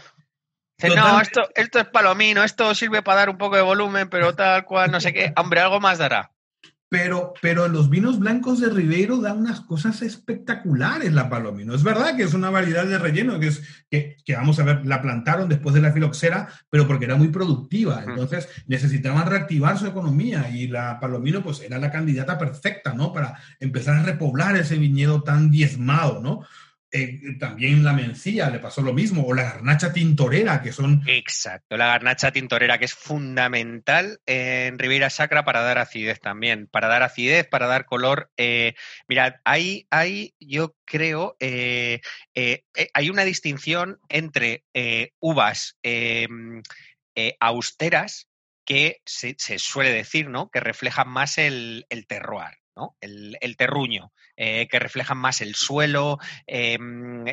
dice, 0.78 0.94
no, 0.94 1.20
esto, 1.20 1.48
esto 1.54 1.78
es 1.78 1.86
Palomino, 1.86 2.44
esto 2.44 2.74
sirve 2.74 3.02
para 3.02 3.20
dar 3.20 3.30
un 3.30 3.38
poco 3.38 3.56
de 3.56 3.62
volumen, 3.62 4.08
pero 4.10 4.34
tal 4.34 4.64
cual, 4.64 4.90
no 4.90 5.00
sé 5.00 5.12
qué. 5.12 5.32
Hombre, 5.36 5.60
algo 5.60 5.80
más 5.80 5.98
dará. 5.98 6.33
Pero, 6.94 7.34
pero 7.42 7.66
los 7.66 7.90
vinos 7.90 8.20
blancos 8.20 8.60
de 8.60 8.68
Ribeiro 8.68 9.16
dan 9.16 9.38
unas 9.38 9.60
cosas 9.62 10.00
espectaculares 10.02 11.12
la 11.12 11.28
palomino. 11.28 11.74
Es 11.74 11.82
verdad 11.82 12.16
que 12.16 12.22
es 12.22 12.34
una 12.34 12.50
variedad 12.50 12.86
de 12.86 13.00
relleno, 13.00 13.40
que 13.40 13.48
es 13.48 13.62
que, 13.90 14.16
que 14.24 14.36
vamos 14.36 14.60
a 14.60 14.64
ver, 14.64 14.86
la 14.86 15.02
plantaron 15.02 15.48
después 15.48 15.74
de 15.74 15.80
la 15.80 15.90
filoxera, 15.90 16.48
pero 16.70 16.86
porque 16.86 17.06
era 17.06 17.16
muy 17.16 17.30
productiva. 17.30 18.04
Entonces 18.06 18.48
necesitaban 18.68 19.26
reactivar 19.26 19.76
su 19.76 19.88
economía 19.88 20.50
y 20.50 20.68
la 20.68 21.00
palomino 21.00 21.42
pues 21.42 21.62
era 21.62 21.78
la 21.78 21.90
candidata 21.90 22.38
perfecta, 22.38 22.92
¿no? 22.94 23.12
Para 23.12 23.40
empezar 23.58 23.96
a 23.96 24.04
repoblar 24.04 24.56
ese 24.56 24.78
viñedo 24.78 25.24
tan 25.24 25.50
diezmado, 25.50 26.22
¿no? 26.22 26.42
Eh, 26.96 27.36
también 27.40 27.82
la 27.82 27.92
mencía 27.92 28.50
le 28.50 28.60
pasó 28.60 28.80
lo 28.80 28.92
mismo, 28.92 29.26
o 29.26 29.34
la 29.34 29.42
garnacha 29.42 29.92
tintorera, 29.92 30.62
que 30.62 30.70
son 30.70 31.02
Exacto, 31.08 31.76
la 31.76 31.86
garnacha 31.86 32.30
tintorera, 32.30 32.78
que 32.78 32.84
es 32.84 32.94
fundamental 32.94 34.20
en 34.26 34.78
Ribeira 34.78 35.10
Sacra 35.10 35.44
para 35.44 35.62
dar 35.62 35.78
acidez 35.78 36.20
también, 36.20 36.68
para 36.68 36.86
dar 36.86 37.02
acidez, 37.02 37.48
para 37.48 37.66
dar 37.66 37.84
color. 37.84 38.30
Eh, 38.36 38.74
mirad, 39.08 39.34
hay, 39.44 39.88
yo 40.38 40.76
creo, 40.84 41.36
eh, 41.40 42.00
eh, 42.36 42.62
hay 42.94 43.10
una 43.10 43.24
distinción 43.24 43.98
entre 44.08 44.64
uvas 45.18 45.76
eh, 45.82 46.28
austeras 47.40 48.28
que 48.64 49.00
se, 49.04 49.34
se 49.36 49.58
suele 49.58 49.90
decir, 49.90 50.28
¿no? 50.28 50.48
Que 50.48 50.60
reflejan 50.60 51.08
más 51.08 51.38
el, 51.38 51.86
el 51.88 52.06
terroir, 52.06 52.56
¿no? 52.76 52.96
El, 53.00 53.36
el 53.40 53.56
terruño, 53.56 54.12
eh, 54.36 54.66
que 54.68 54.78
reflejan 54.78 55.18
más 55.18 55.40
el 55.40 55.54
suelo, 55.54 56.18
eh, 56.46 56.78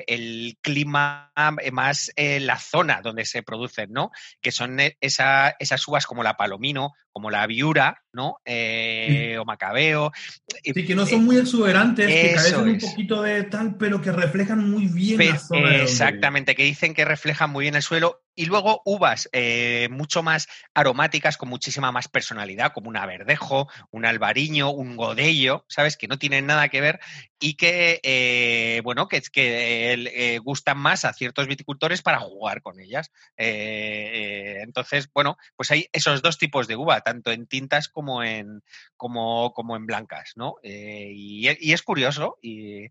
el 0.07 0.57
clima, 0.61 1.31
eh, 1.61 1.71
más 1.71 2.11
eh, 2.15 2.39
la 2.39 2.57
zona 2.59 3.01
donde 3.01 3.25
se 3.25 3.43
producen, 3.43 3.91
¿no? 3.91 4.11
Que 4.41 4.51
son 4.51 4.77
esa- 4.99 5.55
esas 5.59 5.87
uvas 5.87 6.05
como 6.05 6.23
la 6.23 6.37
palomino, 6.37 6.91
como 7.11 7.29
la 7.29 7.45
viura, 7.47 8.03
¿no? 8.13 8.37
O 9.39 9.45
macabeo. 9.45 10.11
Sí, 10.63 10.85
que 10.85 10.95
no 10.95 11.05
son 11.05 11.25
muy 11.25 11.37
exuberantes, 11.37 12.07
que 12.07 12.33
carecen 12.35 12.59
un 12.69 12.77
poquito 12.79 13.21
de 13.21 13.43
tal, 13.43 13.75
pero 13.77 14.01
que 14.01 14.11
reflejan 14.11 14.69
muy 14.69 14.87
bien 14.87 15.17
Pe- 15.17 15.29
la 15.29 15.39
zona. 15.39 15.75
Exactamente, 15.83 16.55
que 16.55 16.63
dicen 16.63 16.93
que 16.93 17.03
reflejan 17.05 17.49
muy 17.49 17.63
bien 17.65 17.75
el 17.75 17.81
suelo. 17.81 18.21
Y 18.41 18.45
luego 18.45 18.81
uvas 18.85 19.29
eh, 19.33 19.87
mucho 19.91 20.23
más 20.23 20.47
aromáticas, 20.73 21.37
con 21.37 21.47
muchísima 21.47 21.91
más 21.91 22.07
personalidad, 22.07 22.73
como 22.73 22.89
un 22.89 22.97
averdejo, 22.97 23.69
un 23.91 24.03
albariño, 24.03 24.71
un 24.71 24.97
godello, 24.97 25.63
¿sabes? 25.69 25.95
Que 25.95 26.07
no 26.07 26.17
tienen 26.17 26.47
nada 26.47 26.67
que 26.69 26.81
ver 26.81 26.99
y 27.39 27.53
que, 27.53 27.99
eh, 28.01 28.81
bueno, 28.83 29.07
que, 29.07 29.21
que 29.21 29.93
eh, 29.93 30.39
gustan 30.39 30.79
más 30.79 31.05
a 31.05 31.13
ciertos 31.13 31.45
viticultores 31.45 32.01
para 32.01 32.19
jugar 32.19 32.63
con 32.63 32.79
ellas. 32.79 33.11
Entonces, 33.37 35.07
bueno, 35.13 35.37
pues 35.55 35.69
hay 35.69 35.87
esos 35.91 36.23
dos 36.23 36.39
tipos 36.39 36.67
de 36.67 36.77
uva, 36.77 37.01
tanto 37.01 37.29
en 37.29 37.45
tintas 37.45 37.89
como 37.89 38.23
en, 38.23 38.63
como, 38.97 39.53
como 39.53 39.75
en 39.75 39.85
blancas, 39.85 40.31
¿no? 40.35 40.55
Y, 40.63 41.47
y 41.59 41.73
es 41.73 41.83
curioso. 41.83 42.39
Y, 42.41 42.89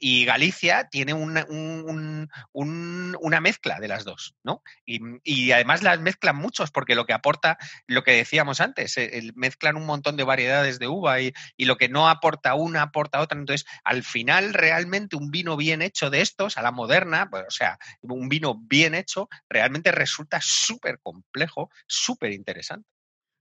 y, 0.00 0.24
Galicia 0.24 0.88
tiene 0.90 1.14
una, 1.14 1.44
un- 1.48 1.84
un- 1.88 2.28
un- 2.52 3.16
una 3.20 3.40
mezcla 3.40 3.80
de 3.80 3.88
las 3.88 4.04
dos, 4.04 4.34
¿no? 4.42 4.62
Y, 4.84 5.50
además 5.52 5.82
las 5.82 6.00
mezclan 6.00 6.36
muchos, 6.36 6.70
porque 6.70 6.94
lo 6.94 7.06
que 7.06 7.12
aporta, 7.12 7.58
lo 7.86 8.02
que 8.04 8.12
decíamos 8.12 8.60
antes, 8.60 8.96
eh, 8.96 9.30
mezclan 9.34 9.76
un 9.76 9.86
montón 9.86 10.16
de 10.16 10.24
variedades 10.24 10.78
de 10.78 10.88
uva 10.88 11.20
y, 11.20 11.32
y 11.56 11.64
lo 11.66 11.76
que 11.76 11.88
no 11.88 12.08
aporta 12.08 12.54
una, 12.54 12.82
aporta 12.82 13.20
otra. 13.20 13.38
Entonces, 13.38 13.66
al 13.84 14.02
final, 14.02 14.54
realmente 14.54 15.16
un 15.16 15.30
vino 15.30 15.56
bien 15.56 15.82
hecho 15.82 16.10
de 16.10 16.20
estos, 16.20 16.56
a 16.58 16.62
la 16.62 16.72
moderna, 16.72 17.28
pues, 17.30 17.44
o 17.46 17.50
sea, 17.50 17.78
un 18.02 18.28
vino 18.28 18.54
bien 18.58 18.94
hecho, 18.94 19.28
realmente 19.48 19.92
resulta 19.92 20.40
súper 20.42 20.98
complejo, 21.02 21.70
súper 21.86 22.32
interesante. 22.32 22.91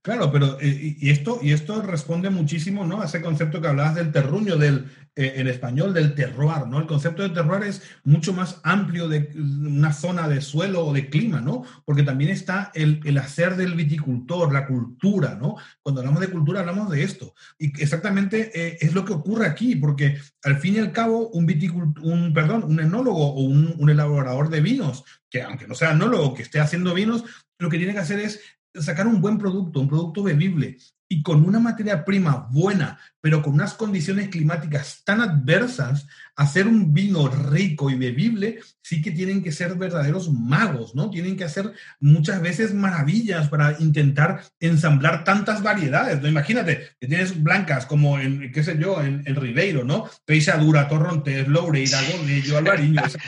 Claro, 0.04 0.32
pero 0.32 0.58
eh, 0.60 0.98
y 1.00 1.12
esto, 1.12 1.38
y 1.44 1.52
esto 1.52 1.80
responde 1.84 2.32
muchísimo 2.32 2.84
¿no? 2.86 3.04
a 3.04 3.06
ese 3.06 3.22
concepto 3.22 3.62
que 3.62 3.68
hablabas 3.68 3.94
del 3.94 4.12
terruño, 4.12 4.58
del, 4.58 4.88
eh, 5.16 5.34
en 5.36 5.48
español, 5.48 5.94
del 5.94 6.16
terroir, 6.16 6.66
¿no? 6.66 6.80
El 6.80 6.88
concepto 6.88 7.22
de 7.22 7.30
terroir 7.30 7.66
es 7.66 7.84
mucho 8.04 8.34
más 8.34 8.60
amplio 8.64 9.08
de 9.08 9.30
una 9.36 9.94
zona 9.94 10.28
de 10.28 10.42
suelo 10.42 10.88
o 10.88 10.92
de 10.94 11.08
clima, 11.08 11.40
¿no? 11.40 11.64
Porque 11.86 12.02
también 12.02 12.32
está 12.32 12.72
el, 12.74 13.00
el 13.04 13.20
hacer 13.20 13.56
del 13.56 13.76
viticultor, 13.76 14.52
la 14.52 14.66
cultura, 14.66 15.36
¿no? 15.40 15.58
Cuando 15.84 16.02
hablamos 16.02 16.22
de 16.22 16.30
cultura 16.30 16.62
hablamos 16.62 16.90
de 16.90 17.04
esto. 17.04 17.36
Y 17.60 17.68
exactamente 17.80 18.50
eh, 18.56 18.78
es 18.82 18.96
lo 18.96 19.06
que 19.06 19.14
ocurre 19.14 19.46
aquí, 19.46 19.76
porque 19.76 20.18
al 20.44 20.58
fin 20.58 20.78
y 20.78 20.80
al 20.80 20.94
cabo 20.94 21.30
un 21.30 21.48
viticult- 21.48 22.00
un, 22.02 22.34
perdón, 22.34 22.64
un 22.64 22.80
enólogo 22.80 23.36
o 23.36 23.42
un, 23.42 23.76
un 23.78 23.90
elaborador 23.92 24.50
de 24.50 24.62
vinos, 24.62 25.04
que 25.30 25.44
aunque 25.44 25.68
no 25.68 25.76
sea 25.76 25.92
enólogo, 25.92 26.34
que 26.34 26.42
esté 26.42 26.60
haciendo 26.60 26.96
vinos, 26.96 27.24
lo 27.60 27.70
que 27.70 27.78
tiene 27.78 27.94
que 27.94 28.00
hacer 28.00 28.18
es 28.18 28.42
sacar 28.74 29.08
un 29.08 29.20
buen 29.22 29.38
producto, 29.38 29.80
un 29.80 29.90
producto 29.90 30.24
bebible 30.24 30.78
y 31.10 31.22
con 31.24 31.44
una 31.46 31.60
materia 31.60 32.06
prima 32.06 32.48
buena, 32.52 32.98
pero 33.20 33.42
con 33.42 33.54
unas 33.54 33.74
condiciones 33.74 34.30
climáticas 34.30 35.02
tan 35.04 35.20
adversas, 35.20 36.08
hacer 36.38 36.68
un 36.68 36.94
vino 36.94 37.28
rico 37.28 37.90
y 37.90 37.96
bebible, 37.96 38.60
sí 38.82 39.02
que 39.02 39.12
tienen 39.12 39.44
que 39.44 39.52
ser 39.52 39.76
verdaderos 39.76 40.32
magos, 40.32 40.96
¿no? 40.96 41.10
Tienen 41.10 41.36
que 41.36 41.44
hacer 41.44 41.74
muchas 42.00 42.42
veces 42.42 42.74
maravillas 42.74 43.50
para 43.50 43.76
intentar 43.82 44.42
ensamblar 44.62 45.26
tantas 45.26 45.62
variedades, 45.62 46.22
¿no? 46.22 46.30
Imagínate 46.30 46.92
que 46.98 47.08
tienes 47.08 47.44
blancas 47.44 47.86
como 47.86 48.18
en, 48.18 48.50
qué 48.54 48.64
sé 48.64 48.78
yo, 48.80 49.02
en, 49.04 49.22
en 49.26 49.36
Ribeiro, 49.36 49.84
¿no? 49.84 50.10
Peixadura, 50.24 50.88
Torrontés, 50.88 51.46
Loureira, 51.50 52.00
Godello, 52.18 52.58
Albariño, 52.58 53.02
o 53.06 53.10
sea, 53.10 53.22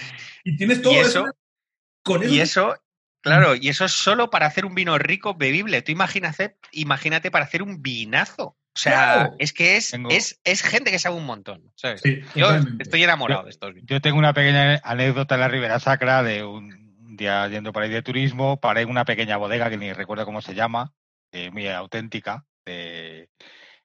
y 0.46 0.56
tienes 0.56 0.82
todo 0.82 0.94
Y 0.94 0.98
eso, 1.00 1.10
eso- 1.10 1.36
con 2.02 2.24
eso 2.24 2.34
Y 2.34 2.40
eso, 2.40 2.76
claro, 3.24 3.56
y 3.56 3.70
eso 3.70 3.86
es 3.86 3.92
solo 3.92 4.30
para 4.30 4.46
hacer 4.46 4.66
un 4.66 4.76
vino 4.76 4.98
rico, 5.00 5.34
bebible. 5.36 5.82
Tú 5.82 5.92
imagínate, 5.92 6.58
imagínate 6.72 7.32
para 7.32 7.46
hacer 7.46 7.64
un 7.64 7.82
vinazo. 7.82 8.58
O 8.76 8.80
sea, 8.80 9.32
es 9.40 9.54
que 9.54 9.78
es, 9.78 9.92
Tengo- 9.92 10.10
es, 10.10 10.40
es 10.44 10.62
gente 10.64 10.90
que 10.92 10.98
sabe 11.00 11.16
un 11.16 11.26
montón. 11.26 11.72
¿sabes? 11.76 12.02
Sí, 12.02 12.22
Yo 12.36 12.48
totalmente. 12.48 12.84
estoy 12.84 13.04
enamorado 13.04 13.44
de 13.44 13.50
estos 13.52 13.74
vinos. 13.74 13.88
Yo 13.88 14.02
tengo 14.02 14.18
una 14.18 14.34
pequeña 14.34 14.80
anécdota 14.84 15.36
en 15.36 15.42
la 15.42 15.48
Ribera 15.48 15.80
Sacra 15.80 16.24
de 16.24 16.44
un 16.44 17.16
día 17.16 17.48
yendo 17.48 17.72
por 17.72 17.84
ahí 17.84 17.90
de 17.92 18.02
turismo, 18.02 18.60
paré 18.60 18.82
en 18.82 18.90
una 18.90 19.06
pequeña 19.06 19.38
bodega 19.38 19.70
que 19.70 19.78
ni 19.78 19.94
recuerdo 19.94 20.26
cómo 20.26 20.42
se 20.42 20.56
llama, 20.56 20.92
eh, 21.32 21.52
muy 21.52 21.68
auténtica, 21.68 22.46
Eh, 22.66 23.28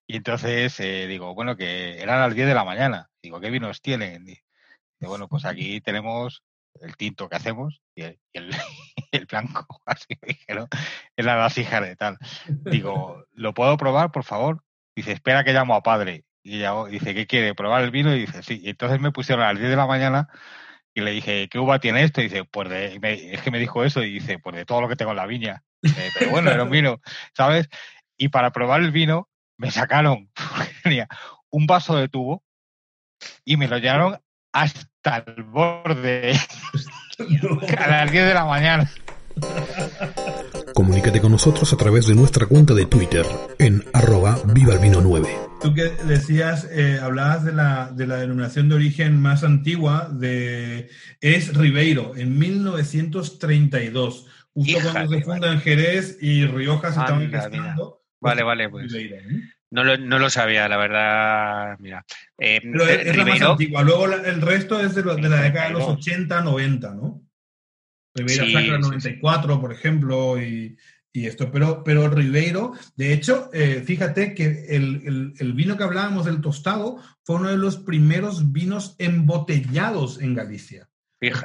y 0.06 0.16
entonces 0.16 0.80
eh, 0.80 1.06
digo, 1.06 1.34
bueno, 1.34 1.54
que 1.56 2.00
eran 2.00 2.20
las 2.20 2.34
10 2.34 2.48
de 2.48 2.54
la 2.54 2.64
mañana. 2.64 3.10
Digo, 3.22 3.40
¿qué 3.40 3.50
vinos 3.50 3.82
tienen? 3.82 4.24
Dice, 4.24 4.42
bueno, 5.00 5.28
pues 5.28 5.44
aquí 5.44 5.82
tenemos 5.82 6.42
el 6.80 6.96
tinto 6.96 7.28
que 7.28 7.36
hacemos 7.36 7.82
y 7.94 8.02
el, 8.04 8.18
y 8.32 8.38
el, 8.38 8.50
el 9.12 9.26
blanco, 9.26 9.66
así 9.86 10.06
me 10.22 10.28
dijeron, 10.28 10.68
en 11.16 11.26
la 11.26 11.36
vasija 11.36 11.80
de 11.80 11.96
tal. 11.96 12.18
Digo, 12.64 13.24
¿lo 13.32 13.54
puedo 13.54 13.76
probar, 13.76 14.12
por 14.12 14.24
favor? 14.24 14.62
Dice, 14.94 15.12
espera 15.12 15.44
que 15.44 15.52
llamo 15.52 15.74
a 15.74 15.82
padre. 15.82 16.24
Y 16.42 16.58
llamo- 16.60 16.86
dice, 16.86 17.14
¿qué 17.14 17.26
quiere? 17.26 17.54
¿Probar 17.54 17.82
el 17.82 17.90
vino? 17.90 18.14
Y 18.14 18.20
dice, 18.20 18.42
sí. 18.42 18.60
Y 18.62 18.70
entonces 18.70 19.00
me 19.00 19.12
pusieron 19.12 19.44
a 19.44 19.52
las 19.52 19.58
10 19.58 19.70
de 19.70 19.76
la 19.76 19.86
mañana 19.86 20.28
y 20.94 21.00
le 21.00 21.10
dije, 21.12 21.48
¿qué 21.48 21.58
uva 21.58 21.78
tiene 21.78 22.02
esto? 22.02 22.20
Y 22.20 22.24
dice, 22.24 22.44
pues 22.44 22.68
de, 22.68 22.94
y 22.94 22.98
me- 22.98 23.32
es 23.32 23.42
que 23.42 23.50
me 23.50 23.58
dijo 23.58 23.84
eso 23.84 24.02
y 24.02 24.14
dice, 24.14 24.38
pues 24.38 24.56
de 24.56 24.64
todo 24.64 24.80
lo 24.80 24.88
que 24.88 24.96
tengo 24.96 25.10
en 25.12 25.16
la 25.18 25.26
viña. 25.26 25.62
Dice, 25.82 26.10
pero 26.18 26.30
bueno, 26.30 26.50
era 26.50 26.64
un 26.64 26.70
vino, 26.70 27.00
¿sabes? 27.36 27.68
Y 28.16 28.28
para 28.28 28.50
probar 28.50 28.80
el 28.80 28.90
vino 28.90 29.28
me 29.56 29.70
sacaron 29.70 30.30
un 31.50 31.66
vaso 31.66 31.96
de 31.96 32.08
tubo 32.08 32.44
y 33.44 33.56
me 33.56 33.68
lo 33.68 33.78
llenaron 33.78 34.20
hasta 34.52 35.24
el 35.26 35.42
borde 35.44 36.32
a 37.18 37.88
las 37.88 38.12
10 38.12 38.26
de 38.26 38.34
la 38.34 38.44
mañana. 38.44 38.90
Comunícate 40.74 41.20
con 41.20 41.32
nosotros 41.32 41.72
a 41.72 41.76
través 41.76 42.06
de 42.06 42.14
nuestra 42.14 42.46
cuenta 42.46 42.74
de 42.74 42.86
Twitter 42.86 43.26
en 43.58 43.84
arroba 43.92 44.38
vivalvino 44.46 45.00
9. 45.00 45.28
Tú 45.60 45.74
que 45.74 45.90
decías, 46.06 46.68
eh, 46.70 47.00
hablabas 47.02 47.44
de 47.44 47.52
la, 47.52 47.90
de 47.90 48.06
la 48.06 48.16
denominación 48.16 48.68
de 48.68 48.76
origen 48.76 49.20
más 49.20 49.42
antigua 49.42 50.08
de 50.12 50.88
es 51.20 51.56
Ribeiro, 51.56 52.14
en 52.16 52.38
1932, 52.38 54.26
justo 54.52 54.78
Hija 54.78 54.92
cuando 54.92 55.10
de 55.10 55.18
se 55.18 55.24
funda 55.24 55.52
en 55.52 55.60
Jerez 55.60 56.18
y 56.20 56.46
Rioja 56.46 56.92
se 56.92 57.00
estaban 57.00 57.28
gestando. 57.30 58.02
Vale, 58.20 58.42
vale, 58.44 58.68
pues. 58.68 58.92
Ribeiro, 58.92 59.16
¿eh? 59.16 59.42
No 59.70 59.84
lo, 59.84 59.96
no 59.98 60.18
lo 60.18 60.30
sabía, 60.30 60.66
la 60.68 60.76
verdad. 60.78 61.76
Mira, 61.78 62.04
eh, 62.38 62.60
Pero 62.62 62.84
es, 62.86 63.06
es 63.06 63.16
la 63.16 63.24
más 63.24 63.34
Ribeiro, 63.34 63.50
antigua. 63.52 63.82
Luego 63.82 64.06
la- 64.06 64.16
el 64.28 64.40
resto 64.40 64.80
es 64.80 64.94
de, 64.94 65.02
lo- 65.02 65.14
de 65.16 65.28
la 65.28 65.42
década 65.42 65.66
de 65.66 65.72
los 65.74 65.84
32. 65.86 65.96
80, 65.98 66.40
90, 66.42 66.94
¿no? 66.94 67.22
Ribeira 68.14 68.44
Sí, 68.44 68.52
Sacra 68.52 68.76
sí, 68.76 68.82
sí. 68.82 68.88
94, 68.88 69.60
por 69.60 69.72
ejemplo, 69.72 70.42
y, 70.42 70.76
y 71.12 71.26
esto. 71.26 71.50
Pero, 71.52 71.84
pero 71.84 72.08
Ribeiro, 72.08 72.72
de 72.96 73.12
hecho, 73.12 73.50
eh, 73.52 73.82
fíjate 73.84 74.34
que 74.34 74.66
el, 74.70 75.02
el- 75.04 75.34
el 75.38 75.52
vino 75.52 75.76
que 75.76 75.84
hablábamos 75.84 76.24
del 76.24 76.40
tostado 76.40 76.96
fue 77.22 77.36
uno 77.36 77.50
de 77.50 77.58
los 77.58 77.76
primeros 77.76 78.50
vinos 78.52 78.96
embotellados 78.98 80.20
en 80.22 80.34
Galicia. 80.34 80.88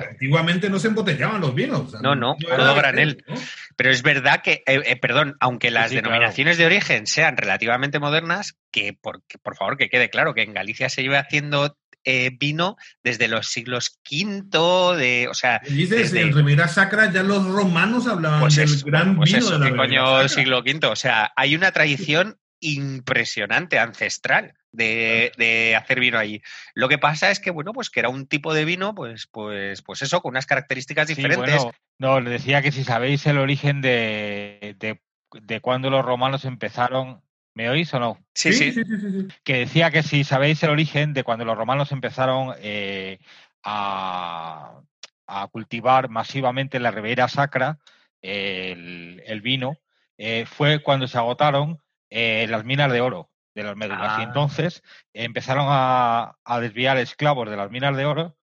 Antiguamente 0.09 0.69
no 0.69 0.77
se 0.79 0.87
embotellaban 0.89 1.41
los 1.41 1.55
vinos. 1.55 1.81
o 1.81 1.89
sea, 1.89 1.99
No, 2.01 2.15
no, 2.15 2.35
todo 2.39 2.67
de 2.73 2.79
granel. 2.79 3.23
¿no? 3.27 3.35
Pero 3.75 3.89
es 3.89 4.03
verdad 4.03 4.41
que, 4.43 4.63
eh, 4.67 4.81
eh, 4.85 4.95
perdón, 4.97 5.35
aunque 5.39 5.71
las 5.71 5.89
sí, 5.89 5.95
denominaciones 5.95 6.57
de 6.57 6.65
origen 6.65 7.07
sean 7.07 7.37
relativamente 7.37 7.99
modernas, 7.99 8.55
que 8.71 8.93
por, 8.93 9.23
que, 9.27 9.37
por 9.39 9.55
favor 9.55 9.77
que 9.77 9.89
quede 9.89 10.09
claro 10.09 10.33
que 10.33 10.43
en 10.43 10.53
Galicia 10.53 10.89
se 10.89 11.01
lleva 11.01 11.19
haciendo 11.19 11.75
eh, 12.05 12.31
vino 12.37 12.75
desde 13.01 13.29
los 13.29 13.47
siglos 13.47 13.99
V, 14.11 14.97
de, 14.97 15.27
o 15.29 15.33
sea, 15.33 15.61
Dices, 15.67 16.11
desde- 16.11 16.21
en 16.21 16.35
Ribeira 16.35 16.67
Sacra 16.67 17.09
ya 17.11 17.23
los 17.23 17.45
romanos 17.47 18.07
hablaban 18.07 18.41
pues 18.41 18.55
del 18.57 18.65
eso, 18.65 18.85
gran 18.85 19.15
pues 19.15 19.31
vino 19.31 19.39
eso, 19.39 19.53
de 19.53 19.59
la 19.59 19.65
¿qué 19.65 19.71
Ribeira 19.71 20.01
coño 20.03 20.11
Sacra. 20.17 20.27
siglo 20.29 20.59
V? 20.59 20.87
O 20.87 20.95
sea, 20.97 21.31
hay 21.35 21.55
una 21.55 21.71
tradición 21.71 22.37
impresionante, 22.59 23.79
ancestral, 23.79 24.53
de, 24.73 25.31
de 25.37 25.75
hacer 25.77 26.01
vino 26.01 26.17
allí. 26.17 26.41
Lo 26.73 26.89
que 26.89 26.97
pasa 26.97 27.31
es 27.31 27.39
que, 27.39 27.51
bueno, 27.51 27.71
pues 27.71 27.89
que 27.89 28.01
era 28.01 28.09
un 28.09 28.27
tipo 28.27 28.53
de 28.53 28.65
vino, 28.65 28.93
pues, 28.93 29.27
pues, 29.27 29.81
pues 29.81 30.01
eso, 30.01 30.21
con 30.21 30.31
unas 30.31 30.45
características 30.45 31.07
Sí, 31.07 31.15
diferentes. 31.15 31.55
bueno, 31.55 31.71
no, 31.99 32.19
le 32.19 32.31
decía 32.31 32.61
que 32.61 32.71
si 32.73 32.83
sabéis 32.83 33.25
el 33.27 33.37
origen 33.37 33.79
de, 33.81 34.75
de, 34.79 34.99
de 35.41 35.61
cuando 35.61 35.89
los 35.89 36.03
romanos 36.03 36.43
empezaron. 36.43 37.21
¿Me 37.55 37.69
oís 37.69 37.93
o 37.93 37.99
no? 37.99 38.17
sí, 38.33 38.51
sí, 38.51 38.71
sí, 38.71 38.81
sí, 38.83 38.97
sí, 38.99 39.11
sí. 39.11 39.27
que 39.43 39.59
decía 39.59 39.91
que 39.91 40.01
si 40.01 40.23
sabéis 40.23 40.63
el 40.63 40.71
origen 40.71 41.13
de 41.13 41.23
cuando 41.23 41.45
los 41.45 41.55
romanos 41.55 41.91
empezaron 41.91 42.55
eh, 42.57 43.19
a, 43.63 44.81
a 45.27 45.47
cultivar 45.49 46.09
masivamente 46.09 46.77
en 46.77 46.83
la 46.83 46.89
Ribeira 46.89 47.27
Sacra 47.27 47.77
el, 48.23 49.21
el 49.27 49.41
vino, 49.41 49.77
eh, 50.17 50.47
fue 50.47 50.81
cuando 50.81 51.07
se 51.07 51.19
agotaron 51.19 51.77
eh, 52.09 52.47
las 52.49 52.65
minas 52.65 52.91
de 52.91 53.01
oro 53.01 53.29
de 53.55 53.63
las 53.63 53.75
médulas. 53.75 54.19
Y 54.19 54.21
Ah. 54.21 54.25
entonces 54.25 54.83
empezaron 55.13 55.65
a, 55.69 56.37
a 56.43 56.59
desviar 56.59 56.97
esclavos 56.97 57.49
de 57.49 57.57
las 57.57 57.69
minas 57.71 57.95
de 57.95 58.05
oro 58.05 58.37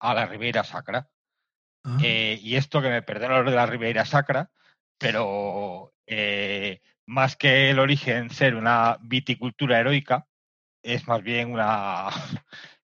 a 0.00 0.14
la 0.14 0.26
Ribeira 0.26 0.64
Sacra. 0.64 1.08
Ah. 1.84 1.98
Eh, 2.02 2.38
y 2.42 2.56
esto 2.56 2.80
que 2.82 2.88
me 2.90 3.02
perdonan 3.02 3.44
los 3.44 3.50
de 3.52 3.56
la 3.56 3.66
Ribeira 3.66 4.04
Sacra, 4.04 4.50
pero 4.98 5.92
eh, 6.06 6.80
más 7.06 7.36
que 7.36 7.70
el 7.70 7.78
origen 7.78 8.30
ser 8.30 8.54
una 8.54 8.98
viticultura 9.00 9.78
heroica, 9.78 10.26
es 10.84 11.06
más 11.08 11.22
bien 11.22 11.52
una 11.52 12.08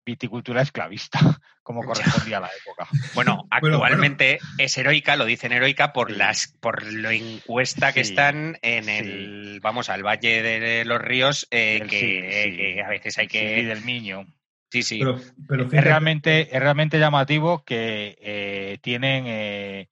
viticultura 0.06 0.62
esclavista, 0.62 1.18
como 1.62 1.82
correspondía 1.82 2.38
a 2.38 2.40
la 2.42 2.50
época. 2.62 2.88
Bueno, 3.14 3.44
Bueno, 3.60 3.76
actualmente 3.78 4.38
es 4.56 4.78
heroica, 4.78 5.16
lo 5.16 5.24
dicen 5.26 5.52
heroica 5.52 5.92
por 5.92 6.10
las 6.10 6.46
por 6.60 6.82
lo 6.90 7.10
encuesta 7.10 7.92
que 7.92 8.04
Sí, 8.04 8.10
están 8.12 8.56
en 8.62 8.84
sí. 8.84 8.90
el 8.90 9.60
vamos 9.60 9.88
al 9.90 10.02
Valle 10.04 10.42
de 10.42 10.84
los 10.84 11.00
Ríos 11.02 11.48
eh, 11.50 11.78
Del 11.80 11.90
que, 11.90 11.98
Sil, 11.98 12.22
sí. 12.32 12.56
que 12.56 12.82
a 12.82 12.88
veces 12.88 13.18
hay 13.18 13.26
que 13.26 13.64
del 13.64 13.82
Miño. 13.84 14.26
sí 14.70 14.82
sí 14.82 14.98
Pero, 15.00 15.20
pero 15.48 15.64
Es 15.64 15.84
realmente, 15.84 16.54
es 16.56 16.60
realmente 16.62 16.98
llamativo 16.98 17.64
que 17.64 18.16
eh, 18.20 18.78
tienen, 18.80 19.24
eh, 19.26 19.88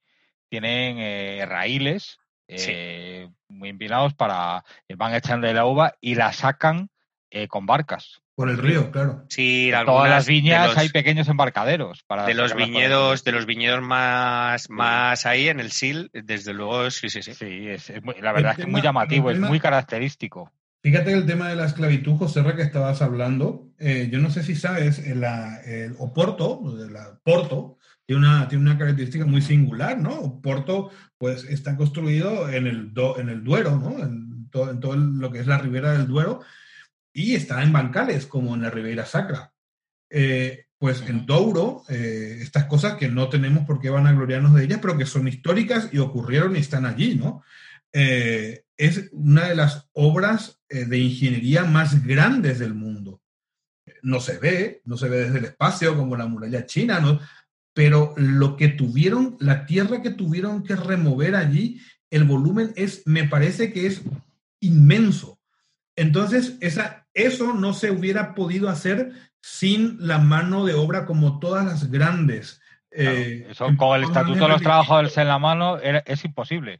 tienen 0.49 0.97
eh, 0.99 1.45
raíles 1.45 2.19
Sí. 2.47 2.71
eh, 2.73 3.29
muy 3.47 3.69
empinados 3.69 4.13
para 4.13 4.63
eh, 4.87 4.93
van 4.95 5.15
echando 5.15 5.47
de 5.47 5.53
la 5.55 5.65
uva 5.65 5.95
y 5.99 6.13
la 6.13 6.31
sacan 6.31 6.89
eh, 7.31 7.47
con 7.47 7.65
barcas. 7.65 8.21
Por 8.35 8.49
el 8.49 8.57
río, 8.57 8.91
claro. 8.91 9.25
sí 9.29 9.71
todas 9.85 10.09
las 10.09 10.27
viñas 10.27 10.67
los- 10.67 10.77
hay 10.77 10.89
pequeños 10.89 11.27
embarcaderos 11.29 12.03
para 12.03 12.25
de 12.25 12.33
los 12.33 12.53
viñedos 12.53 13.23
de 13.23 13.31
los 13.31 13.45
viñedos 13.45 13.81
más 13.81 14.69
más 14.69 15.25
ahí 15.25 15.47
en 15.47 15.59
el 15.61 15.71
Sil 15.71 16.11
desde 16.13 16.53
luego 16.53 16.91
sí 16.91 17.09
sí 17.09 17.21
sí 17.21 17.33
Sí, 17.33 17.67
es, 17.69 17.89
es 17.89 18.03
muy- 18.03 18.15
la 18.21 18.33
verdad 18.33 18.51
es 18.51 18.55
que 18.57 18.61
es 18.63 18.67
muy 18.67 18.81
llamativo, 18.81 19.31
es 19.31 19.39
muy 19.39 19.59
característico. 19.59 20.51
Fíjate 20.83 21.13
el 21.13 21.25
tema 21.25 21.49
de 21.49 21.55
la 21.55 21.65
esclavitud, 21.65 22.15
José 22.17 22.43
Ra, 22.43 22.55
que 22.55 22.61
estabas 22.61 23.01
hablando. 23.01 23.69
eh, 23.79 24.07
yo 24.11 24.19
no 24.19 24.29
sé 24.29 24.43
si 24.43 24.55
sabes, 24.55 24.99
el, 24.99 25.21
la- 25.21 25.59
el 25.65 25.95
Oporto, 25.97 26.75
de 26.77 26.91
la 26.91 27.19
Porto, 27.23 27.77
tiene 28.05 28.19
una, 28.27 28.47
tiene 28.47 28.63
una 28.69 28.77
característica 28.77 29.25
muy 29.25 29.41
singular, 29.41 29.97
¿no? 29.97 30.11
Oporto, 30.19 30.91
pues, 31.17 31.43
está 31.45 31.75
construido 31.75 32.47
en 32.49 32.67
el, 32.67 32.93
Do- 32.93 33.17
en 33.19 33.29
el 33.29 33.43
Duero, 33.43 33.77
¿no? 33.77 33.97
En 34.03 34.47
todo, 34.51 34.69
en 34.69 34.79
todo 34.79 34.93
el- 34.93 35.17
lo 35.17 35.31
que 35.31 35.39
es 35.39 35.47
la 35.47 35.57
ribera 35.57 35.91
del 35.93 36.05
Duero, 36.07 36.41
y 37.15 37.33
está 37.33 37.63
en 37.63 37.71
bancales, 37.71 38.25
como 38.25 38.53
en 38.53 38.61
la 38.61 38.69
Ribeira 38.69 39.05
Sacra. 39.05 39.53
Eh, 40.09 40.65
pues 40.77 41.01
en 41.07 41.25
Douro, 41.25 41.83
eh, 41.87 42.39
estas 42.41 42.65
cosas 42.65 42.95
que 42.97 43.07
no 43.07 43.29
tenemos 43.29 43.65
por 43.65 43.79
qué 43.79 43.89
van 43.89 44.05
a 44.05 44.11
gloriarnos 44.11 44.53
de 44.53 44.65
ellas, 44.65 44.79
pero 44.81 44.97
que 44.97 45.05
son 45.05 45.27
históricas 45.27 45.89
y 45.93 45.99
ocurrieron 45.99 46.55
y 46.55 46.59
están 46.59 46.85
allí, 46.85 47.15
¿no? 47.15 47.41
Eh, 47.93 48.65
es 48.75 49.09
una 49.13 49.47
de 49.47 49.55
las 49.55 49.87
obras 49.93 50.59
de 50.67 50.97
ingeniería 50.97 51.63
más 51.63 52.05
grandes 52.05 52.59
del 52.59 52.73
mundo. 52.73 53.21
No 54.01 54.19
se 54.19 54.37
ve, 54.37 54.81
no 54.83 54.97
se 54.97 55.07
ve 55.07 55.19
desde 55.19 55.39
el 55.39 55.45
espacio 55.45 55.95
como 55.95 56.17
la 56.17 56.27
muralla 56.27 56.65
china, 56.65 56.99
¿no? 56.99 57.21
pero 57.73 58.13
lo 58.15 58.55
que 58.55 58.69
tuvieron, 58.69 59.35
la 59.39 59.65
tierra 59.65 60.01
que 60.01 60.09
tuvieron 60.09 60.63
que 60.63 60.77
remover 60.77 61.35
allí, 61.35 61.81
el 62.09 62.23
volumen 62.23 62.71
es, 62.77 63.03
me 63.05 63.25
parece 63.25 63.73
que 63.73 63.85
es 63.85 64.01
inmenso. 64.61 65.39
Entonces, 65.97 66.57
esa, 66.61 67.04
eso 67.15 67.53
no 67.53 67.73
se 67.73 67.89
hubiera 67.89 68.35
podido 68.35 68.69
hacer 68.69 69.11
sin 69.41 69.97
la 69.99 70.19
mano 70.19 70.65
de 70.65 70.73
obra 70.75 71.05
como 71.07 71.39
todas 71.39 71.65
las 71.65 71.89
grandes. 71.89 72.61
Claro, 72.91 73.11
eh, 73.17 73.47
eso 73.49 73.67
con 73.77 73.97
el 73.97 74.03
estatuto 74.03 74.39
de 74.43 74.47
los 74.49 74.61
trabajadores 74.61 75.17
en 75.17 75.27
la 75.27 75.39
mano 75.39 75.79
era- 75.79 76.03
es 76.05 76.23
imposible. 76.23 76.79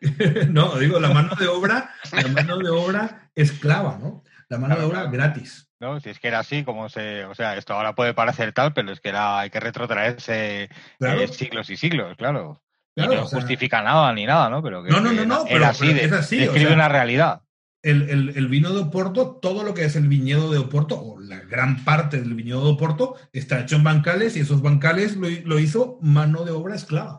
no, 0.50 0.76
digo, 0.78 1.00
la 1.00 1.08
mano 1.10 1.34
de 1.38 1.46
obra, 1.48 1.90
la 2.12 2.28
mano 2.28 2.58
de 2.58 2.70
obra 2.70 3.30
esclava, 3.34 3.98
¿no? 4.00 4.22
La 4.48 4.58
mano 4.58 4.74
Claro, 4.76 4.80
de 4.82 4.86
obra 4.86 5.00
claro. 5.02 5.12
gratis. 5.12 5.68
¿no? 5.80 6.00
Si 6.00 6.08
es 6.10 6.18
que 6.18 6.28
era 6.28 6.38
así, 6.38 6.64
como 6.64 6.88
se. 6.88 7.24
O 7.26 7.34
sea, 7.34 7.56
esto 7.56 7.74
ahora 7.74 7.94
puede 7.94 8.14
parecer 8.14 8.52
tal, 8.52 8.72
pero 8.72 8.92
es 8.92 9.00
que 9.00 9.08
era, 9.10 9.40
hay 9.40 9.50
que 9.50 9.60
retrotraerse 9.60 10.70
eh, 11.00 11.28
siglos 11.32 11.68
y 11.70 11.76
siglos, 11.76 12.16
claro. 12.16 12.62
Y 12.94 13.02
no 13.02 13.08
o 13.24 13.26
sea- 13.26 13.38
justifica 13.40 13.82
nada 13.82 14.10
ni 14.12 14.24
nada, 14.24 14.48
¿no? 14.48 14.62
Pero 14.62 14.82
que, 14.82 14.90
No, 14.90 15.00
no, 15.00 15.12
no, 15.12 15.24
no, 15.26 15.34
era, 15.34 15.44
pero- 15.44 15.56
era 15.56 15.68
así, 15.68 15.86
pero 15.92 16.06
es 16.06 16.12
así, 16.12 16.36
o 16.38 16.40
describe 16.40 16.66
sea- 16.66 16.74
una 16.74 16.88
realidad. 16.88 17.42
El, 17.82 18.08
el- 18.10 18.36
el 18.36 18.48
vino 18.48 18.72
de 18.72 18.80
Oporto, 18.80 19.36
todo 19.40 19.62
lo 19.62 19.72
que 19.74 19.84
es 19.84 19.94
el 19.96 20.08
viñedo 20.08 20.50
de 20.50 20.58
Oporto, 20.58 21.00
o 21.00 21.20
la 21.20 21.38
gran 21.40 21.84
parte 21.84 22.18
del 22.20 22.34
viñedo 22.34 22.64
de 22.64 22.72
Oporto, 22.72 23.14
está 23.32 23.60
hecho 23.60 23.76
en 23.76 23.84
bancales 23.84 24.36
y 24.36 24.40
esos 24.40 24.60
bancales 24.62 25.16
lo, 25.16 25.28
lo 25.44 25.58
hizo 25.58 25.98
mano 26.02 26.44
de 26.44 26.50
obra 26.52 26.74
esclava. 26.74 27.18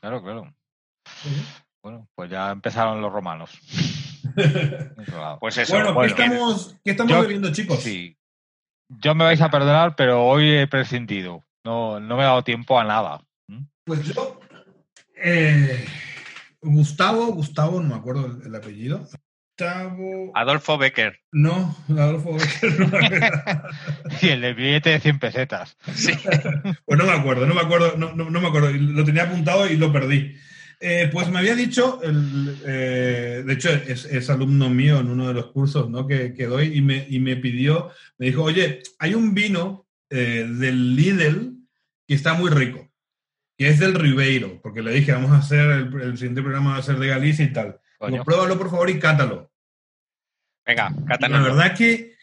Claro, 0.00 0.22
claro. 0.22 0.52
Bueno, 1.82 2.08
pues 2.14 2.30
ya 2.30 2.50
empezaron 2.50 3.00
los 3.00 3.12
romanos. 3.12 3.50
Pues 5.40 5.58
eso 5.58 5.74
bueno, 5.74 5.88
¿qué 5.88 5.92
bueno. 5.94 6.06
estamos, 6.14 6.76
qué 6.84 6.90
estamos 6.92 7.12
Yo- 7.12 7.22
bebiendo, 7.22 7.52
chicos? 7.52 7.80
Sí. 7.80 8.16
Yo 8.88 9.14
me 9.14 9.24
vais 9.24 9.40
a 9.40 9.50
perdonar, 9.50 9.96
pero 9.96 10.24
hoy 10.24 10.50
he 10.50 10.66
prescindido. 10.66 11.44
No, 11.64 11.98
no 12.00 12.16
me 12.16 12.22
he 12.22 12.26
dado 12.26 12.42
tiempo 12.44 12.78
a 12.78 12.84
nada. 12.84 13.20
¿Mm? 13.48 13.62
Pues 13.84 14.02
yo, 14.14 14.38
eh, 15.16 15.84
Gustavo, 16.62 17.26
Gustavo, 17.32 17.80
no 17.82 17.88
me 17.88 17.94
acuerdo 17.96 18.26
el, 18.26 18.46
el 18.46 18.54
apellido, 18.54 19.06
Adolfo 20.34 20.78
Becker. 20.78 21.18
No, 21.32 21.76
Adolfo 21.90 22.34
Becker 22.34 22.80
no. 22.80 22.98
Y 24.22 24.28
el 24.28 24.54
billete 24.54 24.90
de 24.90 25.00
100 25.00 25.18
pesetas. 25.18 25.76
Sí. 25.94 26.12
Pues 26.84 26.98
no 26.98 27.04
me 27.06 27.12
acuerdo, 27.12 27.46
no 27.46 27.54
me 27.54 27.60
acuerdo, 27.60 27.94
no, 27.96 28.14
no- 28.14 28.30
no 28.30 28.40
me 28.40 28.48
acuerdo. 28.48 28.70
Lo 28.72 29.04
tenía 29.04 29.24
apuntado 29.24 29.68
y 29.68 29.76
lo 29.76 29.92
perdí. 29.92 30.36
Eh, 30.80 31.08
pues 31.12 31.28
me 31.28 31.40
había 31.40 31.56
dicho, 31.56 32.00
el, 32.04 32.56
eh, 32.64 33.42
de 33.44 33.52
hecho 33.52 33.68
es, 33.70 34.04
es 34.04 34.30
alumno 34.30 34.70
mío 34.70 35.00
en 35.00 35.08
uno 35.10 35.26
de 35.26 35.34
los 35.34 35.46
cursos 35.46 35.90
¿no? 35.90 36.06
que, 36.06 36.32
que 36.34 36.46
doy 36.46 36.76
y 36.78 36.80
me, 36.82 37.04
y 37.10 37.18
me 37.18 37.34
pidió, 37.34 37.90
me 38.16 38.26
dijo, 38.26 38.44
oye, 38.44 38.82
hay 39.00 39.14
un 39.14 39.34
vino 39.34 39.88
eh, 40.08 40.46
del 40.48 40.94
Lidl 40.94 41.54
que 42.06 42.14
está 42.14 42.34
muy 42.34 42.48
rico, 42.50 42.88
que 43.56 43.66
es 43.70 43.80
del 43.80 43.94
Ribeiro, 43.94 44.60
porque 44.62 44.82
le 44.82 44.92
dije, 44.92 45.10
vamos 45.10 45.32
a 45.32 45.38
hacer, 45.38 45.68
el, 45.68 46.00
el 46.00 46.16
siguiente 46.16 46.42
programa 46.42 46.74
va 46.74 46.76
a 46.78 46.82
ser 46.82 46.96
de 47.00 47.08
Galicia 47.08 47.44
y 47.44 47.52
tal. 47.52 47.80
Digo, 48.12 48.24
pruébalo 48.24 48.56
por 48.56 48.70
favor 48.70 48.88
y 48.88 49.00
cátalo. 49.00 49.47
Venga, 50.68 50.90
La 50.90 51.06
cátanos. 51.06 51.42
verdad 51.44 51.74
que 51.76 52.14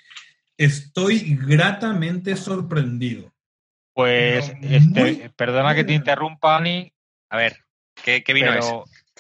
estoy 0.58 1.36
gratamente 1.36 2.36
sorprendido. 2.38 3.34
Pues, 3.94 4.54
este, 4.62 4.80
muy 5.02 5.30
perdona 5.36 5.74
que 5.74 5.84
te 5.84 5.94
interrumpa, 5.94 6.58
Ani, 6.58 6.94
A 7.30 7.38
ver, 7.38 7.58
¿qué, 8.04 8.24
qué 8.24 8.34
vino 8.34 8.54
es? 8.54 8.66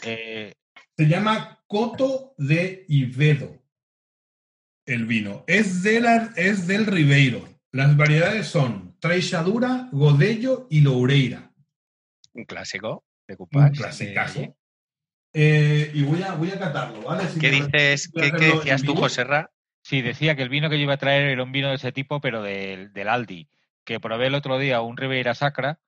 eh, 0.03 0.53
Se 0.95 1.07
llama 1.07 1.59
Coto 1.65 2.35
de 2.37 2.85
Ivedo. 2.87 3.61
El 4.85 5.05
vino. 5.07 5.43
Es, 5.47 5.81
de 5.81 5.99
la- 6.01 6.31
es 6.35 6.67
del 6.67 6.85
Ribeiro. 6.85 7.49
Las 7.71 7.97
variedades 7.97 8.45
son 8.47 8.95
Treixadura, 8.99 9.89
Godello 9.91 10.67
y 10.69 10.81
Loureira. 10.81 11.51
Un 12.33 12.45
clásico 12.45 13.03
de 13.27 13.35
Un 13.39 13.69
clasicazo. 13.71 14.55
Eh, 15.37 15.91
y 15.93 16.03
voy 16.03 16.23
a, 16.23 16.33
voy 16.35 16.49
a 16.49 16.57
catarlo, 16.57 17.01
¿vale? 17.01 17.27
Si 17.27 17.39
¿Qué 17.39 17.51
dices? 17.51 18.09
¿Qué, 18.09 18.31
qué 18.31 18.53
decías 18.55 18.81
tú, 18.83 18.93
vivo. 18.93 19.01
José 19.03 19.25
Ra? 19.25 19.51
sí, 19.81 20.01
decía 20.01 20.35
que 20.35 20.43
el 20.43 20.49
vino 20.49 20.69
que 20.69 20.77
yo 20.77 20.83
iba 20.83 20.93
a 20.93 20.97
traer 20.97 21.25
era 21.25 21.43
un 21.43 21.51
vino 21.51 21.67
de 21.69 21.75
ese 21.75 21.91
tipo, 21.91 22.21
pero 22.21 22.41
del, 22.41 22.93
del 22.93 23.09
Aldi, 23.09 23.49
que 23.83 23.99
probé 23.99 24.27
el 24.27 24.35
otro 24.35 24.57
día 24.57 24.81
un 24.81 24.95
Ribeira 24.95 25.35
Sacra, 25.35 25.79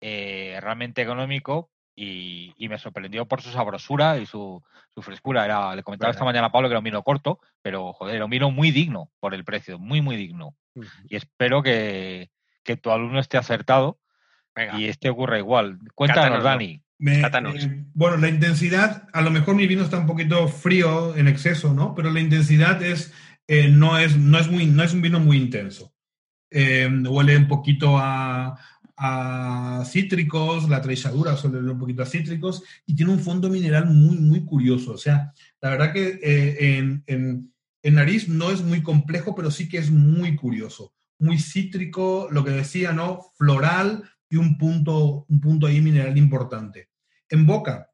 eh, 0.00 0.58
realmente 0.60 1.00
económico, 1.00 1.70
y, 1.94 2.54
y 2.56 2.68
me 2.68 2.78
sorprendió 2.78 3.26
por 3.26 3.40
su 3.40 3.50
sabrosura 3.50 4.18
y 4.18 4.26
su, 4.26 4.62
su 4.94 5.02
frescura. 5.02 5.44
Era, 5.44 5.74
le 5.76 5.82
comentaba 5.84 6.10
esta 6.10 6.24
mañana 6.24 6.48
a 6.48 6.52
Pablo 6.52 6.68
que 6.68 6.72
era 6.72 6.80
un 6.80 6.84
vino 6.84 7.02
corto, 7.02 7.40
pero 7.62 7.92
joder, 7.92 8.16
era 8.16 8.24
un 8.24 8.30
vino 8.30 8.50
muy 8.50 8.70
digno 8.72 9.10
por 9.20 9.32
el 9.32 9.44
precio, 9.44 9.78
muy, 9.78 10.02
muy 10.02 10.16
digno. 10.16 10.56
Y 11.08 11.16
espero 11.16 11.62
que, 11.62 12.30
que 12.64 12.76
tu 12.76 12.90
alumno 12.90 13.18
esté 13.18 13.36
acertado 13.36 13.98
Venga, 14.54 14.78
y 14.78 14.88
este 14.88 15.08
ocurra 15.08 15.38
igual. 15.38 15.78
Cuéntanos, 15.94 16.24
Cátanoslo. 16.24 16.48
Dani. 16.50 16.82
Me- 16.98 17.20
eh, 17.50 17.84
bueno, 17.94 18.16
la 18.16 18.28
intensidad, 18.28 19.08
a 19.12 19.22
lo 19.22 19.30
mejor 19.30 19.54
mi 19.54 19.66
vino 19.66 19.82
está 19.84 19.98
un 19.98 20.06
poquito 20.06 20.48
frío 20.48 21.16
en 21.16 21.28
exceso, 21.28 21.72
¿no? 21.72 21.94
Pero 21.94 22.10
la 22.10 22.20
intensidad 22.20 22.82
es, 22.82 23.12
eh, 23.46 23.68
no, 23.68 23.98
es, 23.98 24.16
no, 24.16 24.38
es 24.38 24.48
muy, 24.50 24.66
no 24.66 24.82
es 24.82 24.92
un 24.92 25.02
vino 25.02 25.20
muy 25.20 25.36
intenso. 25.36 25.92
Eh, 26.50 26.88
huele 27.08 27.36
un 27.36 27.46
poquito 27.46 27.98
a, 27.98 28.58
a 28.96 29.84
cítricos, 29.86 30.68
la 30.68 30.80
trechadura 30.82 31.36
suele 31.36 31.58
un 31.70 31.78
poquito 31.78 32.02
a 32.02 32.06
cítricos 32.06 32.62
y 32.86 32.94
tiene 32.96 33.12
un 33.12 33.20
fondo 33.20 33.48
mineral 33.48 33.86
muy, 33.86 34.16
muy 34.16 34.44
curioso. 34.44 34.92
O 34.92 34.98
sea, 34.98 35.32
la 35.60 35.70
verdad 35.70 35.92
que 35.92 36.18
eh, 36.22 36.78
en, 36.78 37.04
en- 37.06 37.52
en 37.80 37.94
nariz 37.94 38.28
no 38.28 38.50
es 38.50 38.60
muy 38.62 38.82
complejo, 38.82 39.36
pero 39.36 39.52
sí 39.52 39.68
que 39.68 39.78
es 39.78 39.88
muy 39.90 40.34
curioso. 40.34 40.92
Muy 41.20 41.38
cítrico, 41.38 42.28
lo 42.32 42.44
que 42.44 42.50
decía, 42.50 42.92
¿no? 42.92 43.20
Floral 43.36 44.02
y 44.30 44.36
un 44.36 44.58
punto, 44.58 45.24
un 45.28 45.40
punto 45.40 45.66
ahí 45.66 45.80
mineral 45.80 46.16
importante. 46.18 46.88
En 47.28 47.46
boca, 47.46 47.90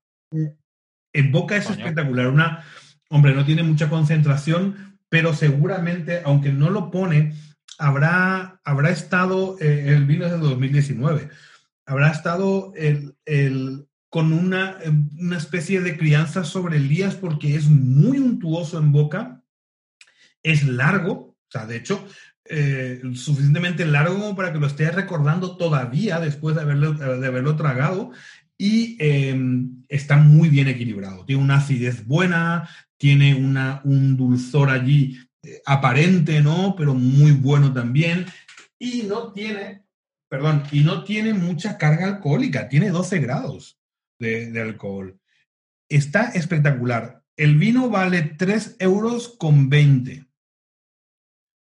en 1.12 1.32
boca 1.32 1.56
es 1.56 1.66
Coño. 1.66 1.78
espectacular. 1.78 2.28
Una, 2.28 2.64
hombre, 3.08 3.34
no 3.34 3.44
tiene 3.44 3.62
mucha 3.62 3.88
concentración, 3.88 4.98
pero 5.08 5.34
seguramente, 5.34 6.22
aunque 6.24 6.52
no 6.52 6.70
lo 6.70 6.90
pone, 6.90 7.34
habrá, 7.78 8.60
habrá 8.64 8.90
estado, 8.90 9.56
eh, 9.60 9.84
el 9.88 10.04
vino 10.06 10.26
es 10.26 10.32
de 10.32 10.38
2019, 10.38 11.28
habrá 11.86 12.10
estado 12.10 12.72
el, 12.76 13.14
el- 13.24 13.86
con 14.08 14.32
una, 14.32 14.78
una 15.18 15.36
especie 15.36 15.80
de 15.80 15.96
crianza 15.96 16.44
sobre 16.44 16.76
Elías 16.76 17.16
porque 17.16 17.56
es 17.56 17.66
muy 17.66 18.18
untuoso 18.18 18.78
en 18.78 18.92
boca, 18.92 19.42
es 20.44 20.64
largo, 20.64 21.12
o 21.12 21.36
sea, 21.50 21.66
de 21.66 21.76
hecho, 21.76 22.06
eh, 22.46 23.00
suficientemente 23.14 23.86
largo 23.86 24.36
para 24.36 24.52
que 24.52 24.58
lo 24.58 24.66
estés 24.66 24.94
recordando 24.94 25.56
todavía 25.56 26.20
después 26.20 26.54
de 26.54 26.62
haberlo, 26.62 26.92
de 26.92 27.26
haberlo 27.26 27.56
tragado 27.56 28.12
y 28.56 28.96
eh, 29.00 29.34
está 29.88 30.16
muy 30.16 30.48
bien 30.48 30.68
equilibrado. 30.68 31.24
Tiene 31.24 31.42
una 31.42 31.56
acidez 31.56 32.06
buena, 32.06 32.68
tiene 32.96 33.34
una, 33.34 33.80
un 33.84 34.16
dulzor 34.16 34.70
allí 34.70 35.18
eh, 35.42 35.60
aparente, 35.66 36.40
¿no? 36.40 36.74
Pero 36.76 36.94
muy 36.94 37.32
bueno 37.32 37.72
también. 37.72 38.26
Y 38.78 39.02
no 39.02 39.32
tiene, 39.32 39.84
perdón, 40.28 40.64
y 40.70 40.80
no 40.80 41.04
tiene 41.04 41.34
mucha 41.34 41.78
carga 41.78 42.06
alcohólica, 42.06 42.68
tiene 42.68 42.90
12 42.90 43.18
grados 43.20 43.78
de, 44.18 44.50
de 44.50 44.60
alcohol. 44.60 45.18
Está 45.88 46.30
espectacular. 46.30 47.22
El 47.36 47.56
vino 47.56 47.88
vale 47.88 48.22
3 48.22 48.76
euros 48.78 49.34
con 49.38 49.68
20. 49.68 50.26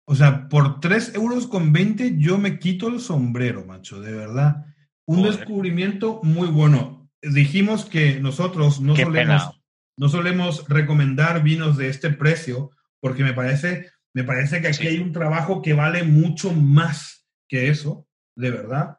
O 0.05 0.15
sea, 0.15 0.49
por 0.49 0.79
3 0.79 1.15
euros 1.15 1.47
con 1.47 1.71
20 1.71 2.17
yo 2.17 2.37
me 2.37 2.59
quito 2.59 2.87
el 2.89 2.99
sombrero, 2.99 3.65
macho, 3.65 4.01
de 4.01 4.11
verdad. 4.13 4.65
Un 5.05 5.19
Joder. 5.19 5.37
descubrimiento 5.37 6.19
muy 6.23 6.47
bueno. 6.49 7.09
Dijimos 7.21 7.85
que 7.85 8.19
nosotros 8.19 8.81
no 8.81 8.93
Qué 8.95 9.03
solemos, 9.03 9.43
pena. 9.43 9.61
no 9.97 10.09
solemos 10.09 10.67
recomendar 10.67 11.41
vinos 11.43 11.77
de 11.77 11.87
este 11.89 12.09
precio 12.09 12.71
porque 13.01 13.23
me 13.23 13.33
parece, 13.33 13.91
me 14.13 14.23
parece 14.23 14.61
que 14.61 14.67
aquí 14.67 14.77
Sí. 14.77 14.87
hay 14.87 14.99
un 14.99 15.11
trabajo 15.13 15.61
que 15.61 15.73
vale 15.73 16.03
mucho 16.03 16.51
más 16.53 17.25
que 17.47 17.69
eso, 17.69 18.07
de 18.35 18.51
verdad. 18.51 18.97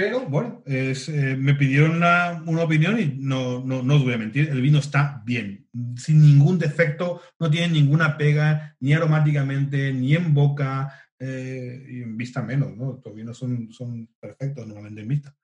Pero 0.00 0.20
bueno, 0.20 0.62
eh, 0.64 0.94
me 1.38 1.52
pidieron 1.52 1.96
una, 1.96 2.42
opinión 2.62 2.98
y 2.98 3.18
no, 3.18 3.62
no, 3.62 3.82
no 3.82 3.96
os 3.96 4.02
voy 4.02 4.14
a 4.14 4.18
mentir, 4.18 4.48
el 4.48 4.62
vino 4.62 4.78
está 4.78 5.22
bien, 5.26 5.68
sin 5.94 6.22
ningún 6.22 6.58
defecto, 6.58 7.20
no 7.38 7.50
tiene 7.50 7.74
ninguna 7.74 8.16
pega, 8.16 8.74
ni 8.80 8.94
aromáticamente, 8.94 9.92
ni 9.92 10.14
en 10.14 10.32
boca, 10.32 10.90
eh, 11.18 11.86
y 11.86 12.00
en 12.00 12.16
vista 12.16 12.40
menos, 12.40 12.74
¿no? 12.78 12.94
Estos 12.94 13.14
vinos 13.14 13.36
son, 13.36 13.70
son 13.70 14.08
perfectos 14.18 14.66
normalmente 14.66 15.02
en 15.02 15.08
vista. 15.08 15.36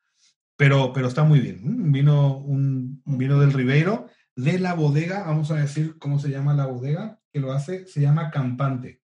Pero, 0.57 0.90
pero 0.90 1.09
está 1.09 1.22
muy 1.22 1.40
bien. 1.40 1.61
Un 1.62 1.92
vino, 1.92 2.38
un 2.38 3.02
vino 3.04 3.38
del 3.38 3.52
Ribeiro, 3.52 4.09
de 4.36 4.59
la 4.59 4.72
bodega, 4.72 5.24
vamos 5.24 5.50
a 5.50 5.57
decir 5.57 5.98
cómo 5.98 6.18
se 6.18 6.30
llama 6.30 6.54
la 6.54 6.64
bodega 6.64 7.20
que 7.30 7.40
lo 7.40 7.52
hace, 7.52 7.86
se 7.86 8.00
llama 8.00 8.30
Campante. 8.30 9.02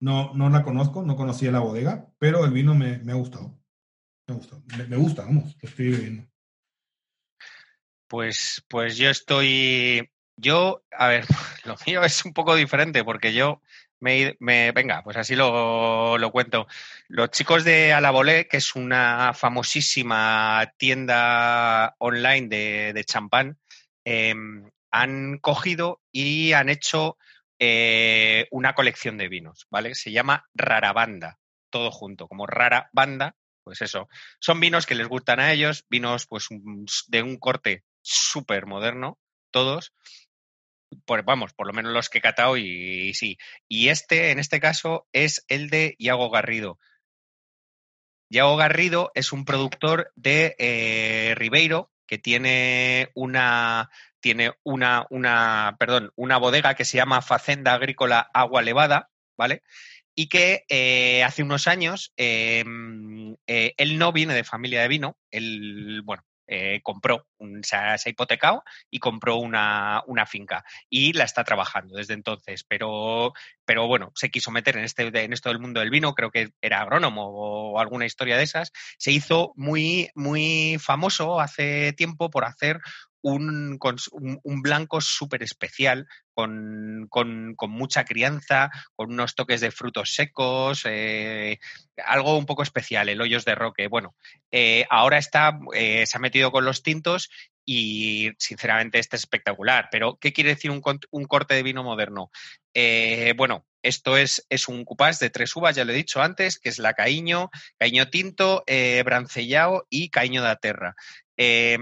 No, 0.00 0.32
no 0.34 0.48
la 0.48 0.62
conozco, 0.64 1.02
no 1.02 1.14
conocía 1.16 1.52
la 1.52 1.60
bodega, 1.60 2.08
pero 2.18 2.44
el 2.44 2.52
vino 2.52 2.74
me, 2.74 2.98
me 2.98 3.12
ha 3.12 3.16
gustado. 3.16 3.58
Me 4.26 4.34
gusta, 4.34 4.56
me, 4.76 4.84
me 4.86 4.96
gusta, 4.96 5.22
vamos, 5.24 5.56
lo 5.60 5.68
estoy 5.68 5.90
bebiendo. 5.90 6.30
Pues, 8.08 8.64
pues 8.68 8.96
yo 8.96 9.10
estoy. 9.10 10.10
Yo, 10.36 10.82
a 10.90 11.08
ver, 11.08 11.26
lo 11.64 11.76
mío 11.86 12.02
es 12.02 12.24
un 12.24 12.32
poco 12.32 12.54
diferente 12.56 13.04
porque 13.04 13.32
yo 13.34 13.60
me, 14.00 14.36
me- 14.40 14.72
venga, 14.72 15.02
pues 15.02 15.16
así 15.16 15.36
lo, 15.36 16.18
lo 16.18 16.32
cuento. 16.32 16.66
Los 17.08 17.30
chicos 17.30 17.64
de 17.64 17.92
Alabolé, 17.92 18.48
que 18.48 18.56
es 18.56 18.74
una 18.74 19.32
famosísima 19.34 20.72
tienda 20.78 21.94
online 21.98 22.48
de, 22.48 22.92
de 22.94 23.04
champán, 23.04 23.58
em, 24.04 24.70
han 24.90 25.38
cogido 25.38 26.00
y 26.10 26.52
han 26.52 26.68
hecho 26.68 27.16
eh, 27.60 28.48
una 28.50 28.74
colección 28.74 29.18
de 29.18 29.28
vinos, 29.28 29.66
¿vale? 29.70 29.94
Se 29.94 30.10
llama 30.10 30.48
Rara 30.54 30.94
Banda, 30.94 31.38
todo 31.70 31.90
junto, 31.90 32.26
como 32.26 32.46
Rara 32.46 32.88
Banda, 32.92 33.36
pues 33.62 33.82
eso. 33.82 34.08
Son 34.40 34.58
vinos 34.60 34.86
que 34.86 34.94
les 34.94 35.06
gustan 35.06 35.40
a 35.40 35.52
ellos, 35.52 35.84
vinos 35.90 36.26
pues 36.26 36.48
de 37.08 37.22
un 37.22 37.36
corte 37.38 37.84
súper 38.00 38.64
moderno, 38.64 39.18
todos. 39.50 39.92
Por, 41.04 41.22
vamos, 41.22 41.52
por 41.52 41.66
lo 41.66 41.72
menos 41.72 41.92
los 41.92 42.08
que 42.08 42.18
he 42.18 42.22
catado 42.22 42.56
y, 42.56 43.10
y 43.10 43.14
sí. 43.14 43.36
Y 43.68 43.88
este, 43.88 44.30
en 44.30 44.38
este 44.38 44.58
caso, 44.58 45.06
es 45.12 45.44
el 45.48 45.68
de 45.68 45.94
Iago 45.98 46.30
Garrido. 46.30 46.78
Iago 48.30 48.56
Garrido 48.56 49.10
es 49.14 49.32
un 49.32 49.44
productor 49.44 50.12
de 50.16 50.54
eh, 50.58 51.34
Ribeiro 51.36 51.90
que 52.10 52.18
tiene 52.18 53.12
una 53.14 53.88
tiene 54.18 54.52
una, 54.64 55.06
una, 55.10 55.76
perdón, 55.78 56.12
una 56.16 56.38
bodega 56.38 56.74
que 56.74 56.84
se 56.84 56.96
llama 56.96 57.22
Facenda 57.22 57.72
Agrícola 57.72 58.28
Agua 58.34 58.62
Levada, 58.62 59.10
¿vale? 59.38 59.62
Y 60.16 60.28
que 60.28 60.64
eh, 60.68 61.22
hace 61.22 61.44
unos 61.44 61.68
años 61.68 62.12
eh, 62.16 62.64
eh, 63.46 63.74
él 63.76 63.96
no 63.96 64.12
viene 64.12 64.34
de 64.34 64.42
familia 64.42 64.82
de 64.82 64.88
vino, 64.88 65.16
él, 65.30 66.02
bueno, 66.04 66.24
eh, 66.50 66.80
compró, 66.82 67.26
un- 67.38 67.62
se, 67.62 67.76
ha, 67.76 67.96
se 67.96 68.10
hipotecado 68.10 68.64
y 68.90 68.98
compró 68.98 69.36
una, 69.36 70.02
una 70.06 70.26
finca 70.26 70.64
y 70.88 71.12
la 71.12 71.24
está 71.24 71.44
trabajando 71.44 71.96
desde 71.96 72.14
entonces, 72.14 72.64
pero, 72.64 73.32
pero 73.64 73.86
bueno, 73.86 74.10
se 74.16 74.30
quiso 74.30 74.50
meter 74.50 74.76
en, 74.76 74.84
este, 74.84 75.06
en 75.22 75.32
esto 75.32 75.48
del 75.48 75.60
mundo 75.60 75.78
del 75.80 75.90
vino, 75.90 76.14
creo 76.14 76.30
que 76.30 76.50
era 76.60 76.80
agrónomo 76.80 77.26
o 77.28 77.78
alguna 77.78 78.04
historia 78.04 78.36
de 78.36 78.42
esas, 78.42 78.72
se 78.98 79.12
hizo 79.12 79.52
muy, 79.54 80.10
muy 80.16 80.76
famoso 80.80 81.40
hace 81.40 81.92
tiempo 81.92 82.30
por 82.30 82.44
hacer 82.44 82.80
un, 83.22 83.78
blanco 84.62 85.00
súper 85.00 85.42
especial, 85.42 86.06
con, 86.34 87.08
mucha 87.68 88.04
crianza, 88.04 88.70
con 88.94 89.12
unos 89.12 89.34
toques 89.34 89.60
de 89.60 89.70
frutos 89.70 90.14
secos, 90.14 90.82
eh, 90.84 91.58
algo 92.04 92.38
un 92.38 92.46
poco 92.46 92.62
especial, 92.62 93.08
el 93.08 93.20
hoyos 93.20 93.44
de 93.44 93.54
roque. 93.54 93.88
Bueno, 93.88 94.14
eh, 94.50 94.86
ahora 94.90 95.18
está, 95.18 95.58
eh, 95.74 96.06
se 96.06 96.16
ha 96.16 96.20
metido 96.20 96.50
con 96.50 96.64
los 96.64 96.82
tintos 96.82 97.30
y 97.64 98.30
sinceramente 98.38 98.98
este 98.98 99.16
es 99.16 99.22
espectacular. 99.22 99.88
Pero, 99.90 100.18
¿qué 100.20 100.32
quiere 100.32 100.50
decir 100.50 100.70
un, 100.70 100.80
corte 101.26 101.54
de 101.54 101.62
vino 101.62 101.82
moderno? 101.82 102.30
Bueno, 103.36 103.66
esto 103.82 104.16
es, 104.16 104.44
un 104.68 104.84
cupás 104.84 105.18
de 105.18 105.30
tres 105.30 105.54
uvas, 105.56 105.76
ya 105.76 105.84
lo 105.84 105.92
he 105.92 105.96
dicho 105.96 106.22
antes, 106.22 106.58
que 106.58 106.68
es 106.68 106.78
la 106.78 106.94
Caíño, 106.94 107.50
Caíño 107.78 108.08
Tinto, 108.08 108.64
Brancellao 109.04 109.86
y 109.90 110.08
Caíño 110.08 110.42
da 110.42 110.56
Terra. 110.56 110.96
Eh, 111.42 111.78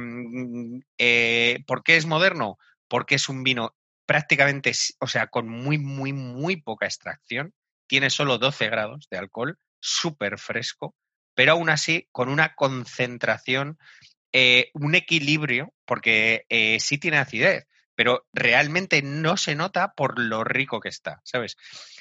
eh, 0.99 1.65
¿Por 1.67 1.83
qué 1.83 1.97
es 1.97 2.07
moderno? 2.07 2.59
Porque 2.87 3.17
es 3.17 3.29
un 3.29 3.43
vino 3.43 3.75
prácticamente, 4.07 4.71
o 5.01 5.09
sea, 5.09 5.27
con 5.27 5.49
muy, 5.49 5.79
muy, 5.79 6.13
muy 6.13 6.63
poca 6.63 6.87
extracción. 6.87 7.53
Tiene 7.89 8.09
solo 8.09 8.39
12 8.39 8.69
grados 8.69 9.09
de 9.11 9.19
alcohol, 9.19 9.59
súper 9.81 10.39
fresco, 10.39 10.95
pero 11.35 11.53
aún 11.53 11.71
así 11.71 12.09
con 12.13 12.29
una 12.29 12.55
concentración, 12.55 13.79
eh, 14.33 14.71
un 14.75 14.95
equilibrio, 14.95 15.75
porque 15.85 16.47
eh, 16.51 16.79
sí 16.79 16.99
tiene 16.99 17.17
acidez, 17.17 17.67
pero 17.97 18.29
realmente 18.33 19.03
no 19.03 19.37
se 19.37 19.57
nota 19.57 19.93
por 19.97 20.21
lo 20.21 20.45
rico 20.45 20.79
que 20.79 20.89
está, 20.89 21.21
¿sabes? 21.25 21.57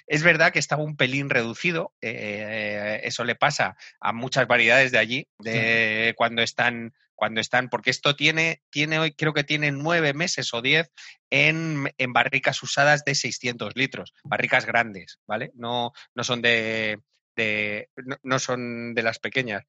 Es 0.05 0.21
verdad 0.21 0.53
que 0.53 0.59
estaba 0.59 0.83
un 0.83 0.95
pelín 0.95 1.31
reducido, 1.31 1.91
eh, 2.01 3.01
eso 3.03 3.23
le 3.23 3.33
pasa 3.33 3.77
a 3.99 4.13
muchas 4.13 4.47
variedades 4.47 4.91
de 4.91 4.99
allí, 4.99 5.27
de 5.39 6.13
cuando 6.15 6.43
están 6.43 6.93
cuando 7.17 7.41
están, 7.41 7.67
porque 7.67 7.89
esto 7.89 8.15
tiene, 8.15 8.61
tiene 8.69 8.99
hoy, 8.99 9.11
creo 9.11 9.33
que 9.33 9.43
tiene 9.43 9.71
nueve 9.71 10.13
meses 10.13 10.53
o 10.53 10.61
diez 10.61 10.89
en, 11.31 11.91
en, 11.97 12.13
barricas 12.13 12.61
usadas 12.61 13.03
de 13.03 13.15
600 13.15 13.75
litros, 13.75 14.13
barricas 14.23 14.65
grandes, 14.65 15.19
¿vale? 15.25 15.51
No, 15.55 15.91
no 16.13 16.23
son 16.23 16.41
de, 16.43 16.99
de 17.35 17.89
no, 17.97 18.17
no, 18.21 18.39
son 18.39 18.93
de 18.93 19.01
las 19.01 19.17
pequeñas. 19.17 19.65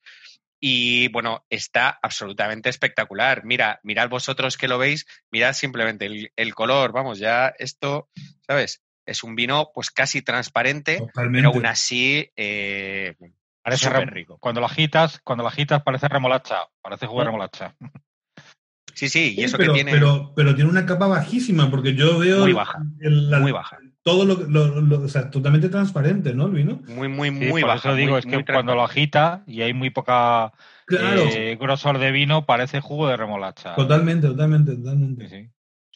Y 0.60 1.08
bueno, 1.08 1.46
está 1.48 1.98
absolutamente 2.02 2.68
espectacular. 2.68 3.44
Mira, 3.44 3.80
mirad 3.82 4.10
vosotros 4.10 4.58
que 4.58 4.68
lo 4.68 4.76
veis, 4.76 5.06
mirad 5.30 5.54
simplemente 5.54 6.04
el, 6.04 6.32
el 6.36 6.54
color, 6.54 6.92
vamos, 6.92 7.18
ya 7.18 7.54
esto, 7.58 8.10
¿sabes? 8.46 8.82
Es 9.06 9.22
un 9.22 9.36
vino 9.36 9.70
pues 9.72 9.90
casi 9.90 10.20
transparente, 10.20 10.98
Totalmente. 10.98 11.38
pero 11.38 11.48
aún 11.48 11.64
así 11.64 12.30
eh, 12.36 13.14
Parece 13.68 13.90
re, 13.90 14.04
rico. 14.06 14.38
Cuando 14.38 14.60
lo 14.60 14.66
agitas, 14.66 15.20
cuando 15.22 15.42
lo 15.42 15.48
agitas 15.48 15.82
parece 15.82 16.08
remolacha, 16.08 16.56
parece 16.80 17.06
jugar 17.06 17.26
¿Sí? 17.26 17.28
remolacha. 17.28 17.74
Sí, 18.94 19.08
sí, 19.08 19.34
y 19.36 19.44
eso 19.44 19.56
pero, 19.56 19.72
que 19.72 19.76
tiene. 19.76 19.92
Pero, 19.92 20.32
pero, 20.34 20.56
tiene 20.56 20.70
una 20.70 20.84
capa 20.84 21.06
bajísima, 21.06 21.70
porque 21.70 21.94
yo 21.94 22.18
veo. 22.18 22.40
Muy 22.40 22.52
baja. 22.52 22.82
El, 22.98 23.30
la, 23.30 23.38
muy 23.38 23.52
baja. 23.52 23.78
Todo 24.02 24.24
lo, 24.24 24.34
lo, 24.48 24.80
lo, 24.80 25.02
o 25.02 25.08
sea, 25.08 25.30
totalmente 25.30 25.68
transparente, 25.68 26.34
¿no? 26.34 26.46
El 26.46 26.52
vino. 26.52 26.80
Muy, 26.88 27.06
muy, 27.06 27.28
sí, 27.28 27.34
muy 27.34 27.60
por 27.60 27.68
baja. 27.68 27.90
Eso 27.90 27.94
digo, 27.94 28.12
muy, 28.12 28.18
es 28.18 28.26
que 28.26 28.52
cuando 28.52 28.74
lo 28.74 28.82
agita 28.82 29.44
y 29.46 29.62
hay 29.62 29.72
muy 29.72 29.90
poca 29.90 30.52
claro. 30.86 31.22
eh, 31.32 31.56
grosor 31.60 31.98
de 31.98 32.10
vino, 32.10 32.44
parece 32.44 32.80
jugo 32.80 33.06
de 33.06 33.16
remolacha. 33.16 33.76
Totalmente, 33.76 34.26
totalmente, 34.26 34.74
totalmente. 34.74 35.28
Sí, 35.28 35.48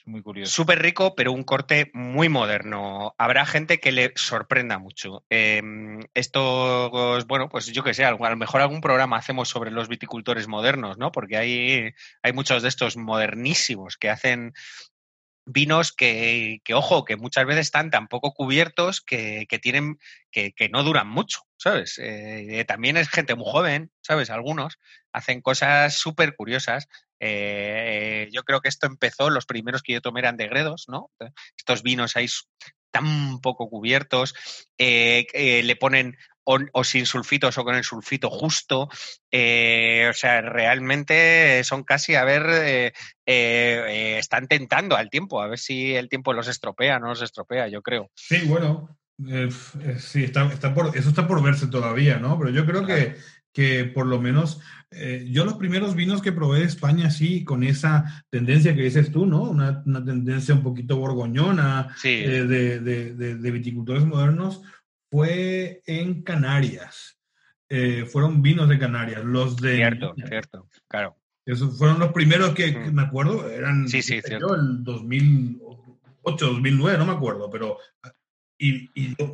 muy 0.04 0.22
curioso. 0.22 0.52
Súper 0.52 0.80
rico, 0.80 1.14
pero 1.14 1.32
un 1.32 1.44
corte 1.44 1.90
muy 1.94 2.28
moderno. 2.28 3.14
Habrá 3.18 3.46
gente 3.46 3.78
que 3.78 3.92
le 3.92 4.12
sorprenda 4.16 4.78
mucho. 4.78 5.24
Eh, 5.30 5.62
estos, 6.14 7.26
bueno, 7.26 7.48
pues 7.48 7.66
yo 7.66 7.82
que 7.82 7.94
sé, 7.94 8.04
a 8.04 8.10
lo 8.10 8.36
mejor 8.36 8.60
algún 8.60 8.80
programa 8.80 9.16
hacemos 9.16 9.48
sobre 9.48 9.70
los 9.70 9.88
viticultores 9.88 10.48
modernos, 10.48 10.98
¿no? 10.98 11.12
Porque 11.12 11.36
hay, 11.36 11.94
hay 12.22 12.32
muchos 12.32 12.62
de 12.62 12.68
estos 12.68 12.96
modernísimos 12.96 13.96
que 13.96 14.10
hacen 14.10 14.52
vinos 15.44 15.92
que, 15.92 16.60
que, 16.64 16.74
ojo, 16.74 17.04
que 17.04 17.16
muchas 17.16 17.46
veces 17.46 17.66
están 17.66 17.90
tan 17.90 18.08
poco 18.08 18.32
cubiertos 18.32 19.00
que, 19.00 19.46
que 19.48 19.58
tienen, 19.58 19.98
que, 20.30 20.52
que, 20.52 20.68
no 20.68 20.82
duran 20.82 21.08
mucho, 21.08 21.40
¿sabes? 21.56 21.98
Eh, 22.02 22.64
también 22.66 22.96
es 22.96 23.08
gente 23.08 23.34
muy 23.34 23.50
joven, 23.50 23.90
¿sabes? 24.02 24.30
Algunos 24.30 24.78
hacen 25.12 25.40
cosas 25.40 25.94
súper 25.94 26.36
curiosas. 26.36 26.88
Eh, 27.24 28.28
yo 28.32 28.42
creo 28.42 28.60
que 28.60 28.68
esto 28.68 28.88
empezó, 28.88 29.30
los 29.30 29.46
primeros 29.46 29.82
que 29.82 29.92
yo 29.92 30.00
tomé 30.00 30.18
eran 30.20 30.36
de 30.36 30.48
Gredos, 30.48 30.86
¿no? 30.88 31.12
Estos 31.56 31.84
vinos 31.84 32.16
ahí 32.16 32.26
tan 32.90 33.40
poco 33.40 33.70
cubiertos, 33.70 34.34
eh, 34.76 35.26
eh, 35.32 35.62
le 35.62 35.76
ponen 35.76 36.16
o, 36.44 36.58
o, 36.72 36.82
sin 36.82 37.06
sulfitos 37.06 37.56
o 37.56 37.64
con 37.64 37.76
el 37.76 37.84
sulfito 37.84 38.28
justo, 38.28 38.88
eh, 39.30 40.08
o 40.10 40.12
sea, 40.12 40.40
realmente 40.40 41.62
son 41.62 41.84
casi, 41.84 42.16
a 42.16 42.24
ver, 42.24 42.92
eh, 43.24 44.18
están 44.18 44.48
tentando 44.48 44.96
al 44.96 45.08
tiempo, 45.08 45.40
a 45.40 45.46
ver 45.46 45.60
si 45.60 45.94
el 45.94 46.08
tiempo 46.08 46.32
los 46.32 46.48
estropea, 46.48 46.98
no 46.98 47.08
los 47.08 47.22
estropea, 47.22 47.68
yo 47.68 47.82
creo. 47.82 48.10
Sí, 48.16 48.40
bueno, 48.46 48.98
sí, 49.98 50.24
está, 50.24 50.52
está 50.52 50.74
por, 50.74 50.96
eso 50.96 51.10
está 51.10 51.28
por 51.28 51.40
verse 51.40 51.68
todavía, 51.68 52.18
¿no? 52.18 52.36
Pero 52.36 52.50
yo 52.50 52.66
creo 52.66 52.84
que, 52.84 53.14
que 53.52 53.84
por 53.84 54.06
lo 54.06 54.20
menos 54.20 54.60
eh, 54.90 55.26
yo 55.30 55.44
los 55.44 55.54
primeros 55.54 55.94
vinos 55.94 56.20
que 56.20 56.32
probé 56.32 56.60
de 56.60 56.66
España, 56.66 57.10
sí, 57.10 57.44
con 57.44 57.62
esa 57.62 58.24
tendencia 58.30 58.74
que 58.74 58.82
dices 58.82 59.10
tú, 59.10 59.26
¿no? 59.26 59.42
Una, 59.42 59.82
una 59.86 60.04
tendencia 60.04 60.54
un 60.54 60.62
poquito 60.62 60.96
borgoñona 60.98 61.94
sí. 61.96 62.10
eh, 62.10 62.44
de, 62.44 62.80
de, 62.80 63.14
de, 63.14 63.34
de, 63.36 63.50
viticultores 63.50 64.04
modernos, 64.04 64.62
fue 65.10 65.82
en 65.86 66.22
Canarias. 66.22 67.18
Eh, 67.68 68.04
fueron 68.04 68.42
vinos 68.42 68.68
de 68.68 68.78
Canarias, 68.78 69.24
los 69.24 69.56
de... 69.56 69.76
Cierto, 69.76 70.14
cierto, 70.26 70.68
claro. 70.88 71.16
Esos 71.46 71.76
fueron 71.78 71.98
los 71.98 72.12
primeros 72.12 72.50
que, 72.50 72.72
que 72.72 72.90
me 72.92 73.02
acuerdo, 73.02 73.50
eran 73.50 73.88
sí, 73.88 74.02
sí, 74.02 74.20
yo, 74.38 74.54
el 74.54 74.84
2008, 74.84 76.46
2009, 76.46 76.98
no 76.98 77.06
me 77.06 77.12
acuerdo, 77.12 77.50
pero 77.50 77.78
y, 78.62 78.90
y 78.94 79.16
yo, 79.18 79.32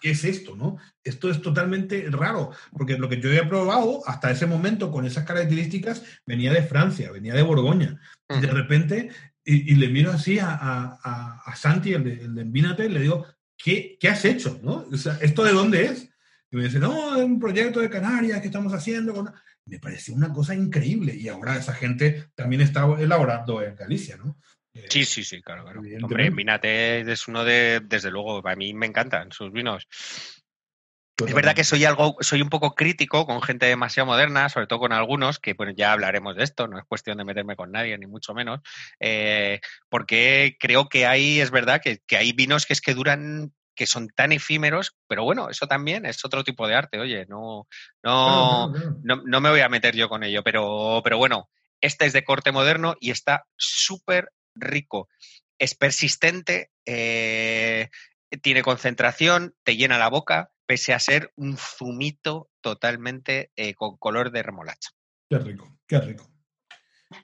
¿qué 0.00 0.12
es 0.12 0.24
esto? 0.24 0.56
¿no? 0.56 0.78
Esto 1.04 1.30
es 1.30 1.42
totalmente 1.42 2.06
raro, 2.10 2.52
porque 2.72 2.96
lo 2.96 3.08
que 3.08 3.20
yo 3.20 3.28
había 3.28 3.46
probado 3.48 4.00
hasta 4.06 4.30
ese 4.30 4.46
momento 4.46 4.90
con 4.90 5.04
esas 5.04 5.24
características 5.24 6.02
venía 6.24 6.52
de 6.52 6.62
Francia, 6.62 7.12
venía 7.12 7.34
de 7.34 7.42
Borgoña. 7.42 8.00
Y 8.30 8.40
de 8.40 8.46
repente, 8.46 9.10
y, 9.44 9.72
y 9.72 9.76
le 9.76 9.88
miro 9.88 10.10
así 10.10 10.38
a, 10.38 10.48
a, 10.50 11.42
a 11.44 11.56
Santi, 11.56 11.92
el 11.92 12.04
de, 12.04 12.12
el 12.24 12.34
de 12.34 12.42
Envínate, 12.42 12.86
y 12.86 12.88
le 12.88 13.00
digo, 13.00 13.26
¿qué, 13.58 13.98
¿qué 14.00 14.08
has 14.08 14.24
hecho? 14.24 14.58
¿no? 14.62 14.86
O 14.90 14.96
sea, 14.96 15.18
¿Esto 15.20 15.44
de 15.44 15.52
dónde 15.52 15.84
es? 15.84 16.08
Y 16.50 16.56
me 16.56 16.64
dice, 16.64 16.78
no, 16.78 17.16
es 17.16 17.24
un 17.24 17.38
proyecto 17.38 17.80
de 17.80 17.90
Canarias 17.90 18.40
que 18.40 18.46
estamos 18.46 18.72
haciendo. 18.72 19.12
Con... 19.12 19.30
Me 19.66 19.78
pareció 19.78 20.14
una 20.14 20.32
cosa 20.32 20.54
increíble. 20.54 21.14
Y 21.14 21.28
ahora 21.28 21.56
esa 21.56 21.74
gente 21.74 22.30
también 22.34 22.62
está 22.62 22.86
elaborando 22.98 23.62
en 23.62 23.76
Galicia, 23.76 24.16
¿no? 24.16 24.38
Sí, 24.88 25.04
sí, 25.04 25.24
sí, 25.24 25.42
claro, 25.42 25.64
claro. 25.64 25.82
Hombre, 26.02 26.30
Minate 26.30 27.00
es 27.00 27.28
uno 27.28 27.44
de, 27.44 27.80
desde 27.84 28.10
luego, 28.10 28.46
a 28.46 28.56
mí 28.56 28.74
me 28.74 28.86
encantan 28.86 29.32
sus 29.32 29.52
vinos. 29.52 29.86
Es 31.24 31.32
verdad 31.32 31.54
que 31.54 31.64
soy 31.64 31.84
algo, 31.86 32.16
soy 32.20 32.42
un 32.42 32.50
poco 32.50 32.74
crítico 32.74 33.26
con 33.26 33.40
gente 33.40 33.64
demasiado 33.64 34.06
moderna, 34.06 34.50
sobre 34.50 34.66
todo 34.66 34.80
con 34.80 34.92
algunos, 34.92 35.38
que 35.38 35.54
bueno, 35.54 35.72
ya 35.74 35.92
hablaremos 35.92 36.36
de 36.36 36.44
esto, 36.44 36.68
no 36.68 36.78
es 36.78 36.84
cuestión 36.84 37.16
de 37.16 37.24
meterme 37.24 37.56
con 37.56 37.72
nadie, 37.72 37.96
ni 37.96 38.06
mucho 38.06 38.34
menos, 38.34 38.60
eh, 39.00 39.60
porque 39.88 40.56
creo 40.60 40.90
que 40.90 41.06
hay, 41.06 41.40
es 41.40 41.50
verdad, 41.50 41.80
que, 41.82 42.00
que 42.06 42.18
hay 42.18 42.32
vinos 42.32 42.66
que 42.66 42.74
es 42.74 42.82
que 42.82 42.92
duran 42.92 43.54
que 43.74 43.86
son 43.86 44.08
tan 44.08 44.32
efímeros, 44.32 44.96
pero 45.06 45.24
bueno, 45.24 45.48
eso 45.48 45.66
también 45.66 46.04
es 46.04 46.22
otro 46.24 46.44
tipo 46.44 46.66
de 46.66 46.74
arte, 46.74 46.98
oye, 46.98 47.26
no, 47.26 47.66
no, 48.02 48.72
no, 49.02 49.22
no 49.24 49.40
me 49.40 49.50
voy 49.50 49.60
a 49.60 49.68
meter 49.68 49.94
yo 49.94 50.08
con 50.10 50.22
ello, 50.22 50.42
pero, 50.42 51.00
pero 51.02 51.16
bueno, 51.16 51.48
este 51.80 52.06
es 52.06 52.12
de 52.12 52.24
corte 52.24 52.52
moderno 52.52 52.94
y 53.00 53.10
está 53.10 53.46
súper 53.56 54.32
rico, 54.56 55.08
es 55.58 55.74
persistente, 55.74 56.70
eh, 56.84 57.88
tiene 58.42 58.62
concentración, 58.62 59.54
te 59.62 59.76
llena 59.76 59.98
la 59.98 60.08
boca, 60.08 60.50
pese 60.66 60.92
a 60.92 60.98
ser 60.98 61.32
un 61.36 61.56
zumito 61.56 62.50
totalmente 62.60 63.50
eh, 63.56 63.74
con 63.74 63.96
color 63.96 64.32
de 64.32 64.42
remolacha. 64.42 64.90
Qué 65.28 65.38
rico, 65.38 65.78
qué 65.86 66.00
rico. 66.00 66.30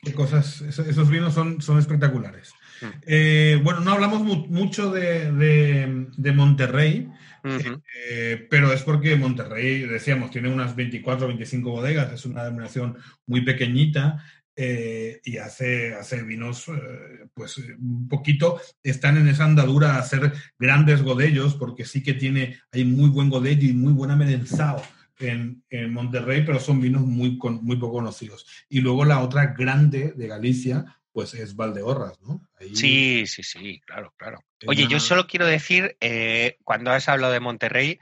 Qué 0.01 0.13
cosas, 0.13 0.61
esos 0.61 1.11
vinos 1.11 1.35
son, 1.35 1.61
son 1.61 1.79
espectaculares. 1.79 2.55
Mm. 2.81 2.87
Eh, 3.05 3.61
bueno, 3.65 3.81
no 3.81 3.93
hablamos 3.93 4.23
mu 4.23 4.47
mucho 4.47 4.93
de, 4.93 5.33
de, 5.33 6.07
de 6.17 6.33
Monterrey, 6.33 7.09
uh 7.43 7.49
-huh. 7.49 7.83
eh, 8.09 8.47
pero 8.49 8.73
es 8.73 8.83
porque 8.83 9.17
Monterrey, 9.17 9.81
decíamos, 9.81 10.31
tiene 10.31 10.49
unas 10.49 10.77
24 10.77 11.25
o 11.25 11.29
25 11.29 11.71
bodegas, 11.71 12.13
es 12.13 12.25
una 12.25 12.45
denominación 12.45 12.97
muy 13.27 13.41
pequeñita, 13.45 14.25
eh, 14.55 15.21
y 15.25 15.39
hace, 15.39 15.95
hace 15.95 16.23
vinos, 16.23 16.69
eh, 16.69 17.27
pues 17.33 17.57
un 17.59 18.07
poquito, 18.09 18.61
están 18.83 19.17
en 19.17 19.29
esa 19.29 19.45
andadura 19.45 19.95
a 19.95 20.01
hacer 20.01 20.33
grandes 20.59 21.03
godellos, 21.03 21.55
porque 21.55 21.85
sí 21.85 22.03
que 22.03 22.15
tiene, 22.15 22.61
hay 22.71 22.85
muy 22.85 23.09
buen 23.09 23.31
godello 23.31 23.69
y 23.69 23.73
muy 23.73 23.93
buena 23.93 24.15
merenzao 24.15 24.83
en, 25.19 25.63
en, 25.71 25.93
Monterrey, 25.93 26.43
pero 26.45 26.61
son 26.61 26.81
vinos 26.81 27.03
muy, 27.03 27.39
con, 27.39 27.65
muy 27.65 27.77
poco 27.77 27.95
conocidos. 27.95 28.47
Y 28.69 28.81
luego 28.81 29.05
la 29.05 29.21
otra 29.21 29.55
grande 29.57 30.13
de 30.15 30.27
Galicia, 30.27 30.85
pues 31.13 31.33
es 31.35 31.57
Valdeorras, 31.57 32.21
¿no? 32.21 32.47
Ahí... 32.61 32.75
Sí, 32.77 33.25
sí, 33.27 33.43
sí, 33.43 33.81
claro, 33.87 34.13
claro. 34.17 34.45
Oye, 34.67 34.87
yo 34.87 35.01
solo 35.01 35.27
quiero 35.27 35.47
decir, 35.47 35.97
eh, 36.01 36.59
cuando 36.65 36.91
has 36.91 37.09
hablado 37.09 37.33
de 37.33 37.41
Monterrey, 37.41 37.99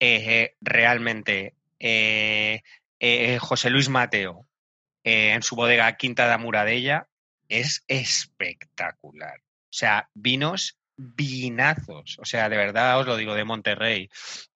eh, 0.00 0.54
realmente, 0.60 1.54
eh, 1.78 2.60
José 3.40 3.70
Luis 3.70 3.88
Mateo, 3.88 4.46
eh, 5.06 5.30
en 5.30 5.42
su 5.42 5.54
bodega 5.54 5.96
Quinta 5.96 6.26
da 6.26 6.36
Muradella, 6.36 7.06
es 7.48 7.84
espectacular. 7.86 9.38
O 9.38 9.72
sea, 9.78 10.10
vinos 10.14 10.78
vinazos. 10.96 12.18
O 12.18 12.24
sea, 12.24 12.48
de 12.48 12.56
verdad 12.56 12.98
os 12.98 13.06
lo 13.06 13.16
digo, 13.16 13.34
de 13.34 13.44
Monterrey. 13.44 14.08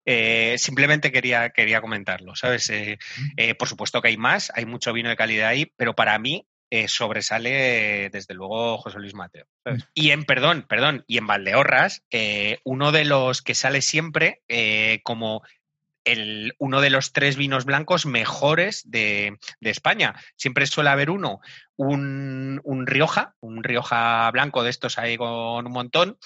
Eh, 0.04 0.56
simplemente 0.58 1.12
quería, 1.12 1.50
quería 1.50 1.80
comentarlo, 1.80 2.34
¿sabes? 2.34 2.68
Eh, 2.70 2.98
eh, 3.36 3.54
por 3.54 3.68
supuesto 3.68 4.00
que 4.00 4.08
hay 4.08 4.16
más, 4.16 4.50
hay 4.54 4.66
mucho 4.66 4.92
vino 4.92 5.08
de 5.08 5.16
calidad 5.16 5.48
ahí, 5.48 5.72
pero 5.76 5.94
para 5.94 6.18
mí 6.18 6.46
sobresale 6.86 8.10
desde 8.10 8.32
luego 8.32 8.78
José 8.78 9.00
Luis 9.00 9.12
Mateo. 9.12 9.44
¿sabes? 9.64 9.88
Y 9.92 10.12
en, 10.12 10.24
perdón, 10.24 10.66
perdón, 10.68 11.04
y 11.08 11.18
en 11.18 11.26
Valdeorras, 11.26 12.04
uno 12.62 12.92
de 12.92 13.04
los 13.04 13.42
que 13.42 13.56
sale 13.56 13.82
siempre 13.82 14.40
como 15.02 15.42
el, 16.04 16.54
uno 16.58 16.80
de 16.80 16.90
los 16.90 17.12
tres 17.12 17.36
vinos 17.36 17.64
blancos 17.64 18.06
mejores 18.06 18.82
de, 18.90 19.38
de 19.60 19.70
España. 19.70 20.14
Siempre 20.36 20.66
suele 20.66 20.90
haber 20.90 21.10
uno, 21.10 21.40
un, 21.76 22.60
un 22.64 22.86
Rioja, 22.86 23.34
un 23.40 23.62
Rioja 23.62 24.30
blanco 24.30 24.62
de 24.62 24.70
estos 24.70 24.98
ahí 24.98 25.16
con 25.16 25.66
un 25.66 25.72
montón. 25.72 26.18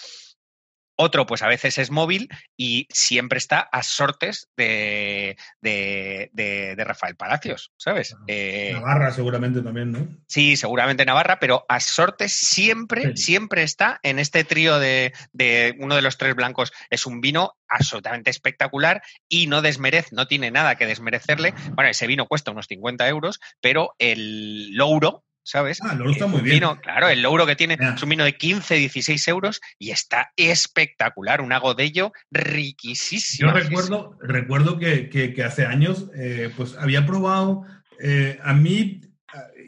Otro, 0.97 1.27
pues 1.27 1.43
a 1.43 1.49
veces 1.49 1.79
es 1.79 1.91
móvil 1.91 2.29
y 2.57 2.87
siempre 2.91 3.39
está 3.39 3.59
a 3.61 3.83
sortes 3.83 4.49
de, 4.57 5.37
de, 5.61 6.31
de- 6.33 6.75
de 6.77 6.85
Rafael 6.85 7.17
Palacios, 7.17 7.73
¿sabes? 7.77 8.15
Eh, 8.29 8.71
Navarra 8.75 9.11
seguramente 9.11 9.61
también, 9.61 9.91
¿no? 9.93 10.07
Sí, 10.29 10.57
seguramente 10.57 11.05
Navarra, 11.05 11.39
pero 11.41 11.65
a 11.69 11.81
sortes 11.81 12.33
siempre, 12.33 13.17
Sí. 13.17 13.25
siempre 13.25 13.63
está 13.65 13.99
en 14.03 14.19
este 14.19 14.45
trío 14.45 14.79
de, 14.79 15.13
de 15.33 15.75
uno 15.81 15.97
de 15.97 16.03
los 16.03 16.17
tres 16.17 16.35
blancos. 16.35 16.73
Es 16.91 17.07
un 17.07 17.21
vino 17.21 17.55
absolutamente 17.69 18.31
espectacular 18.31 19.03
y 19.29 19.47
no 19.49 19.63
desmerece, 19.63 20.11
no 20.13 20.27
tiene 20.29 20.51
nada 20.51 20.77
que 20.77 20.87
desmerecerle. 20.87 21.55
Bueno, 21.73 21.91
ese 21.91 22.07
vino 22.07 22.27
cuesta 22.27 22.53
unos 22.53 22.67
50 22.67 23.09
euros, 23.09 23.41
pero 23.61 23.95
el 23.99 24.73
Louro, 24.77 25.25
¿sabes? 25.45 25.79
Ah, 25.83 25.91
el 25.93 25.99
Louro 25.99 26.13
está 26.13 26.25
Es 26.25 26.31
muy 26.31 26.41
bien. 26.41 26.57
vino- 26.57 26.81
claro, 26.81 27.09
el 27.09 27.23
Louro 27.23 27.47
que 27.47 27.55
tiene 27.55 27.77
es 27.79 28.03
un 28.03 28.09
vino 28.09 28.25
de 28.25 28.37
15, 28.37 28.75
16 28.75 29.29
euros 29.29 29.61
y 29.79 29.91
está 29.91 30.33
espectacular. 30.37 31.41
Un 31.41 31.53
agodello 31.53 32.13
riquísimo. 32.33 33.53
Yo 33.53 33.57
recuerdo, 33.57 34.19
recuerdo 34.21 34.79
que, 34.79 35.09
que- 35.09 35.33
que 35.35 35.45
hace 35.45 35.65
años 35.67 36.07
eh, 36.17 36.51
pues 36.57 36.75
había 36.77 37.07
probado, 37.07 37.65
eh, 38.01 38.39
a 38.43 38.53
mí, 38.55 39.01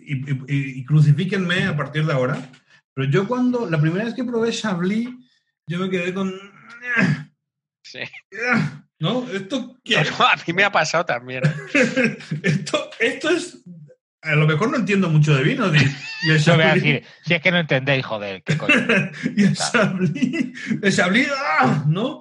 y, 0.04 0.30
y- 0.30 0.80
y 0.80 0.84
crucifíquenme 0.84 1.64
a 1.64 1.76
partir 1.76 2.04
de 2.06 2.12
ahora, 2.12 2.36
pero 2.94 3.10
yo 3.10 3.28
cuando, 3.28 3.68
la 3.68 3.80
primera 3.80 4.04
vez 4.04 4.14
que 4.14 4.24
probé 4.24 4.50
Chablis, 4.52 5.08
yo 5.68 5.78
me 5.78 5.90
quedé 5.90 6.14
con... 6.14 6.32
Sí. 7.82 8.00
¿No? 8.98 9.28
¿Esto 9.30 9.76
qué? 9.84 9.98
A 9.98 10.36
mí 10.46 10.52
me 10.54 10.64
ha 10.64 10.72
pasado 10.72 11.04
también. 11.04 11.42
esto, 12.42 12.90
esto 12.98 13.30
es... 13.30 13.58
A 14.26 14.34
lo 14.36 14.46
mejor 14.46 14.70
no 14.70 14.76
entiendo 14.76 15.08
mucho 15.08 15.34
de 15.34 15.42
vino. 15.44 15.66
Y, 15.74 16.30
el 16.30 16.38
Yo 16.38 16.54
voy 16.54 16.62
a 16.64 16.74
Chablis- 16.74 16.82
decir, 16.82 17.04
si 17.24 17.34
es 17.34 17.42
que 17.42 17.50
no 17.50 17.58
entendéis, 17.58 18.04
joder, 18.04 18.42
qué 18.42 18.56
coño. 18.58 18.74
y 19.36 19.44
el 19.44 19.56
Chablis, 19.56 20.78
el 20.82 20.92
Chablis, 20.94 21.28
¡ah! 21.60 21.84
¿no? 21.86 22.20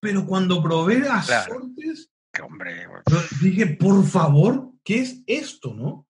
Pero 0.00 0.24
cuando 0.26 0.62
probé 0.62 1.08
a 1.08 1.20
Claro. 1.22 1.54
Sortes, 1.54 2.10
Que 2.32 2.42
hombre, 2.42 2.86
dije, 3.40 3.66
por 3.66 4.04
favor, 4.06 4.70
¿qué 4.84 5.00
es 5.00 5.22
esto, 5.26 5.74
no? 5.74 6.06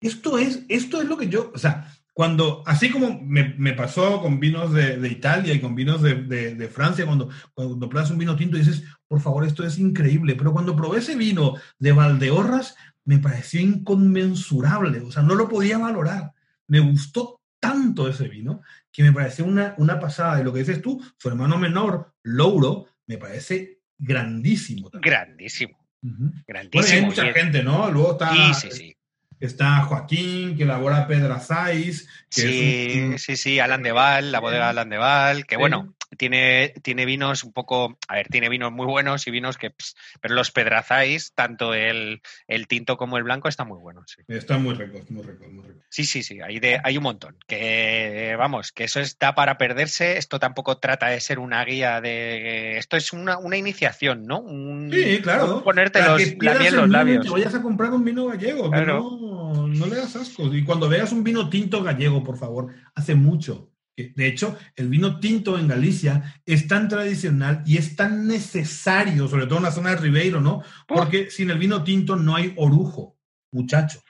Esto 0.00 0.38
es, 0.38 0.60
esto 0.68 1.00
es 1.00 1.08
lo 1.08 1.16
que 1.16 1.28
yo, 1.28 1.50
o 1.54 1.58
sea, 1.58 1.90
cuando, 2.12 2.62
así 2.66 2.90
como 2.90 3.18
me, 3.22 3.54
me 3.56 3.72
pasó 3.72 4.20
con 4.20 4.38
vinos 4.38 4.72
de, 4.74 4.98
de 4.98 5.08
Italia 5.08 5.54
y 5.54 5.60
con 5.60 5.74
vinos 5.74 6.02
de, 6.02 6.14
de- 6.16 6.54
de 6.54 6.68
Francia, 6.68 7.06
cuando, 7.06 7.30
cuando 7.54 7.88
pruebas 7.88 8.10
un 8.10 8.18
vino 8.18 8.36
tinto 8.36 8.56
y 8.56 8.60
dices, 8.60 8.84
por 9.08 9.20
favor, 9.20 9.44
esto 9.46 9.64
es 9.66 9.78
increíble, 9.78 10.34
pero 10.36 10.52
cuando 10.52 10.76
probé 10.76 10.98
ese 10.98 11.16
vino 11.16 11.54
de 11.78 11.92
Valdeorras, 11.92 12.76
me 13.06 13.18
pareció 13.18 13.60
inconmensurable, 13.60 15.00
o 15.00 15.10
sea, 15.12 15.22
no 15.22 15.34
lo 15.34 15.48
podía 15.48 15.78
valorar. 15.78 16.32
Me 16.68 16.80
gustó 16.80 17.40
tanto 17.60 18.08
ese 18.08 18.28
vino 18.28 18.62
que 18.92 19.02
me 19.02 19.12
pareció 19.12 19.44
una, 19.44 19.74
una 19.78 19.98
pasada. 20.00 20.40
Y 20.40 20.44
lo 20.44 20.52
que 20.52 20.60
dices 20.60 20.80
tú, 20.80 21.02
su 21.18 21.28
hermano 21.28 21.58
menor, 21.58 22.12
Louro, 22.22 22.86
me 23.06 23.18
parece 23.18 23.80
grandísimo. 23.98 24.90
también. 24.90 25.12
grandísimo. 25.12 25.78
Bueno, 26.02 26.32
y 26.36 26.42
grandísimo. 26.46 26.98
hay 26.98 27.04
mucha 27.04 27.32
gente, 27.32 27.62
¿no? 27.62 27.90
Luego 27.90 28.12
está, 28.12 28.32
Sí, 28.54 28.54
sí, 28.54 28.76
sí. 28.76 28.96
está 29.40 29.80
Joaquín, 29.82 30.56
que 30.56 30.64
elabora 30.64 31.06
Pedrazáis, 31.06 32.08
que 32.30 32.40
Sí, 32.42 33.00
un- 33.12 33.18
sí, 33.18 33.36
sí, 33.36 33.58
Alan 33.58 33.82
de 33.82 33.92
Val, 33.92 34.30
la 34.32 34.40
bodega 34.40 34.68
Alan 34.68 34.88
de 34.90 34.98
Val, 34.98 35.46
que 35.46 35.56
bueno, 35.56 35.94
tiene, 36.16 36.74
tiene 36.82 37.04
vinos 37.06 37.44
un 37.44 37.52
poco, 37.52 37.98
a 38.08 38.14
ver, 38.14 38.28
tiene 38.28 38.48
vinos 38.48 38.72
muy 38.72 38.86
buenos 38.86 39.26
y 39.26 39.30
vinos 39.30 39.56
que, 39.58 39.70
ps, 39.70 39.94
pero 40.20 40.34
los 40.34 40.50
pedrazáis, 40.50 41.32
tanto 41.34 41.74
el, 41.74 42.20
el 42.48 42.66
tinto 42.66 42.96
como 42.96 43.16
el 43.18 43.24
blanco, 43.24 43.48
están 43.48 43.68
muy 43.68 43.78
buenos. 43.78 44.04
Sí, 44.16 44.22
Está 44.28 44.58
muy 44.58 44.74
rico, 44.74 44.98
muy 45.10 45.22
rico, 45.24 45.44
muy 45.50 45.66
rico. 45.66 45.80
sí, 45.88 46.04
sí, 46.04 46.22
sí, 46.22 46.40
hay, 46.40 46.60
de, 46.60 46.80
hay 46.82 46.96
un 46.96 47.02
montón. 47.04 47.36
Que 47.46 48.34
vamos, 48.38 48.72
que 48.72 48.84
eso 48.84 49.00
está 49.00 49.34
para 49.34 49.58
perderse, 49.58 50.18
esto 50.18 50.38
tampoco 50.38 50.78
trata 50.78 51.08
de 51.08 51.20
ser 51.20 51.38
una 51.38 51.64
guía 51.64 52.00
de... 52.00 52.78
Esto 52.78 52.96
es 52.96 53.12
una, 53.12 53.38
una 53.38 53.56
iniciación, 53.56 54.24
¿no? 54.26 54.40
Un- 54.40 54.90
Sí, 54.92 55.20
claro. 55.22 55.62
Ponerte 55.64 56.00
los, 56.02 56.20
la 56.42 56.54
miel 56.58 56.76
los 56.76 56.88
labios. 56.90 57.24
Te 57.24 57.30
vayas 57.32 57.54
a 57.54 57.62
comprar 57.62 57.90
un 57.92 58.04
vino 58.04 58.26
gallego, 58.26 58.70
Claro. 58.70 59.00
no, 59.20 59.66
no 59.68 59.86
le 59.86 59.96
das 59.96 60.16
asco. 60.16 60.52
Y 60.54 60.64
cuando 60.64 60.88
veas 60.88 61.12
un 61.12 61.24
vino 61.24 61.48
tinto 61.48 61.82
gallego, 61.82 62.22
por 62.22 62.36
favor, 62.38 62.72
hace 62.94 63.14
mucho. 63.14 63.70
De 63.96 64.26
hecho, 64.26 64.56
el 64.74 64.88
vino 64.88 65.20
tinto 65.20 65.56
en 65.56 65.68
Galicia 65.68 66.40
es 66.44 66.66
tan 66.66 66.88
tradicional 66.88 67.62
y 67.64 67.76
es 67.76 67.94
tan 67.94 68.26
necesario, 68.26 69.28
sobre 69.28 69.46
todo 69.46 69.58
en 69.58 69.64
la 69.64 69.72
zona 69.72 69.90
de 69.90 69.96
Ribeiro, 69.96 70.40
¿no? 70.40 70.62
Porque 70.88 71.30
sin 71.30 71.50
el 71.50 71.58
vino 71.58 71.84
tinto 71.84 72.16
no 72.16 72.34
hay 72.34 72.52
orujo, 72.56 73.16
muchacho. 73.52 74.02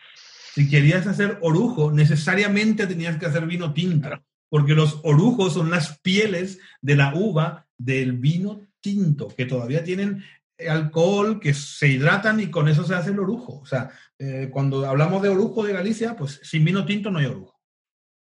Si 0.55 0.71
querías 0.71 1.07
hacer 1.07 1.39
orujo, 1.43 1.93
necesariamente 1.93 2.87
tenías 2.87 3.19
que 3.19 3.27
hacer 3.27 3.47
vino 3.47 3.75
tinto, 3.75 4.09
porque 4.49 4.75
los 4.75 5.01
orujos 5.03 5.53
son 5.53 5.71
las 5.71 5.99
pieles 6.01 6.61
de 6.81 6.97
la 6.97 7.15
uva 7.15 7.67
del 7.77 8.13
vino 8.13 8.63
tinto, 8.81 9.29
que 9.29 9.45
todavía 9.45 9.85
tienen 9.85 10.25
alcohol, 10.67 11.41
que 11.41 11.53
se 11.53 11.89
hidratan 11.89 12.41
y 12.41 12.47
con 12.47 12.69
eso 12.69 12.85
se 12.85 12.95
hace 12.95 13.11
el 13.11 13.19
orujo. 13.19 13.61
O 13.61 13.67
sea, 13.67 13.91
eh, 14.19 14.49
cuando 14.51 14.87
hablamos 14.87 15.23
de 15.23 15.29
orujo 15.29 15.65
de 15.65 15.73
Galicia, 15.73 16.17
pues 16.17 16.41
sin 16.43 16.65
vino 16.65 16.87
tinto 16.87 17.11
no 17.11 17.19
hay 17.19 17.27
orujo, 17.27 17.61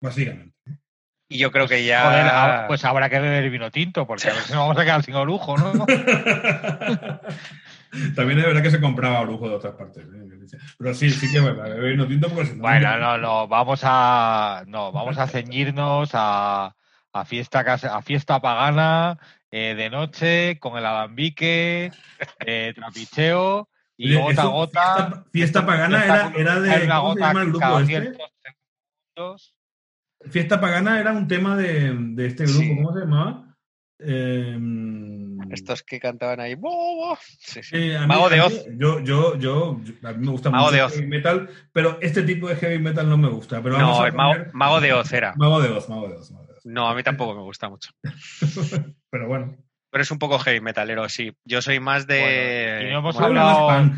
básicamente. 0.01 0.54
Y 1.27 1.39
yo 1.39 1.51
creo 1.51 1.67
que 1.67 1.83
ya... 1.85 2.03
Joder, 2.03 2.27
ah, 2.27 2.65
pues 2.67 2.85
habrá 2.85 3.09
que 3.09 3.19
beber 3.19 3.49
vino 3.49 3.71
tinto, 3.71 4.05
porque 4.05 4.29
a 4.29 4.33
ver 4.33 4.43
si 4.43 4.53
nos 4.53 4.61
vamos 4.61 4.77
a 4.77 4.83
quedar 4.83 5.01
sin 5.03 5.15
orujo, 5.15 5.57
¿no? 5.57 5.73
También 8.15 8.39
es 8.39 8.45
verdad 8.45 8.61
que 8.61 8.71
se 8.71 8.81
compraba 8.81 9.21
orujo 9.21 9.47
de 9.49 9.55
otras 9.55 9.73
partes. 9.75 10.03
¿eh? 10.03 10.57
Pero 10.77 10.93
sí, 10.93 11.09
sí 11.09 11.31
que 11.31 11.37
es 11.37 11.43
verdad, 11.43 11.63
beber 11.65 11.91
vino 11.93 12.07
tinto 12.07 12.29
porque 12.29 12.45
si 12.47 12.55
no... 12.55 12.61
Bueno, 12.61 12.97
no, 12.97 13.17
no, 13.17 13.47
vamos 13.47 13.79
a, 13.83 14.63
no, 14.67 14.91
vamos 14.91 15.17
a 15.17 15.27
ceñirnos 15.27 16.11
a, 16.13 16.75
a 17.13 17.25
fiesta 17.25 17.63
casa- 17.63 17.95
a 17.95 18.01
fiesta 18.01 18.39
pagana 18.41 19.17
eh, 19.49 19.73
de 19.75 19.89
noche 19.89 20.59
con 20.59 20.77
el 20.77 20.85
alambique, 20.85 21.91
eh, 22.45 22.73
trapicheo 22.75 23.69
y 23.97 24.13
Oye, 24.15 24.21
gota 24.21 24.41
a 24.41 24.45
gota. 24.45 24.95
Fiesta, 24.95 25.25
fiesta 25.31 25.65
pagana 25.65 26.03
era, 26.05 26.31
era 26.35 26.59
de... 26.59 26.69
Hay 26.71 26.83
una 26.83 26.99
¿Cómo 26.99 27.13
se 27.13 27.19
gota 27.19 27.27
llama 27.27 27.41
el 27.41 27.47
grupo 27.47 27.59
cada 27.59 27.79
este? 27.81 27.87
ciertos 27.87 28.31
segundos. 29.15 29.54
Fiesta 30.29 30.59
pagana 30.59 30.99
era 30.99 31.11
un 31.13 31.27
tema 31.27 31.55
de, 31.57 31.93
de 31.93 32.25
este 32.27 32.43
grupo, 32.45 32.59
Sí. 32.59 32.75
¿cómo 32.75 32.93
se 32.93 32.99
llamaba? 33.01 33.55
Eh, 33.99 34.57
Estos 35.51 35.83
que 35.83 35.99
cantaban 35.99 36.39
ahí... 36.39 36.53
Eh, 36.53 37.97
mí- 37.99 38.07
Mago 38.07 38.29
de 38.29 38.41
Oz. 38.41 38.67
mí- 38.67 38.77
Yo, 38.79 38.99
yo, 39.01 39.37
yo, 39.37 39.79
a 40.03 40.11
mí 40.13 40.25
me 40.25 40.31
gusta 40.31 40.49
Mago 40.49 40.65
mucho 40.65 40.73
de 40.73 40.79
el 40.79 40.85
Oz. 40.85 40.93
heavy 40.95 41.07
metal, 41.07 41.49
pero 41.71 41.97
este 42.01 42.23
tipo 42.23 42.47
de 42.49 42.55
heavy 42.57 42.79
metal 42.79 43.07
no 43.09 43.17
me 43.17 43.29
gusta. 43.29 43.61
Pero 43.61 43.75
vamos 43.75 43.97
No, 43.99 44.03
a 44.03 44.07
el 44.07 44.13
mago, 44.13 44.33
mago 44.53 44.81
de 44.81 44.93
Oz 44.93 45.13
era. 45.13 45.33
Mago 45.37 45.61
de 45.61 45.69
Oz, 45.69 45.87
Mago 45.89 46.07
de 46.09 46.15
Oz, 46.15 46.31
Mago 46.31 46.45
de 46.47 46.53
Oz. 46.53 46.65
No, 46.65 46.87
a 46.89 46.95
mí 46.95 47.03
tampoco 47.03 47.35
me 47.35 47.41
gusta 47.41 47.69
mucho. 47.69 47.91
Pero 49.09 49.27
bueno. 49.27 49.55
Pero 49.91 50.01
es 50.01 50.11
un 50.11 50.19
poco 50.19 50.39
heavy 50.39 50.59
metalero, 50.59 51.07
sí. 51.07 51.31
Yo 51.45 51.61
soy 51.61 51.79
más 51.79 52.05
de. 52.05 52.19
Bueno, 52.19 52.89
y 52.89 52.91
no 52.93 52.99
hemos 52.99 53.19
hablado- 53.19 53.67
punk. 53.69 53.93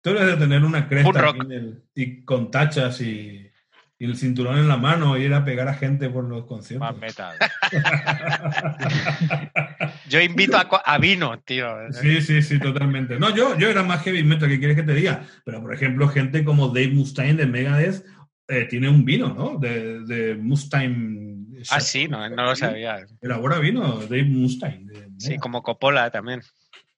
Tú 0.00 0.10
eres 0.10 0.26
de 0.28 0.36
tener 0.36 0.64
una 0.64 0.88
cresta 0.88 1.20
rock. 1.20 1.44
el- 1.50 1.82
y 1.94 2.24
con 2.24 2.50
tachas 2.50 3.00
y, 3.02 3.47
y 4.00 4.04
el 4.04 4.16
cinturón 4.16 4.58
en 4.58 4.68
la 4.68 4.76
mano 4.76 5.18
y 5.18 5.24
ir 5.24 5.34
a 5.34 5.44
pegar 5.44 5.66
a 5.66 5.74
gente 5.74 6.08
por 6.08 6.22
los 6.24 6.46
conciertos. 6.46 6.88
Más 6.88 6.96
metal. 6.96 7.36
Yo 10.08 10.20
invito 10.20 10.56
a, 10.56 10.98
vino, 10.98 11.40
tío. 11.40 11.66
Sí, 11.92 12.22
sí, 12.22 12.40
sí, 12.42 12.60
totalmente. 12.60 13.18
No, 13.18 13.34
yo, 13.34 13.58
yo 13.58 13.68
era 13.68 13.82
más 13.82 14.02
heavy 14.02 14.22
metal, 14.22 14.48
¿qué 14.48 14.58
quieres 14.58 14.76
que 14.76 14.82
te 14.82 14.94
diga? 14.94 15.26
Pero, 15.44 15.60
por 15.60 15.74
ejemplo, 15.74 16.08
gente 16.08 16.44
como 16.44 16.68
Dave 16.68 16.88
Mustaine 16.88 17.34
de 17.34 17.46
Megadeth 17.46 18.06
eh, 18.46 18.66
tiene 18.70 18.88
un 18.88 19.04
vino, 19.04 19.34
¿no? 19.34 19.58
De, 19.58 20.00
de 20.04 20.34
Mustaine. 20.34 21.36
Ah, 21.70 21.80
sí, 21.80 22.08
no, 22.08 22.26
no 22.30 22.44
lo 22.44 22.56
sabía. 22.56 23.04
Elabora 23.20 23.58
vino, 23.58 23.98
Dave 23.98 24.24
Mustaine. 24.24 24.90
de 24.90 25.08
Sí, 25.18 25.36
como 25.36 25.62
Coppola 25.62 26.10
también. 26.10 26.40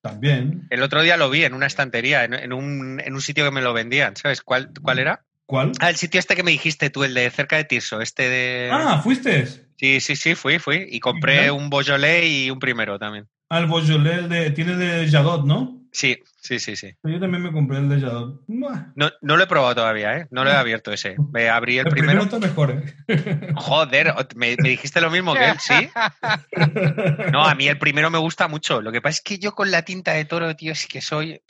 También. 0.03 0.67
El 0.71 0.83
otro 0.83 1.03
día 1.03 1.17
lo 1.17 1.31
vi 1.31 1.45
en 1.45 1.55
una 1.55 1.67
estantería, 1.67 2.25
en, 2.25 2.35
en 2.35 2.53
un, 2.53 3.01
en 3.01 3.13
un 3.13 3.21
sitio 3.21 3.45
que 3.45 3.51
me 3.51 3.63
lo 3.63 3.73
vendían. 3.73 4.15
¿Sabes 4.17 4.43
cuál, 4.43 4.71
cuál 4.81 5.01
era? 5.01 5.25
¿Cuál? 5.51 5.73
Ah, 5.81 5.91
el 5.91 5.97
sitio 5.97 6.21
este 6.21 6.37
que 6.37 6.45
me 6.45 6.53
dijiste 6.53 6.91
tú, 6.91 7.03
el 7.03 7.13
de 7.13 7.29
cerca 7.29 7.57
de 7.57 7.65
Tirso, 7.65 8.01
este 8.01 8.29
de. 8.29 8.71
Ah, 8.73 9.01
¿fuiste? 9.03 9.49
Sí, 9.79 9.99
sí, 9.99 10.15
sí, 10.15 10.37
fui, 10.37 10.61
fui. 10.61 10.87
Y 10.89 11.01
compré 11.01 11.51
un 11.51 11.69
Beaujolais 11.69 12.25
y 12.25 12.53
un 12.53 12.61
primero 12.61 13.01
también. 13.01 13.27
Al 13.49 13.67
Beaujolais 13.67 14.29
de, 14.29 14.53
tiene 14.53 14.77
de 14.77 15.11
Jadot, 15.11 15.45
¿no? 15.45 15.80
Sí, 15.93 16.19
sí, 16.41 16.59
sí, 16.61 16.77
sí. 16.77 16.95
Yo 17.03 17.19
también 17.19 17.43
me 17.43 17.53
compré 17.53 17.79
el 17.79 17.89
de. 17.89 17.99
No, 18.47 19.11
no 19.21 19.37
lo 19.37 19.43
he 19.43 19.47
probado 19.47 19.75
todavía, 19.75 20.17
¿eh? 20.19 20.27
No 20.31 20.45
lo 20.45 20.51
he 20.51 20.55
abierto 20.55 20.93
ese. 20.93 21.17
Me 21.33 21.49
abrí 21.49 21.79
el, 21.79 21.87
El 21.87 21.93
primero. 21.93 22.21
primero 22.21 22.37
está 22.37 22.39
mejor, 22.39 22.83
¿eh? 23.09 23.53
Joder, 23.57 24.15
¿me, 24.37 24.57
me 24.63 24.69
dijiste 24.69 25.01
lo 25.01 25.11
mismo 25.11 25.35
que 25.35 25.49
él, 25.51 25.57
¿sí? 25.59 25.89
No, 27.33 27.45
a 27.45 27.55
mí 27.55 27.69
el 27.69 27.79
primero 27.79 28.11
me 28.11 28.19
gusta 28.19 28.49
mucho. 28.49 28.81
Lo 28.81 28.93
que 28.93 29.01
pasa 29.01 29.15
es 29.19 29.21
que 29.23 29.39
yo 29.39 29.55
con 29.55 29.71
la 29.71 29.83
tinta 29.83 30.13
de 30.13 30.25
toro, 30.25 30.55
tío, 30.57 30.73
es 30.73 30.87
que 30.87 31.01
soy... 31.01 31.41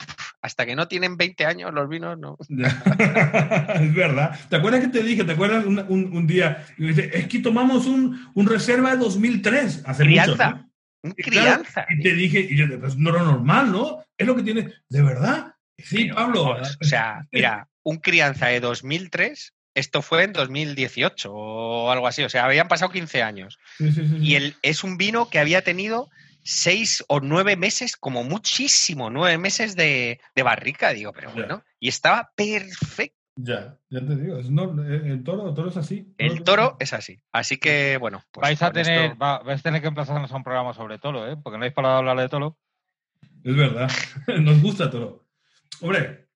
Hasta 0.41 0.65
que 0.65 0.75
no 0.75 0.87
tienen 0.87 1.17
20 1.17 1.45
años 1.45 1.71
los 1.73 1.87
vinos, 1.87 2.17
no. 2.17 2.37
Es 2.49 3.93
verdad. 3.93 4.39
¿Te 4.49 4.55
acuerdas 4.55 4.81
que 4.81 4.87
te 4.87 5.03
dije? 5.03 5.23
¿Te 5.23 5.33
acuerdas 5.33 5.65
un, 5.65 5.79
un- 5.87 6.15
un 6.17 6.27
día? 6.27 6.65
Es 6.77 7.27
que 7.27 7.39
tomamos 7.39 7.85
un, 7.85 8.27
un 8.33 8.47
reserva 8.47 8.91
de 8.91 8.97
2003. 8.97 9.83
Hace 9.85 10.03
Crianza. 10.03 10.49
mucho, 10.49 10.57
¿no? 10.63 10.70
Un 11.03 11.11
claro, 11.13 11.63
crianza. 11.63 11.85
y 11.89 12.01
te 12.01 12.13
dije, 12.13 12.39
y 12.39 12.55
yo, 12.57 12.79
pues 12.79 12.95
no 12.95 13.09
era 13.09 13.23
normal, 13.23 13.71
¿no? 13.71 14.03
Es 14.17 14.27
lo 14.27 14.35
que 14.35 14.43
tiene. 14.43 14.73
¿De 14.89 15.01
verdad? 15.01 15.55
Sí, 15.77 16.03
Pero, 16.03 16.15
Pablo. 16.15 16.57
o 16.79 16.83
sea, 16.83 17.27
mira, 17.31 17.67
un 17.83 17.97
crianza 17.97 18.47
de 18.47 18.59
2003, 18.59 19.53
esto 19.73 20.01
fue 20.01 20.23
en 20.23 20.33
2018 20.33 21.31
o 21.33 21.91
algo 21.91 22.07
así. 22.07 22.23
O 22.23 22.29
sea, 22.29 22.45
habían 22.45 22.67
pasado 22.67 22.91
15 22.91 23.23
años. 23.23 23.57
Sí, 23.77 23.91
sí, 23.91 24.01
sí, 24.01 24.07
sí. 24.09 24.15
Y 24.19 24.35
el, 24.35 24.55
es 24.61 24.83
un 24.83 24.97
vino 24.97 25.29
que 25.29 25.39
había 25.39 25.63
tenido 25.63 26.09
seis 26.43 27.03
o 27.07 27.19
nueve 27.19 27.55
meses, 27.55 27.95
como 27.95 28.23
muchísimo, 28.23 29.09
nueve 29.09 29.37
meses 29.37 29.75
de, 29.75 30.19
de 30.35 30.43
barrica, 30.43 30.91
digo, 30.91 31.13
pero 31.13 31.31
bueno. 31.31 31.63
Y 31.79 31.87
estaba 31.87 32.31
perfecto. 32.35 33.20
Ya, 33.43 33.77
ya 33.89 34.05
te 34.05 34.15
digo. 34.15 34.37
Es 34.37 34.49
no, 34.49 34.71
el, 34.83 35.05
el 35.05 35.23
toro, 35.23 35.49
el 35.49 35.55
toro 35.55 35.69
es 35.69 35.77
así. 35.77 36.13
El 36.17 36.43
toro 36.43 36.77
es 36.79 36.93
así. 36.93 37.21
Así 37.31 37.57
que, 37.57 37.97
bueno, 37.97 38.21
pues 38.31 38.41
vais, 38.43 38.61
a 38.61 38.71
tener, 38.71 39.11
esto- 39.11 39.17
va- 39.19 39.39
vais 39.43 39.59
a 39.59 39.63
tener 39.63 39.81
que 39.81 39.87
emplazarnos 39.87 40.31
a 40.31 40.35
un 40.35 40.43
programa 40.43 40.73
sobre 40.73 40.99
toro, 40.99 41.27
¿eh? 41.31 41.37
Porque 41.41 41.57
no 41.57 41.63
habéis 41.63 41.73
parado 41.73 41.95
de 41.95 41.99
hablar 41.99 42.17
de 42.19 42.29
toro. 42.29 42.57
Es 43.43 43.55
verdad. 43.55 43.89
Nos 44.41 44.61
gusta 44.61 44.89
toro. 44.89 45.25
Hombre, 45.81 46.27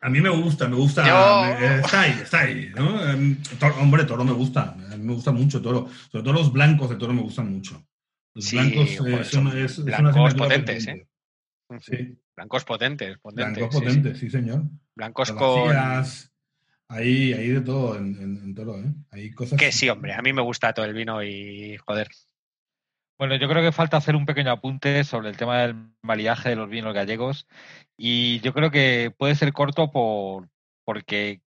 a 0.00 0.08
mí 0.08 0.20
me 0.20 0.30
gusta, 0.30 0.66
me 0.68 0.76
gusta. 0.76 1.06
Yo- 1.06 1.58
me- 1.60 1.76
está 1.80 2.00
ahí, 2.02 2.18
está 2.22 2.40
ahí, 2.40 2.70
¿no? 2.74 3.08
Em, 3.10 3.40
toro- 3.60 3.76
hombre, 3.80 4.04
toro 4.04 4.24
me 4.24 4.32
gusta. 4.32 4.70
A 4.72 4.96
mí 4.96 5.04
me 5.04 5.12
gusta 5.14 5.32
mucho 5.32 5.60
toro. 5.62 5.88
Sobre 6.10 6.24
todo 6.24 6.32
los 6.34 6.52
blancos 6.52 6.88
de 6.90 6.96
toro 6.96 7.12
me 7.12 7.22
gustan 7.22 7.50
mucho. 7.52 7.86
Los 8.34 8.44
Sí, 8.46 8.56
blancos 8.56 8.90
eh, 8.90 8.96
joder, 8.98 9.24
son, 9.24 9.48
son 9.50 9.58
es, 9.58 9.70
es 9.72 9.78
una 9.78 9.84
blancos 9.84 10.16
asignatura 10.26 10.44
potentes. 10.48 10.86
¿eh? 10.88 11.06
Sí, 11.80 12.18
Blancos 12.36 12.64
potentes, 12.64 13.18
potentes. 13.18 13.54
blancos 13.54 13.74
sí, 13.74 13.78
sí. 13.80 13.86
potentes, 13.86 14.18
sí, 14.18 14.30
señor. 14.30 14.62
Blancos 14.96 15.32
con. 15.32 15.76
Ahí, 16.88 17.32
ahí 17.32 17.48
de 17.48 17.60
todo 17.60 17.96
en, 17.96 18.14
en- 18.20 18.36
en 18.42 18.54
toro, 18.54 18.78
¿eh? 18.78 18.92
Hay 19.10 19.30
cosas. 19.32 19.58
Que 19.58 19.72
sí, 19.72 19.88
hombre, 19.88 20.14
a 20.14 20.22
mí 20.22 20.32
me 20.32 20.42
gusta 20.42 20.72
todo 20.72 20.86
el 20.86 20.94
vino 20.94 21.22
y, 21.22 21.76
joder, 21.78 22.08
Bueno, 23.18 23.34
yo 23.36 23.48
creo 23.48 23.62
que 23.62 23.72
falta 23.72 23.96
hacer 23.96 24.14
un 24.14 24.26
pequeño 24.26 24.52
apunte 24.52 25.02
sobre 25.04 25.28
el 25.28 25.36
tema 25.36 25.62
del 25.62 25.74
maridaje 26.02 26.50
de 26.50 26.56
los 26.56 26.70
vinos 26.70 26.94
gallegos 26.94 27.48
y 27.96 28.40
yo 28.40 28.52
creo 28.52 28.70
que 28.70 29.12
puede 29.16 29.34
ser 29.34 29.52
corto 29.52 29.90
por 29.90 30.48
porque 30.84 31.40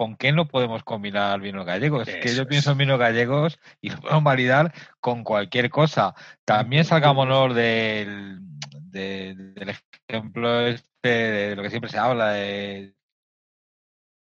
¿con 0.00 0.16
qué 0.16 0.32
no 0.32 0.48
podemos 0.48 0.82
combinar 0.82 1.40
vinos 1.42 1.66
gallegos? 1.66 2.08
Es 2.08 2.16
que 2.22 2.34
yo 2.34 2.42
es. 2.44 2.48
pienso 2.48 2.70
en 2.72 2.78
vinos 2.78 2.98
gallegos 2.98 3.58
y 3.82 3.90
lo 3.90 3.98
podemos 4.00 4.22
maridar 4.22 4.72
con 4.98 5.22
cualquier 5.24 5.68
cosa. 5.68 6.14
También 6.46 6.86
salgámonos 6.86 7.54
del, 7.54 8.38
de- 8.72 9.34
del 9.36 9.76
ejemplo 10.08 10.66
este 10.68 11.08
de 11.08 11.54
lo 11.56 11.62
que 11.62 11.68
siempre 11.68 11.90
se 11.90 11.98
habla 11.98 12.30
de, 12.30 12.94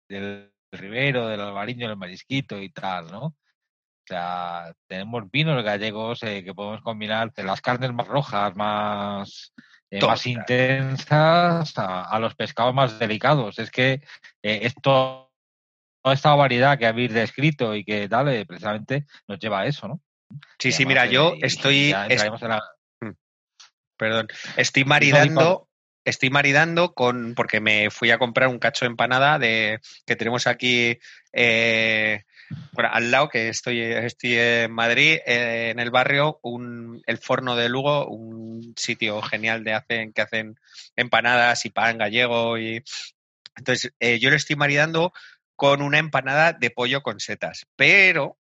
del 0.08 0.52
Ribero, 0.70 1.26
del 1.26 1.40
Albariño, 1.40 1.88
del 1.88 1.96
Marisquito 1.96 2.60
y 2.62 2.68
tal, 2.70 3.10
¿no? 3.10 3.24
O 3.24 3.34
sea, 4.06 4.72
tenemos 4.86 5.28
vinos 5.32 5.64
gallegos 5.64 6.22
eh, 6.22 6.44
que 6.44 6.54
podemos 6.54 6.80
combinar 6.82 7.32
de 7.32 7.42
las 7.42 7.60
carnes 7.60 7.92
más 7.92 8.06
rojas, 8.06 8.54
más, 8.54 9.52
eh, 9.90 10.00
más 10.00 10.24
intensas, 10.28 11.76
a, 11.76 12.02
a 12.02 12.20
los 12.20 12.36
pescados 12.36 12.72
más 12.72 13.00
delicados. 13.00 13.58
Es 13.58 13.72
que 13.72 13.94
eh, 14.44 14.60
esto, 14.62 15.25
toda 16.06 16.14
esta 16.14 16.32
variedad 16.36 16.78
que 16.78 16.86
habéis 16.86 17.12
descrito 17.12 17.74
y 17.74 17.82
que 17.84 18.08
tal, 18.08 18.28
eh, 18.28 18.46
precisamente 18.46 19.06
nos 19.26 19.40
lleva 19.40 19.62
a 19.62 19.66
eso, 19.66 19.88
¿no? 19.88 20.00
Sí, 20.56 20.70
sí, 20.70 20.86
mira, 20.86 21.06
yo 21.06 21.34
estoy, 21.42 21.92
es- 22.08 22.22
la- 22.22 22.62
perdón, 23.96 24.28
estoy 24.56 24.84
maridando, 24.84 25.68
estoy 26.04 26.30
maridando 26.30 26.94
con, 26.94 27.34
porque 27.34 27.60
me 27.60 27.90
fui 27.90 28.12
a 28.12 28.18
comprar 28.18 28.48
un 28.48 28.60
cacho 28.60 28.84
de 28.84 28.90
empanada 28.90 29.40
de 29.40 29.80
que 30.06 30.14
tenemos 30.14 30.46
aquí 30.46 30.96
eh, 31.32 32.22
bueno, 32.70 32.90
al 32.92 33.10
lado, 33.10 33.28
que 33.28 33.48
estoy, 33.48 33.80
estoy 33.80 34.36
en 34.38 34.70
Madrid, 34.70 35.18
eh, 35.26 35.70
en 35.70 35.80
el 35.80 35.90
barrio, 35.90 36.38
un, 36.44 37.02
el 37.06 37.18
Forno 37.18 37.56
de 37.56 37.68
Lugo, 37.68 38.06
un 38.06 38.74
sitio 38.76 39.20
genial 39.22 39.64
de 39.64 39.72
hacen, 39.72 40.12
que 40.12 40.22
hacen 40.22 40.54
empanadas 40.94 41.64
y 41.66 41.70
pan 41.70 41.98
gallego 41.98 42.58
y 42.58 42.84
entonces 43.56 43.92
eh, 44.00 44.18
yo 44.18 44.28
lo 44.30 44.36
estoy 44.36 44.54
maridando 44.54 45.12
con 45.56 45.82
una 45.82 45.98
empanada 45.98 46.52
de 46.52 46.70
pollo 46.70 47.02
con 47.02 47.18
setas, 47.18 47.66
pero 47.76 48.38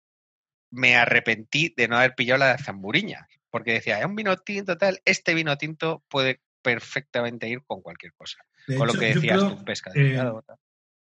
me 0.70 0.96
arrepentí 0.96 1.74
de 1.76 1.88
no 1.88 1.98
haber 1.98 2.14
pillado 2.16 2.40
la 2.40 2.56
de 2.56 2.64
zamburiña, 2.64 3.28
porque 3.50 3.74
decía, 3.74 4.00
es 4.00 4.06
un 4.06 4.16
vino 4.16 4.36
tinto 4.38 4.78
tal, 4.78 5.00
este 5.06 5.34
vino 5.34 5.58
tinto 5.58 6.04
puede 6.10 6.42
perfectamente 6.62 7.48
ir 7.48 7.64
con 7.66 7.82
cualquier 7.82 8.14
cosa. 8.14 8.40
De 8.68 8.76
con 8.76 8.88
lo 8.88 8.94
que 8.94 9.14
decías 9.14 9.38
creo, 9.38 9.56
tú, 9.56 9.64
pesca. 9.64 9.92
eh, 9.96 10.20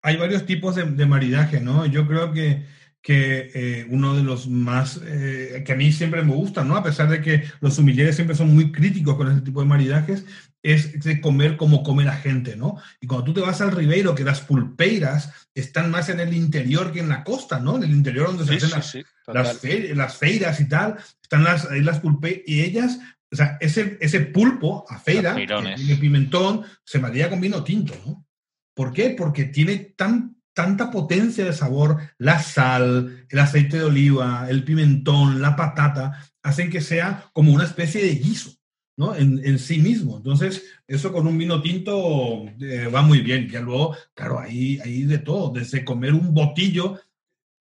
hay 0.02 0.18
varios 0.18 0.46
tipos 0.46 0.76
de, 0.76 0.84
de 0.84 1.06
maridaje, 1.06 1.60
¿no? 1.60 1.86
Yo 1.88 2.08
creo 2.08 2.32
que, 2.32 2.64
que 3.02 3.52
eh, 3.54 3.88
uno 3.90 4.16
de 4.16 4.24
los 4.24 4.48
más, 4.48 5.02
eh, 5.04 5.64
que 5.66 5.74
a 5.74 5.76
mí 5.76 5.92
siempre 5.92 6.22
me 6.22 6.34
gusta, 6.34 6.64
¿no? 6.64 6.76
A 6.76 6.84
pesar 6.84 7.10
de 7.10 7.22
que 7.22 7.44
los 7.60 7.74
sumilleres 7.76 8.16
siempre 8.16 8.36
son 8.36 8.54
muy 8.54 8.72
críticos 8.72 9.16
con 9.16 9.30
este 9.30 9.42
tipo 9.42 9.62
de 9.62 9.68
maridajes, 9.68 10.26
es 10.74 11.00
de 11.04 11.22
comer 11.22 11.58
como 11.58 11.84
come 11.84 12.04
la 12.04 12.16
gente, 12.18 12.56
¿no? 12.56 12.78
Y 13.00 13.06
cuando 13.06 13.26
tú 13.26 13.34
te 13.36 13.42
vas 13.42 13.62
al 13.62 13.72
Ribeiro, 13.72 14.16
que 14.16 14.24
las 14.24 14.42
pulpeiras 14.42 15.32
están 15.54 15.92
más 15.92 16.10
en 16.10 16.20
el 16.20 16.34
interior 16.34 16.92
que 16.92 17.02
en 17.02 17.10
la 17.10 17.24
costa, 17.24 17.60
¿no? 17.60 17.76
En 17.78 17.84
el 17.84 17.92
interior 17.92 18.28
donde 18.28 18.46
se 18.46 18.56
hacen 18.56 18.70
sí, 18.70 18.76
las, 18.76 18.92
sí, 18.92 19.04
las, 19.28 19.58
fe- 19.60 19.96
las 19.96 20.18
feiras 20.18 20.60
y 20.60 20.68
tal, 20.68 20.98
están 21.22 21.44
las, 21.44 21.70
las 21.72 22.00
pulpeiras, 22.00 22.42
y 22.48 22.62
ellas, 22.64 23.00
o 23.32 23.36
sea, 23.36 23.58
ese, 23.62 23.98
ese 24.02 24.22
pulpo 24.22 24.86
a 24.90 24.98
feira, 24.98 25.36
tiene 25.76 25.96
pimentón, 25.98 26.64
se 26.84 26.98
marida 27.00 27.30
con 27.30 27.42
vino 27.42 27.64
tinto, 27.64 27.94
¿no? 28.06 28.26
¿Por 28.74 28.92
qué? 28.92 29.12
Porque 29.18 29.46
tiene 29.46 29.78
tan, 29.78 30.36
tanta 30.54 30.90
potencia 30.90 31.46
de 31.46 31.54
sabor, 31.54 31.98
la 32.18 32.40
sal, 32.42 33.26
el 33.30 33.40
aceite 33.40 33.78
de 33.78 33.84
oliva, 33.84 34.48
el 34.50 34.64
pimentón, 34.64 35.42
la 35.42 35.56
patata, 35.56 36.24
hacen 36.42 36.70
que 36.72 36.82
sea 36.82 37.30
como 37.34 37.54
una 37.54 37.66
especie 37.66 38.02
de 38.04 38.16
guiso, 38.16 38.52
¿no? 38.98 39.16
En, 39.16 39.42
en 39.44 39.60
sí 39.60 39.80
mismo. 39.80 40.18
Entonces, 40.18 40.64
eso 40.88 41.12
con 41.12 41.28
un 41.28 41.38
vino 41.38 41.62
tinto 41.62 42.46
eh, 42.62 42.88
va 42.94 43.02
muy 43.02 43.22
bien. 43.22 43.50
Ya 43.50 43.62
luego, 43.62 43.96
claro, 44.14 44.40
ahí, 44.40 44.80
ahí 44.84 45.04
de 45.04 45.18
todo, 45.18 45.52
desde 45.52 45.84
comer 45.84 46.14
un 46.14 46.34
botillo, 46.34 47.00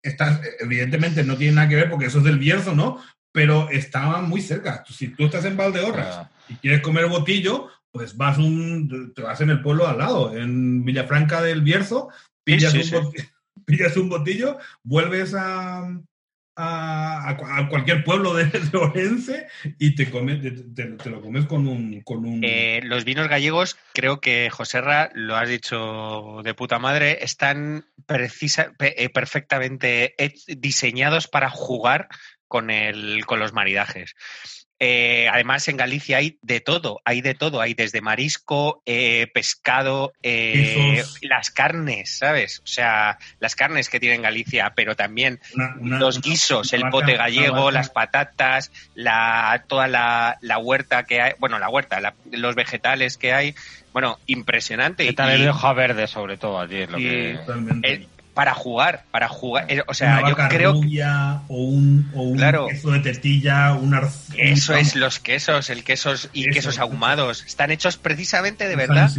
está, 0.04 0.42
evidentemente 0.60 1.24
no 1.24 1.38
tiene 1.38 1.56
nada 1.56 1.70
que 1.70 1.76
ver 1.76 1.90
porque 1.90 2.08
eso 2.08 2.20
es 2.20 2.26
del 2.26 2.40
Bierzo, 2.40 2.76
¿no? 2.76 3.02
Pero 3.32 3.70
estaba 3.70 4.22
muy 4.22 4.42
cerca. 4.42 4.84
Si 4.90 5.10
tú 5.10 5.26
estás 5.26 5.46
en 5.46 5.58
Valdeorras 5.58 6.16
Ah, 6.18 6.32
y 6.50 6.56
quieres 6.56 6.82
comer 6.82 7.08
botillo, 7.08 7.70
pues 7.92 8.18
vas 8.18 8.38
un, 8.38 9.14
te 9.16 9.22
vas 9.22 9.40
en 9.42 9.50
el 9.52 9.62
pueblo 9.62 9.88
al 9.88 10.00
lado, 10.00 10.36
en 10.36 10.84
Villafranca 10.84 11.42
del 11.42 11.62
Bierzo, 11.62 12.10
pillas, 12.44 12.74
sí, 12.74 12.96
un, 12.96 13.12
sí. 13.12 13.24
pillas 13.66 13.96
un 13.96 14.10
botillo, 14.10 14.58
vuelves 14.84 15.34
a, 15.34 15.88
a, 16.56 17.30
a 17.30 17.38
cu- 17.38 17.46
a 17.46 17.70
cualquier 17.70 18.04
pueblo 18.04 18.34
de, 18.34 18.46
de 18.46 18.78
Orense 18.78 19.48
y 19.80 19.96
te, 19.96 20.10
comes, 20.10 20.40
te, 20.76 21.10
lo 21.10 21.22
comes 21.22 21.46
con 21.46 21.68
un... 21.68 22.02
Con 22.02 22.26
un 22.26 22.42
Eh, 22.44 22.82
los 22.84 23.06
vinos 23.06 23.28
gallegos, 23.28 23.78
creo 23.94 24.20
que 24.20 24.50
Joserra, 24.50 25.10
lo 25.14 25.36
has 25.36 25.50
dicho 25.50 26.42
de 26.44 26.54
puta 26.54 26.80
madre, 26.80 27.24
están 27.24 27.86
precisa, 28.06 28.74
eh, 28.80 29.10
perfectamente 29.10 30.16
diseñados 30.48 31.28
para 31.28 31.50
jugar 31.50 32.08
con, 32.48 32.70
el, 32.70 33.26
con 33.26 33.40
los 33.40 33.54
maridajes. 33.54 34.16
Eh, 34.84 35.28
además, 35.32 35.68
en 35.68 35.78
Galicia 35.78 36.18
hay 36.18 36.40
de 36.42 36.60
todo, 36.60 37.02
hay 37.06 37.22
de 37.22 37.36
todo, 37.36 37.62
hay 37.62 37.76
desde 37.76 38.02
marisco, 38.02 38.82
eh, 38.88 39.28
pescado, 39.32 40.12
eh, 40.24 41.04
las 41.22 41.52
carnes, 41.52 42.18
¿sabes? 42.18 42.62
O 42.64 42.68
sea, 42.68 43.20
las 43.40 43.56
carnes 43.56 43.90
que 43.90 44.00
tiene 44.00 44.18
Galicia, 44.18 44.74
pero 44.76 44.96
también 44.96 45.40
una- 45.54 45.76
una- 45.80 46.00
los 46.00 46.20
guisos, 46.20 46.74
una 46.74 46.78
el 46.78 46.84
vaca- 46.86 46.92
pote 46.92 47.16
gallego, 47.16 47.70
las 47.70 47.92
patatas, 47.92 48.72
la, 48.96 49.66
toda 49.68 49.88
la, 49.88 50.40
la 50.42 50.58
huerta 50.58 51.04
que 51.04 51.22
hay, 51.22 51.34
bueno, 51.38 51.60
la 51.60 51.70
huerta, 51.70 52.02
la- 52.02 52.16
los 52.32 52.56
vegetales 52.56 53.18
que 53.18 53.34
hay, 53.34 53.54
bueno, 53.94 54.18
impresionante. 54.26 55.06
¿Qué 55.06 55.14
tal 55.14 55.30
Y- 55.30 55.34
el 55.36 55.42
de 55.44 55.50
hoja 55.52 55.74
verde, 55.74 56.08
sobre 56.08 56.38
todo, 56.38 56.60
allí? 56.60 56.78
Es 56.82 56.90
lo 56.90 56.98
y- 56.98 57.04
que... 57.04 58.08
Para 58.34 58.54
jugar, 58.54 59.04
para 59.12 59.28
jugar. 59.28 59.68
O 59.88 59.94
sea, 59.94 60.20
una 60.20 60.30
yo 60.30 60.36
creo 60.50 60.72
rubia 60.74 61.42
o 61.50 61.64
un, 61.64 62.10
o 62.16 62.22
un 62.22 62.38
Claro. 62.38 62.68
queso 62.68 62.92
de 62.92 63.00
tetilla, 63.02 63.74
un 63.74 63.92
arz- 63.92 64.34
eso 64.38 64.74
es 64.74 64.96
los 64.96 65.20
quesos, 65.20 65.70
el 65.70 65.84
quesos 65.84 66.30
y 66.32 66.44
Eso. 66.44 66.52
quesos 66.54 66.80
ahumados. 66.80 67.44
Están 67.46 67.72
hechos 67.72 67.98
precisamente 67.98 68.70
de 68.70 68.76
verdad 68.78 69.12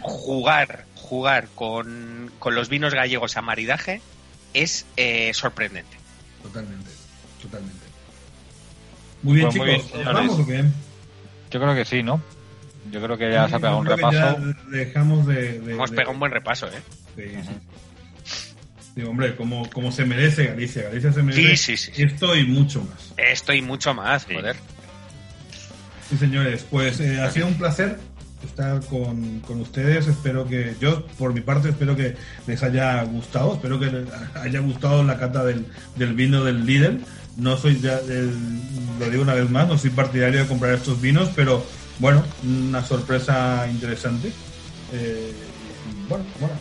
jugar, 0.00 0.84
jugar 0.94 1.48
con, 1.54 2.30
con 2.38 2.54
los 2.54 2.68
vinos 2.70 2.94
gallegos 2.94 3.36
a 3.36 3.42
maridaje 3.42 4.00
es 4.54 4.86
eh, 4.96 5.32
sorprendente. 5.34 5.96
Totalmente, 6.42 6.90
totalmente. 7.42 7.84
Muy 9.22 9.34
bien, 9.36 9.48
Pues 9.48 9.56
muy 9.58 9.66
chicos. 9.76 9.92
bien, 9.92 10.04
¿Nos 10.04 10.14
señores. 10.14 10.28
¿Vamos 10.30 10.40
o 10.40 10.46
qué? 10.46 10.64
Yo 11.50 11.60
creo 11.60 11.74
que 11.74 11.84
sí, 11.84 12.02
¿no? 12.02 12.22
Yo 12.90 13.02
creo 13.02 13.18
que 13.18 13.30
ya 13.30 13.48
se 13.48 13.56
ha 13.56 13.58
pegado 13.58 13.78
un 13.78 13.86
repaso. 13.86 14.36
Dejamos 14.70 15.26
de. 15.26 15.60
de- 15.60 15.72
Hemos 15.72 15.90
de- 15.90 15.96
pegado 15.96 16.12
un 16.12 16.20
buen 16.20 16.32
repaso, 16.32 16.68
¿eh? 16.68 16.80
Sí, 17.16 17.22
sí. 17.42 17.58
Sí, 18.96 19.02
hombre, 19.02 19.36
como, 19.36 19.68
como 19.70 19.92
se 19.92 20.04
merece 20.06 20.46
Galicia. 20.46 20.84
Galicia 20.84 21.12
se 21.12 21.22
merece 21.22 21.56
Sí, 21.56 21.76
sí, 21.76 21.92
sí. 21.94 22.02
esto 22.02 22.34
y 22.34 22.46
mucho 22.46 22.80
más. 22.82 23.12
Esto 23.18 23.52
y 23.52 23.60
mucho 23.60 23.92
más, 23.92 24.22
Sí. 24.22 24.34
joder. 24.34 24.56
Sí, 26.08 26.16
señores, 26.16 26.64
pues 26.70 26.98
eh, 27.00 27.20
ha 27.20 27.30
sido 27.30 27.46
un 27.48 27.54
placer 27.54 27.98
estar 28.42 28.80
con, 28.86 29.40
con 29.40 29.60
ustedes. 29.60 30.06
Espero 30.06 30.46
que, 30.48 30.74
yo 30.80 31.04
por 31.18 31.34
mi 31.34 31.40
parte, 31.42 31.68
espero 31.70 31.94
que 31.94 32.16
les 32.46 32.62
haya 32.62 33.02
gustado. 33.02 33.54
Espero 33.56 33.78
que 33.78 33.86
les 33.86 34.06
haya 34.34 34.60
gustado 34.60 35.04
la 35.04 35.18
cata 35.18 35.44
del, 35.44 35.66
del 35.96 36.14
vino 36.14 36.42
del 36.42 36.64
líder. 36.64 36.98
No 37.36 37.58
soy, 37.58 37.78
ya, 37.80 37.98
el- 37.98 38.32
lo 38.98 39.10
digo 39.10 39.22
una 39.22 39.34
vez 39.34 39.50
más, 39.50 39.68
no 39.68 39.76
soy 39.76 39.90
partidario 39.90 40.40
de 40.40 40.46
comprar 40.46 40.72
estos 40.72 40.98
vinos, 41.02 41.28
pero 41.36 41.62
bueno, 41.98 42.24
una 42.44 42.82
sorpresa 42.82 43.66
interesante. 43.70 44.32
Eh, 44.94 45.32
bueno, 46.08 46.24
bueno. 46.40 46.54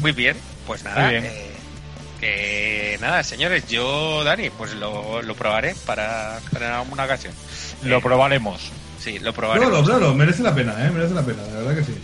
Muy 0.00 0.10
bien, 0.10 0.36
pues 0.66 0.82
nada. 0.84 1.12
Eh, 1.12 1.52
que 2.20 2.98
nada, 3.00 3.22
señores, 3.22 3.68
yo, 3.68 4.24
Dani, 4.24 4.50
pues 4.50 4.72
lo, 4.74 5.22
lo 5.22 5.34
probaré 5.34 5.74
para, 5.86 6.38
para 6.52 6.78
alguna 6.80 7.04
ocasión. 7.04 7.32
Lo 7.82 7.98
Eh, 7.98 8.02
probaremos. 8.02 8.70
Sí, 8.98 9.18
lo 9.18 9.32
probaremos. 9.32 9.68
Claro, 9.70 9.84
claro, 9.84 10.14
merece 10.14 10.42
la 10.42 10.54
pena, 10.54 10.72
¿eh? 10.84 10.90
merece 10.90 11.14
la 11.14 11.22
pena, 11.22 11.42
de 11.44 11.52
verdad 11.52 11.76
que 11.76 11.84
sí. 11.84 11.96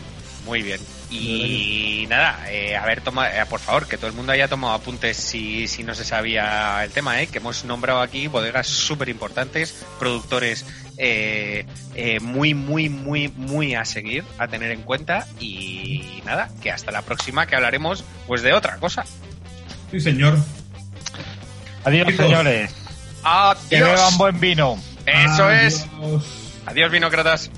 Muy 0.46 0.62
bien. 0.62 0.80
Y 1.10 2.06
nada, 2.08 2.40
eh, 2.50 2.76
a 2.76 2.84
ver, 2.84 3.00
toma, 3.00 3.28
eh, 3.30 3.44
por 3.48 3.60
favor, 3.60 3.86
que 3.86 3.96
todo 3.96 4.08
el 4.08 4.12
mundo 4.12 4.32
haya 4.32 4.48
tomado 4.48 4.74
apuntes 4.74 5.16
si, 5.16 5.68
si 5.68 5.82
no 5.84 5.94
se 5.94 6.04
sabía 6.04 6.82
el 6.84 6.90
tema, 6.90 7.20
¿eh? 7.22 7.26
que 7.28 7.38
hemos 7.38 7.64
nombrado 7.64 8.00
aquí 8.00 8.26
bodegas 8.28 8.66
súper 8.66 9.08
importantes, 9.08 9.84
productores 9.98 10.64
eh, 10.96 11.64
eh, 11.94 12.20
muy, 12.20 12.54
muy, 12.54 12.88
muy, 12.88 13.28
muy 13.28 13.74
a 13.74 13.84
seguir, 13.84 14.24
a 14.38 14.48
tener 14.48 14.70
en 14.70 14.82
cuenta. 14.82 15.26
Y 15.40 16.22
nada, 16.24 16.50
que 16.62 16.70
hasta 16.70 16.90
la 16.90 17.02
próxima 17.02 17.46
que 17.46 17.56
hablaremos 17.56 18.04
pues 18.26 18.42
de 18.42 18.52
otra 18.52 18.76
cosa. 18.76 19.04
Sí, 19.90 20.00
señor. 20.00 20.38
Adiós, 21.84 22.06
Chicos. 22.08 22.26
señores. 22.26 22.74
Que 23.68 23.80
beban 23.80 23.98
Adiós. 23.98 24.18
buen 24.18 24.40
vino. 24.40 24.78
Eso 25.06 25.50
es. 25.50 25.86
Adiós. 25.98 26.24
Adiós, 26.66 26.92
vinócratas. 26.92 27.50